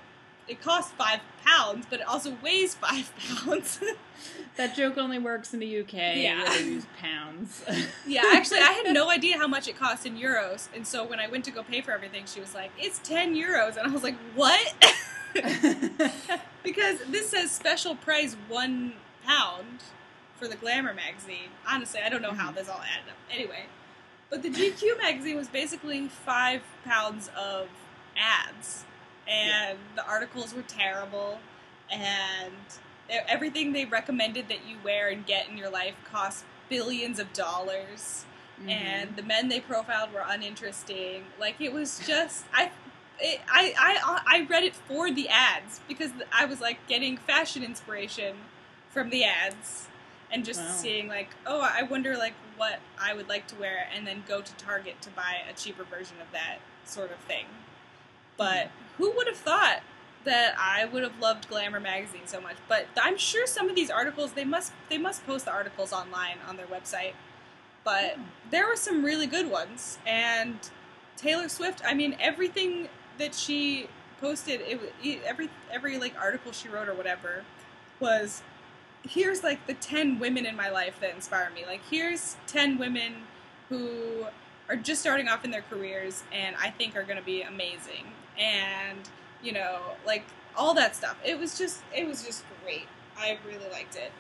it 0.51 0.61
costs 0.61 0.93
five 0.93 1.21
pounds 1.45 1.87
but 1.89 2.01
it 2.01 2.07
also 2.07 2.37
weighs 2.43 2.75
five 2.75 3.11
pounds 3.45 3.81
That 4.57 4.77
joke 4.77 4.99
only 4.99 5.19
works 5.19 5.55
in 5.55 5.61
the 5.61 5.81
UK. 5.81 5.93
Yeah. 5.95 6.45
They 6.53 6.65
use 6.65 6.87
pounds. 7.01 7.65
Yeah, 8.07 8.23
actually, 8.35 8.59
I 8.61 8.73
had 8.73 8.93
no 9.01 9.09
idea 9.09 9.39
how 9.39 9.47
much 9.47 9.67
it 9.69 9.77
cost 9.79 10.05
in 10.05 10.19
euros, 10.19 10.69
and 10.75 10.87
so 10.87 11.05
when 11.05 11.19
I 11.21 11.29
went 11.29 11.45
to 11.47 11.51
go 11.51 11.63
pay 11.63 11.81
for 11.81 11.93
everything, 11.93 12.25
she 12.27 12.41
was 12.41 12.55
like, 12.55 12.71
"It's 12.77 12.99
ten 12.99 13.35
euros," 13.35 13.77
and 13.79 13.87
I 13.87 13.91
was 13.91 14.03
like, 14.03 14.17
"What?" 14.35 14.75
because 16.63 16.99
this 17.09 17.31
says 17.31 17.51
special 17.51 17.95
price 17.95 18.37
one 18.49 18.95
pound 19.25 19.83
for 20.37 20.49
the 20.49 20.57
Glamour 20.57 20.93
magazine. 20.95 21.51
Honestly, 21.69 22.01
I 22.05 22.09
don't 22.09 22.23
know 22.23 22.33
how 22.33 22.51
Mhm. 22.51 22.57
this 22.57 22.69
all 22.69 22.81
added 22.83 23.09
up. 23.11 23.17
Anyway, 23.33 23.65
but 24.29 24.43
the 24.43 24.51
GQ 24.51 24.97
magazine 24.99 25.37
was 25.37 25.49
basically 25.49 26.09
five 26.09 26.63
pounds 26.85 27.31
of 27.37 27.69
ads, 28.17 28.85
and 29.31 29.79
the 29.95 30.07
articles 30.07 30.53
were 30.55 30.63
terrible, 30.63 31.39
and 31.91 32.53
everything 33.29 33.73
they 33.73 33.85
recommended 33.85 34.49
that 34.49 34.67
you 34.69 34.77
wear 34.85 35.09
and 35.09 35.25
get 35.27 35.49
in 35.49 35.57
your 35.57 35.71
life 35.71 35.95
cost 36.05 36.45
billions 36.69 37.19
of 37.19 37.33
dollars 37.33 38.25
Mhm. 38.63 38.69
and 38.71 39.17
the 39.17 39.23
men 39.23 39.49
they 39.49 39.59
profiled 39.61 40.13
were 40.13 40.25
uninteresting. 40.27 41.25
Like 41.39 41.61
it 41.61 41.73
was 41.73 41.99
just 42.07 42.45
I. 42.53 42.71
It, 43.23 43.41
I, 43.53 43.75
I 43.79 44.39
I 44.39 44.47
read 44.49 44.65
it 44.65 44.75
for 44.75 45.11
the 45.11 45.29
ads 45.29 45.81
because 45.89 46.11
I 46.33 46.47
was 46.47 46.61
like 46.61 46.87
getting 46.89 47.17
fashion 47.19 47.63
inspiration 47.63 48.37
from 48.91 49.11
the 49.11 49.25
ads 49.25 49.89
and 50.33 50.43
just 50.45 50.61
Wow. 50.61 50.71
seeing 50.71 51.09
like 51.09 51.29
oh 51.47 51.61
I 51.61 51.83
wonder 51.83 52.17
like 52.17 52.33
what 52.57 52.81
I 52.99 53.13
would 53.15 53.29
like 53.29 53.47
to 53.49 53.57
wear 53.57 53.89
and 53.95 54.07
then 54.07 54.25
go 54.27 54.41
to 54.41 54.55
Target 54.55 55.03
to 55.03 55.11
buy 55.11 55.37
a 55.49 55.53
cheaper 55.53 55.85
version 55.85 56.17
of 56.21 56.31
that 56.33 56.59
sort 56.87 57.11
of 57.11 57.19
thing. 57.19 57.47
But 58.39 58.71
who 59.01 59.11
would 59.17 59.27
have 59.27 59.37
thought 59.39 59.81
that 60.25 60.55
I 60.59 60.85
would 60.85 61.03
have 61.03 61.19
loved 61.19 61.49
Glamour 61.49 61.81
magazine 61.81 62.27
so 62.27 62.41
much? 62.41 62.57
But 62.69 62.87
I'm 63.03 63.17
sure 63.17 63.47
some 63.47 63.71
of 63.71 63.75
these 63.75 63.91
articles 63.91 64.33
they 64.33 64.45
must 64.45 64.73
they 64.91 64.99
must 64.99 65.27
post 65.27 65.47
the 65.47 65.53
articles 65.53 65.93
online 65.93 66.37
on 66.47 66.57
their 66.57 66.67
website. 66.67 67.15
But 67.85 68.15
Hmm. 68.17 68.23
there 68.51 68.67
were 68.69 68.77
some 68.77 69.05
really 69.05 69.27
good 69.27 69.51
ones 69.51 69.99
and 70.07 70.59
Taylor 71.17 71.49
Swift 71.49 71.83
I 71.85 71.95
mean 71.95 72.17
everything 72.21 72.89
that 73.19 73.35
she 73.35 73.89
posted 74.21 74.61
it, 74.61 75.23
every 75.25 75.49
every 75.71 75.99
like 75.99 76.15
article 76.21 76.53
she 76.53 76.69
wrote 76.69 76.89
or 76.89 76.95
whatever 76.95 77.45
was 78.01 78.43
here's 79.03 79.43
like 79.43 79.67
the 79.67 79.75
10 79.75 80.19
women 80.19 80.45
in 80.45 80.55
my 80.55 80.69
life 80.69 81.01
that 81.01 81.15
inspire 81.15 81.51
me 81.55 81.65
like 81.67 81.81
here's 81.91 82.37
10 82.47 82.77
women 82.79 83.15
who 83.71 84.27
are 84.69 84.77
just 84.77 85.01
starting 85.01 85.29
off 85.29 85.45
in 85.45 85.51
their 85.51 85.65
careers 85.71 86.23
and 86.33 86.55
I 86.57 86.71
think 86.71 86.97
are 86.97 87.03
going 87.03 87.17
to 87.17 87.25
be 87.25 87.43
amazing 87.43 88.05
and 88.39 88.99
you 89.43 89.53
know 89.53 89.81
like 90.07 90.25
all 90.57 90.75
that 90.75 90.95
stuff 90.97 91.17
it 91.25 91.39
was 91.39 91.57
just 91.59 91.81
it 91.97 92.07
was 92.07 92.25
just 92.25 92.45
great 92.65 92.87
I 93.19 93.39
really 93.47 93.69
liked 93.71 93.97
it 93.97 94.13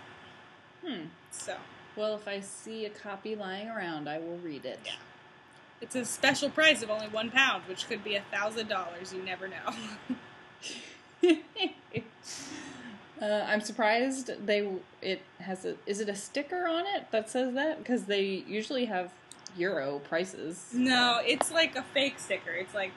Hmm. 0.86 1.06
so 1.30 1.56
Well, 1.94 2.14
if 2.14 2.26
I 2.26 2.40
see 2.40 2.86
a 2.86 2.90
copy 2.90 3.36
lying 3.36 3.68
around, 3.68 4.08
I 4.08 4.18
will 4.18 4.38
read 4.38 4.64
it. 4.64 4.80
Yeah. 4.84 4.92
It's 5.82 5.94
a 5.94 6.06
special 6.06 6.48
price 6.48 6.82
of 6.82 6.88
only 6.88 7.08
one 7.08 7.30
pound, 7.30 7.64
which 7.68 7.86
could 7.86 8.02
be 8.02 8.14
a 8.14 8.22
thousand 8.32 8.68
dollars. 8.68 9.12
You 9.12 9.22
never 9.22 9.46
know. 9.48 9.74
uh, 13.20 13.24
I'm 13.46 13.60
surprised 13.60 14.30
they 14.46 14.66
it 15.02 15.20
has 15.40 15.64
a 15.66 15.76
is 15.86 16.00
it 16.00 16.08
a 16.08 16.14
sticker 16.14 16.66
on 16.66 16.86
it 16.86 17.10
that 17.10 17.28
says 17.28 17.52
that 17.54 17.78
because 17.78 18.04
they 18.04 18.44
usually 18.46 18.86
have 18.86 19.12
euro 19.56 19.98
prices. 20.08 20.66
no, 20.72 21.20
it's 21.24 21.50
like 21.52 21.76
a 21.76 21.82
fake 21.82 22.18
sticker. 22.18 22.52
It's 22.52 22.74
like 22.74 22.92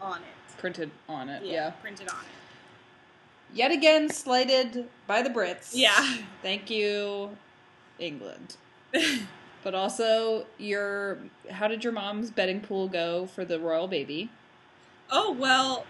on 0.00 0.18
it. 0.18 0.58
printed 0.58 0.90
on 1.08 1.28
it. 1.28 1.44
Yeah. 1.44 1.70
printed 1.70 2.08
on 2.08 2.16
it. 2.16 3.54
Yet 3.56 3.70
again, 3.70 4.08
slighted 4.10 4.88
by 5.06 5.22
the 5.22 5.30
Brits. 5.30 5.70
Yeah. 5.72 6.16
Thank 6.42 6.70
you, 6.70 7.36
England. 7.98 8.56
But 9.64 9.74
also, 9.74 10.44
your 10.58 11.16
how 11.50 11.68
did 11.68 11.82
your 11.84 11.92
mom's 11.94 12.30
betting 12.30 12.60
pool 12.60 12.86
go 12.86 13.24
for 13.24 13.46
the 13.46 13.58
royal 13.58 13.88
baby? 13.88 14.28
oh 15.10 15.32
well, 15.32 15.86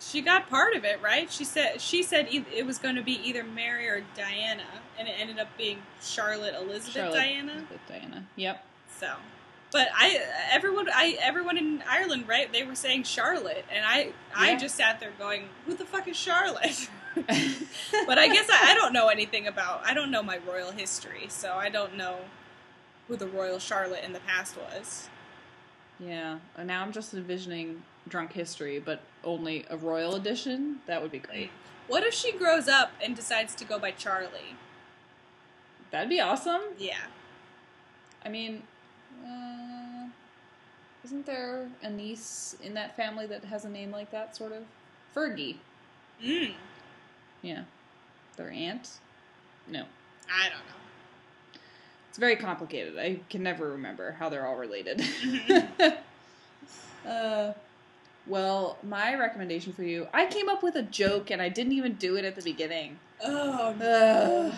she 0.00 0.20
got 0.20 0.50
part 0.50 0.74
of 0.74 0.84
it 0.84 1.00
right. 1.00 1.30
She 1.30 1.44
said 1.44 1.80
she 1.80 2.02
said 2.02 2.26
it 2.30 2.66
was 2.66 2.78
going 2.78 2.96
to 2.96 3.02
be 3.02 3.12
either 3.12 3.44
Mary 3.44 3.88
or 3.88 4.02
Diana, 4.16 4.64
and 4.98 5.06
it 5.06 5.14
ended 5.16 5.38
up 5.38 5.46
being 5.56 5.78
Charlotte 6.02 6.56
Elizabeth 6.56 6.92
Charlotte 6.92 7.14
Diana. 7.14 7.52
Elizabeth 7.52 7.80
Diana. 7.88 8.26
Yep. 8.34 8.64
So, 8.98 9.12
but 9.74 9.88
I 9.94 10.18
everyone 10.52 10.88
I 10.88 11.18
everyone 11.20 11.58
in 11.58 11.82
Ireland 11.86 12.26
right 12.26 12.50
they 12.50 12.62
were 12.62 12.74
saying 12.76 13.02
Charlotte, 13.02 13.66
and 13.70 13.84
I 13.84 14.12
I 14.34 14.52
Yeah. 14.52 14.58
just 14.58 14.76
sat 14.76 15.00
there 15.00 15.12
going, 15.18 15.48
who 15.66 15.74
the 15.74 15.84
fuck 15.84 16.08
is 16.08 16.16
Charlotte? 16.16 16.88
but 18.06 18.18
I 18.18 18.28
guess 18.28 18.48
I, 18.50 18.70
I 18.72 18.74
don't 18.74 18.92
know 18.92 19.08
anything 19.08 19.46
about 19.46 19.82
I 19.84 19.92
don't 19.92 20.10
know 20.10 20.22
my 20.22 20.38
royal 20.48 20.70
history, 20.72 21.26
so 21.28 21.52
I 21.54 21.68
don't 21.68 21.96
know 21.96 22.20
who 23.08 23.16
the 23.16 23.26
royal 23.28 23.58
Charlotte 23.58 24.02
in 24.04 24.12
the 24.14 24.20
past 24.20 24.56
was. 24.56 25.08
yeah. 26.00 26.38
And 26.56 26.66
now 26.68 26.80
I'm 26.82 26.92
just 26.92 27.12
envisioning 27.12 27.82
drunk 28.08 28.32
history, 28.32 28.78
but 28.78 29.00
only 29.22 29.64
a 29.70 29.76
royal 29.76 30.14
edition. 30.14 30.78
That 30.86 31.02
would 31.02 31.10
be 31.12 31.18
great. 31.18 31.50
What 31.86 32.02
if 32.04 32.14
she 32.14 32.32
grows 32.32 32.66
up 32.68 32.92
and 33.02 33.14
decides 33.14 33.54
to 33.56 33.64
go 33.64 33.78
by 33.78 33.90
Charlie? 33.90 34.56
That'd 35.90 36.08
be 36.08 36.20
awesome. 36.20 36.62
Yeah. 36.78 36.96
I 38.24 38.28
mean, 38.30 38.62
uh, 39.26 40.08
isn't 41.04 41.26
there 41.26 41.68
a 41.82 41.90
niece 41.90 42.56
in 42.62 42.74
that 42.74 42.96
family 42.96 43.26
that 43.26 43.44
has 43.44 43.64
a 43.64 43.68
name 43.68 43.90
like 43.90 44.10
that, 44.10 44.36
sort 44.36 44.52
of? 44.52 44.62
Fergie. 45.14 45.56
Mm. 46.22 46.54
Yeah. 47.42 47.64
Their 48.36 48.50
aunt? 48.50 48.98
No. 49.68 49.84
I 50.32 50.48
don't 50.48 50.58
know. 50.58 51.60
It's 52.08 52.18
very 52.18 52.36
complicated. 52.36 52.98
I 52.98 53.20
can 53.28 53.42
never 53.42 53.70
remember 53.70 54.12
how 54.12 54.28
they're 54.28 54.46
all 54.46 54.56
related. 54.56 55.02
uh, 57.06 57.52
well, 58.26 58.78
my 58.82 59.14
recommendation 59.16 59.72
for 59.72 59.82
you, 59.82 60.06
I 60.14 60.26
came 60.26 60.48
up 60.48 60.62
with 60.62 60.76
a 60.76 60.82
joke 60.82 61.30
and 61.30 61.42
I 61.42 61.48
didn't 61.48 61.72
even 61.72 61.94
do 61.94 62.16
it 62.16 62.24
at 62.24 62.36
the 62.36 62.42
beginning. 62.42 62.98
Oh. 63.22 63.74
Ugh. 63.80 64.54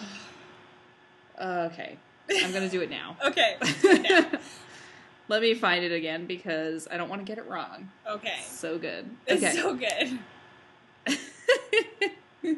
Okay. 1.73 1.97
I'm 2.31 2.53
to 2.53 2.69
do 2.69 2.81
it 2.83 2.91
now. 2.91 3.17
okay. 3.25 3.57
Yeah. 3.83 4.39
Let 5.29 5.43
me 5.43 5.55
find 5.55 5.85
it 5.85 5.93
again 5.93 6.27
because 6.27 6.87
I 6.91 6.97
don't 6.97 7.09
want 7.09 7.21
to 7.21 7.27
get 7.27 7.39
it 7.39 7.47
wrong. 7.49 7.91
Okay. 8.09 8.37
So 8.43 8.79
good. 8.79 9.11
It's 9.27 9.43
Okay. 9.43 9.53
so 9.57 9.75
good. 9.75 10.19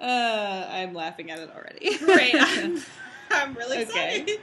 uh, 0.00 0.66
I'm 0.70 0.94
laughing 0.94 1.30
at 1.30 1.38
it 1.38 1.50
already. 1.54 1.96
Great. 1.98 2.34
I'm, 2.36 2.78
I'm 3.30 3.54
really 3.54 3.82
Okay. 3.82 4.24
excited. 4.24 4.40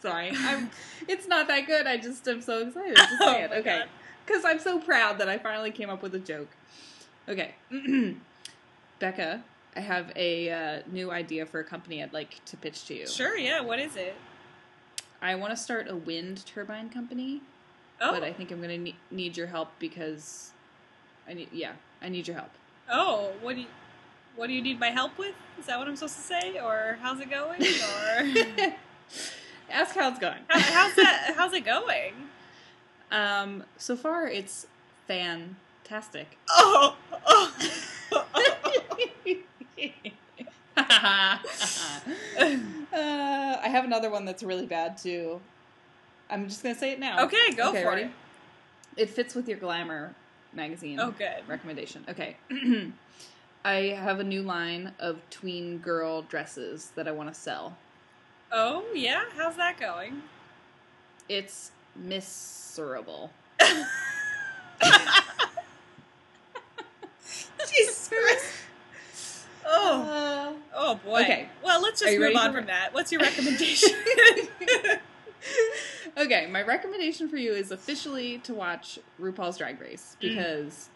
Sorry, 0.00 0.30
I'm. 0.34 0.70
It's 1.08 1.26
not 1.26 1.48
that 1.48 1.66
good. 1.66 1.86
I 1.86 1.96
just 1.96 2.26
am 2.28 2.40
so 2.42 2.66
excited 2.66 2.96
to 2.96 3.02
Oh 3.20 3.32
it. 3.38 3.50
Okay, 3.52 3.82
because 4.26 4.44
I'm 4.44 4.58
so 4.58 4.78
proud 4.78 5.18
that 5.18 5.28
I 5.28 5.38
finally 5.38 5.70
came 5.70 5.90
up 5.90 6.02
with 6.02 6.14
a 6.14 6.18
joke. 6.18 6.48
Okay, 7.28 7.54
Becca, 8.98 9.42
I 9.74 9.80
have 9.80 10.12
a 10.16 10.50
uh, 10.50 10.82
new 10.90 11.10
idea 11.10 11.46
for 11.46 11.60
a 11.60 11.64
company 11.64 12.02
I'd 12.02 12.12
like 12.12 12.44
to 12.46 12.56
pitch 12.56 12.84
to 12.86 12.94
you. 12.94 13.06
Sure, 13.06 13.36
yeah. 13.36 13.60
What 13.60 13.78
is 13.78 13.96
it? 13.96 14.14
I 15.20 15.34
want 15.36 15.52
to 15.52 15.56
start 15.56 15.88
a 15.88 15.96
wind 15.96 16.44
turbine 16.46 16.90
company, 16.90 17.40
Oh, 18.00 18.12
but 18.12 18.22
I 18.24 18.32
think 18.32 18.50
I'm 18.50 18.58
going 18.58 18.70
to 18.70 18.78
ne- 18.78 18.96
need 19.10 19.36
your 19.36 19.46
help 19.46 19.70
because 19.78 20.50
I 21.28 21.34
need. 21.34 21.48
Yeah, 21.52 21.72
I 22.02 22.08
need 22.08 22.26
your 22.28 22.36
help. 22.36 22.50
oh, 22.90 23.32
what 23.40 23.54
do 23.54 23.62
you, 23.62 23.66
what 24.36 24.48
do 24.48 24.52
you 24.52 24.60
need 24.62 24.78
my 24.80 24.90
help 24.90 25.16
with? 25.18 25.34
Is 25.58 25.66
that 25.66 25.78
what 25.78 25.86
I'm 25.88 25.94
supposed 25.96 26.16
to 26.16 26.22
say, 26.22 26.58
or 26.58 26.98
how's 27.00 27.20
it 27.20 27.30
going, 27.30 27.62
or 27.62 28.74
Ask 29.70 29.94
how 29.94 30.08
it's 30.10 30.18
going. 30.18 30.40
how, 30.48 30.58
how's 30.60 30.94
that? 30.96 31.32
How's 31.36 31.52
it 31.54 31.64
going? 31.64 32.12
Um, 33.10 33.62
so 33.78 33.94
far 33.96 34.26
it's 34.26 34.66
fantastic. 35.06 36.36
Oh, 36.50 36.96
oh, 37.26 37.54
uh, 40.76 41.38
I 42.94 43.68
have 43.68 43.84
another 43.84 44.10
one 44.10 44.24
that's 44.24 44.42
really 44.42 44.66
bad 44.66 44.96
too. 44.98 45.40
I'm 46.30 46.48
just 46.48 46.62
gonna 46.62 46.74
say 46.74 46.92
it 46.92 46.98
now. 46.98 47.24
okay, 47.24 47.52
go 47.56 47.70
Okay, 47.70 47.82
for 47.82 47.88
ready? 47.90 48.02
it. 48.04 48.10
It 48.96 49.10
fits 49.10 49.34
with 49.34 49.48
your 49.48 49.58
glamour 49.58 50.14
magazine 50.52 51.00
Oh, 51.00 51.10
good. 51.12 51.42
recommendation. 51.48 52.04
Okay. 52.08 52.36
I 53.64 53.74
have 53.98 54.18
a 54.20 54.24
new 54.24 54.42
line 54.42 54.92
of 54.98 55.18
tween 55.30 55.78
girl 55.78 56.22
dresses 56.22 56.90
that 56.96 57.06
I 57.08 57.12
want 57.12 57.32
to 57.32 57.34
sell. 57.38 57.76
Oh, 58.50 58.84
yeah. 58.94 59.22
How's 59.36 59.56
that 59.56 59.78
going? 59.78 60.22
It's 61.28 61.70
miserable. 61.96 63.30
Jesus 67.70 68.08
Christ. 68.08 68.44
Oh, 69.74 70.54
oh 70.74 70.94
boy. 70.96 71.22
Okay. 71.22 71.48
Well, 71.64 71.80
let's 71.82 72.00
just 72.00 72.18
move 72.18 72.36
on 72.36 72.52
from 72.52 72.66
that. 72.66 72.92
What's 72.92 73.10
your 73.10 73.20
recommendation? 73.22 73.90
okay, 76.16 76.46
my 76.46 76.62
recommendation 76.62 77.28
for 77.28 77.36
you 77.36 77.52
is 77.52 77.70
officially 77.70 78.38
to 78.38 78.54
watch 78.54 78.98
RuPaul's 79.20 79.58
Drag 79.58 79.80
Race 79.80 80.16
Mm. 80.20 80.20
because 80.20 80.88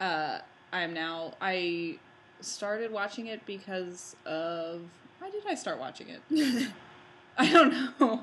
uh, 0.00 0.38
I 0.72 0.82
am 0.82 0.94
now. 0.94 1.34
I 1.40 1.98
started 2.40 2.92
watching 2.92 3.26
it 3.26 3.44
because 3.46 4.16
of. 4.24 4.82
Why 5.18 5.30
did 5.30 5.42
I 5.46 5.54
start 5.54 5.78
watching 5.78 6.08
it? 6.08 6.20
I 7.38 7.50
don't 7.52 7.72
know. 8.00 8.22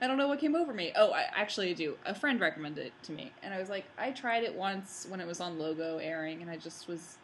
I 0.00 0.06
don't 0.06 0.18
know 0.18 0.28
what 0.28 0.38
came 0.38 0.54
over 0.54 0.72
me. 0.74 0.92
Oh, 0.96 1.12
I 1.12 1.24
actually 1.34 1.74
do. 1.74 1.96
A 2.06 2.14
friend 2.14 2.40
recommended 2.40 2.86
it 2.86 2.92
to 3.04 3.12
me, 3.12 3.32
and 3.42 3.52
I 3.52 3.58
was 3.58 3.68
like, 3.68 3.84
I 3.98 4.10
tried 4.12 4.44
it 4.44 4.54
once 4.54 5.06
when 5.08 5.20
it 5.20 5.26
was 5.26 5.40
on 5.40 5.58
Logo 5.58 5.98
airing, 5.98 6.42
and 6.42 6.50
I 6.50 6.56
just 6.56 6.88
was 6.88 7.16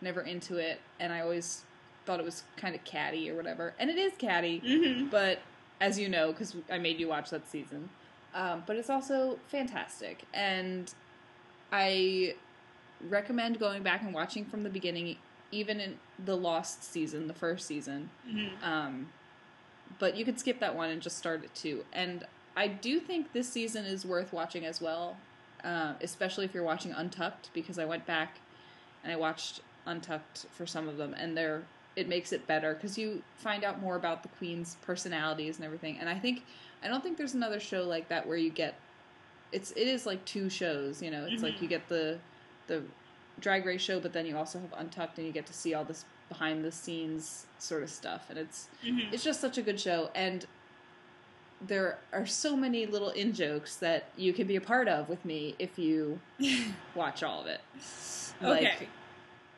never 0.00 0.20
into 0.20 0.56
it, 0.56 0.80
and 1.00 1.12
I 1.12 1.20
always 1.20 1.62
thought 2.04 2.20
it 2.20 2.24
was 2.24 2.44
kind 2.56 2.74
of 2.74 2.84
catty 2.84 3.30
or 3.30 3.34
whatever, 3.34 3.74
and 3.78 3.90
it 3.90 3.98
is 3.98 4.12
catty 4.18 4.58
hmm 4.58 5.08
but 5.08 5.38
as 5.80 5.98
you 5.98 6.08
know, 6.08 6.32
because 6.32 6.56
I 6.70 6.78
made 6.78 6.98
you 6.98 7.08
watch 7.08 7.30
that 7.30 7.46
season, 7.48 7.90
um, 8.34 8.62
but 8.66 8.76
it's 8.76 8.88
also 8.90 9.38
fantastic, 9.48 10.24
and 10.32 10.92
I 11.72 12.34
recommend 13.08 13.58
going 13.58 13.82
back 13.82 14.02
and 14.02 14.14
watching 14.14 14.44
from 14.44 14.62
the 14.62 14.70
beginning, 14.70 15.16
even 15.50 15.80
in 15.80 15.98
the 16.24 16.36
Lost 16.36 16.82
season, 16.84 17.28
the 17.28 17.34
first 17.34 17.66
season. 17.66 18.10
hmm 18.28 18.46
Um, 18.62 19.08
but 19.98 20.16
you 20.16 20.24
could 20.24 20.38
skip 20.38 20.60
that 20.60 20.74
one 20.74 20.90
and 20.90 21.00
just 21.00 21.16
start 21.16 21.44
at 21.44 21.54
two. 21.54 21.84
And 21.92 22.24
I 22.56 22.68
do 22.68 22.98
think 23.00 23.32
this 23.32 23.48
season 23.48 23.84
is 23.84 24.04
worth 24.04 24.32
watching 24.32 24.64
as 24.64 24.80
well, 24.80 25.16
uh, 25.62 25.94
especially 26.00 26.44
if 26.44 26.54
you're 26.54 26.64
watching 26.64 26.92
Untucked, 26.92 27.50
because 27.54 27.78
I 27.78 27.84
went 27.84 28.06
back 28.06 28.38
and 29.04 29.12
I 29.12 29.16
watched 29.16 29.60
Untucked 29.86 30.46
for 30.52 30.66
some 30.66 30.88
of 30.88 30.96
them, 30.96 31.14
and 31.14 31.36
they're 31.36 31.62
it 31.96 32.08
makes 32.08 32.32
it 32.32 32.46
better 32.46 32.74
because 32.74 32.98
you 32.98 33.22
find 33.38 33.64
out 33.64 33.80
more 33.80 33.96
about 33.96 34.22
the 34.22 34.28
queen's 34.30 34.76
personalities 34.82 35.56
and 35.56 35.64
everything. 35.64 35.96
And 35.98 36.08
I 36.08 36.18
think 36.18 36.42
I 36.82 36.88
don't 36.88 37.02
think 37.02 37.16
there's 37.16 37.34
another 37.34 37.58
show 37.60 37.84
like 37.84 38.08
that 38.08 38.26
where 38.26 38.36
you 38.36 38.50
get 38.50 38.74
it's 39.52 39.70
it 39.72 39.86
is 39.88 40.04
like 40.06 40.24
two 40.24 40.50
shows. 40.50 41.02
You 41.02 41.10
know, 41.10 41.26
it's 41.30 41.42
like 41.42 41.56
Mhm. 41.58 41.62
you 41.62 41.68
get 41.68 41.88
the 41.88 42.18
the 42.66 42.82
drag 43.40 43.64
race 43.64 43.80
show, 43.82 44.00
but 44.00 44.12
then 44.12 44.26
you 44.26 44.36
also 44.36 44.58
have 44.58 44.72
Untucked, 44.76 45.18
and 45.18 45.26
you 45.26 45.32
get 45.32 45.46
to 45.46 45.52
see 45.52 45.72
all 45.74 45.84
this 45.84 46.04
behind 46.28 46.64
the 46.64 46.72
scenes 46.72 47.46
sort 47.58 47.82
of 47.82 47.90
stuff, 47.90 48.26
and 48.28 48.38
it's 48.38 48.68
hmm 48.82 49.00
it's 49.12 49.22
just 49.22 49.40
such 49.40 49.56
a 49.56 49.62
good 49.62 49.78
show 49.80 50.10
and 50.14 50.46
there 51.66 51.98
are 52.12 52.26
so 52.26 52.56
many 52.56 52.86
little 52.86 53.10
in 53.10 53.32
jokes 53.32 53.76
that 53.76 54.04
you 54.16 54.32
can 54.32 54.46
be 54.46 54.56
a 54.56 54.60
part 54.60 54.88
of 54.88 55.08
with 55.08 55.24
me 55.24 55.54
if 55.58 55.78
you 55.78 56.18
watch 56.94 57.22
all 57.22 57.40
of 57.40 57.46
it 57.46 57.60
like 58.42 58.62
okay. 58.62 58.88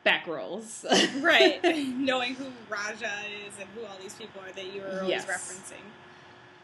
Back 0.03 0.25
rolls 0.27 0.85
right. 1.21 1.59
Knowing 1.97 2.35
who 2.35 2.45
Raja 2.69 3.11
is 3.45 3.53
and 3.59 3.67
who 3.75 3.85
all 3.85 3.97
these 4.01 4.13
people 4.15 4.41
are 4.41 4.51
that 4.51 4.73
you 4.73 4.81
were 4.81 4.99
always 5.01 5.09
Yes. 5.09 5.25
referencing. 5.27 5.83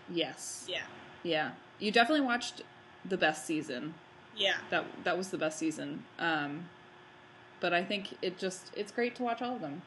yes 0.10 0.66
Yeah. 0.68 0.84
yeah 1.24 1.52
you 1.80 1.92
definitely 1.92 2.26
watched 2.26 2.62
the 3.04 3.18
best 3.18 3.46
season 3.46 3.94
Yeah. 4.36 4.56
that 4.70 4.86
that 5.04 5.18
was 5.18 5.30
the 5.30 5.38
best 5.38 5.60
season 5.60 6.04
um 6.20 6.70
but 7.60 7.74
i 7.74 7.84
think 7.84 8.18
it 8.22 8.38
just 8.38 8.72
it's 8.76 8.92
great 8.92 9.16
to 9.16 9.24
watch 9.24 9.42
all 9.42 9.56
of 9.56 9.62
them 9.62 9.82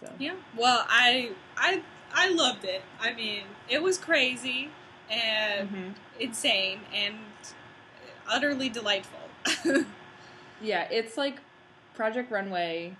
so 0.00 0.12
Yeah. 0.18 0.34
Well, 0.56 0.86
I 0.88 1.32
I 1.56 1.82
I 2.14 2.28
loved 2.30 2.64
it. 2.64 2.82
I 3.00 3.12
mean, 3.12 3.42
it 3.68 3.82
was 3.82 3.98
crazy 3.98 4.70
and 5.10 5.68
Mhm. 5.68 5.94
insane 6.20 6.80
and 6.94 7.16
utterly 8.28 8.68
delightful. 8.68 9.18
yeah 10.62 10.86
it's 10.90 11.16
like 11.16 11.40
project 11.98 12.30
runway 12.30 12.94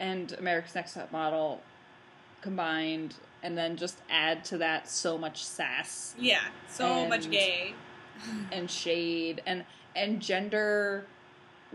and 0.00 0.32
america's 0.32 0.74
next 0.74 0.94
top 0.94 1.10
model 1.12 1.60
combined 2.42 3.14
and 3.42 3.56
then 3.56 3.76
just 3.76 3.98
add 4.10 4.44
to 4.44 4.58
that 4.58 4.88
so 4.88 5.16
much 5.16 5.44
sass 5.44 6.14
yeah. 6.18 6.40
So 6.68 7.06
much 7.06 7.30
gay. 7.30 7.74
and 8.52 8.68
shade 8.70 9.42
and 9.46 9.64
and 9.94 10.20
gender 10.20 11.06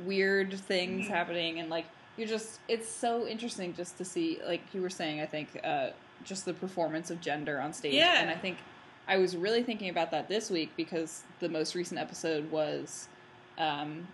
weird 0.06 0.54
things 0.54 1.06
Mhm. 1.08 1.10
happening 1.10 1.60
and 1.60 1.70
like 1.70 1.86
you're 2.18 2.28
just 2.28 2.60
it's 2.68 2.89
so 2.89 3.26
interesting 3.28 3.74
just 3.74 3.97
to 3.97 4.06
see 4.06 4.39
like 4.45 4.62
you 4.74 4.82
were 4.82 4.89
saying 4.89 5.22
I 5.22 5.26
think 5.26 5.47
uh 5.64 5.89
just 6.24 6.45
the 6.45 6.54
performance 6.54 7.10
of 7.12 7.22
gender 7.22 7.60
on 7.62 7.74
stage 7.74 7.93
Yeah. 7.93 8.20
and 8.22 8.30
I 8.30 8.36
think 8.36 8.58
I 9.08 9.18
was 9.18 9.36
really 9.38 9.64
thinking 9.64 9.89
about 9.89 10.12
that 10.12 10.28
this 10.30 10.49
week 10.49 10.72
because 10.78 11.24
the 11.39 11.49
most 11.49 11.76
recent 11.76 11.99
episode 11.99 12.52
was 12.52 13.08
um 13.58 14.08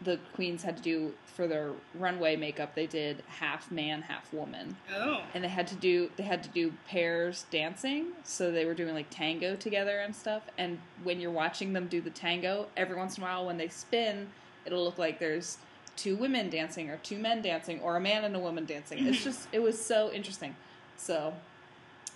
the 0.00 0.18
queens 0.34 0.62
had 0.62 0.76
to 0.76 0.82
do 0.82 1.14
for 1.24 1.46
their 1.46 1.72
runway 1.94 2.36
makeup 2.36 2.74
they 2.74 2.86
did 2.86 3.22
half 3.26 3.70
man 3.70 4.02
half 4.02 4.32
woman. 4.32 4.76
Oh. 4.94 5.22
and 5.32 5.42
they 5.42 5.48
had 5.48 5.66
to 5.68 5.74
do 5.74 6.10
they 6.16 6.22
had 6.22 6.42
to 6.42 6.48
do 6.50 6.72
pairs 6.86 7.46
dancing 7.50 8.08
so 8.22 8.50
they 8.50 8.64
were 8.64 8.74
doing 8.74 8.94
like 8.94 9.10
tango 9.10 9.56
together 9.56 10.00
and 10.00 10.14
stuff. 10.14 10.42
And 10.58 10.78
when 11.02 11.20
you're 11.20 11.30
watching 11.30 11.72
them 11.72 11.88
do 11.88 12.00
the 12.00 12.10
tango 12.10 12.66
every 12.76 12.96
once 12.96 13.16
in 13.16 13.22
a 13.22 13.26
while 13.26 13.46
when 13.46 13.56
they 13.56 13.68
spin 13.68 14.28
it'll 14.64 14.84
look 14.84 14.98
like 14.98 15.18
there's 15.18 15.58
two 15.96 16.16
women 16.16 16.50
dancing 16.50 16.90
or 16.90 16.96
two 16.98 17.18
men 17.18 17.42
dancing 17.42 17.80
or 17.80 17.96
a 17.96 18.00
man 18.00 18.24
and 18.24 18.34
a 18.34 18.38
woman 18.40 18.64
dancing. 18.64 19.06
It's 19.06 19.22
just 19.24 19.48
it 19.52 19.60
was 19.60 19.82
so 19.82 20.12
interesting. 20.12 20.56
So 20.96 21.34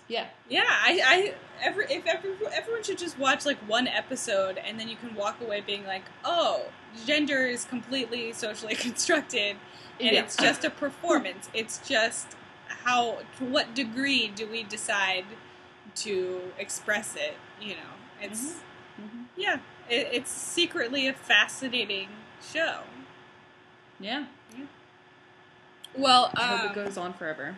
yeah. 0.07 0.25
Yeah, 0.49 0.65
I, 0.65 1.01
I 1.05 1.33
every 1.63 1.85
if 1.85 2.05
every, 2.05 2.31
everyone 2.51 2.83
should 2.83 2.97
just 2.97 3.17
watch 3.17 3.45
like 3.45 3.57
one 3.69 3.87
episode 3.87 4.57
and 4.57 4.79
then 4.79 4.89
you 4.89 4.95
can 4.95 5.15
walk 5.15 5.39
away 5.39 5.61
being 5.61 5.85
like, 5.85 6.03
oh, 6.25 6.63
gender 7.05 7.45
is 7.45 7.65
completely 7.65 8.33
socially 8.33 8.75
constructed 8.87 9.57
and 9.99 10.11
Yeah. 10.15 10.23
it's 10.23 10.35
just 10.37 10.63
a 10.63 10.69
performance. 10.69 11.49
it's 11.53 11.79
just 11.87 12.27
how 12.85 13.17
to 13.37 13.45
what 13.45 13.73
degree 13.75 14.27
do 14.27 14.47
we 14.47 14.63
decide 14.63 15.25
to 15.95 16.41
express 16.57 17.15
it? 17.15 17.35
You 17.61 17.75
know, 17.75 17.93
it's 18.21 18.55
Mhm. 19.01 19.25
yeah, 19.35 19.59
it, 19.89 20.07
it's 20.11 20.31
secretly 20.31 21.07
a 21.07 21.13
fascinating 21.13 22.09
show. 22.41 22.81
yeah 23.99 24.25
Well, 25.97 26.31
i 26.35 26.41
hope 26.47 26.59
um, 26.61 26.65
it 26.67 26.73
goes 26.73 26.97
on 26.97 27.13
forever 27.13 27.55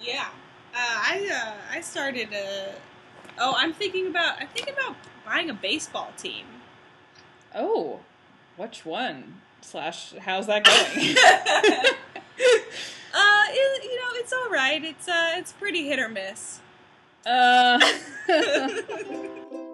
Yeah, 0.00 0.28
uh, 0.74 0.76
I 0.78 1.28
uh, 1.32 1.76
I 1.76 1.80
started 1.80 2.32
a. 2.32 2.74
Oh, 3.38 3.54
I'm 3.56 3.72
thinking 3.72 4.06
about 4.08 4.40
I'm 4.40 4.48
thinking 4.48 4.74
about 4.74 4.96
buying 5.24 5.50
a 5.50 5.54
baseball 5.54 6.12
team. 6.16 6.46
oh 7.54 8.00
which 8.58 8.84
one 8.84 9.40
slash 9.62 10.12
how's 10.20 10.46
that 10.46 10.64
going 10.64 11.16
uh, 13.14 13.44
it, 13.50 13.84
you 13.84 13.96
know, 13.96 14.10
it's 14.14 14.32
all 14.32 14.50
right. 14.50 14.84
It's 14.84 15.08
uh, 15.08 15.32
it's 15.36 15.52
pretty 15.52 15.88
hit 15.88 15.98
or 15.98 16.08
miss. 16.08 16.60
uh 17.24 17.80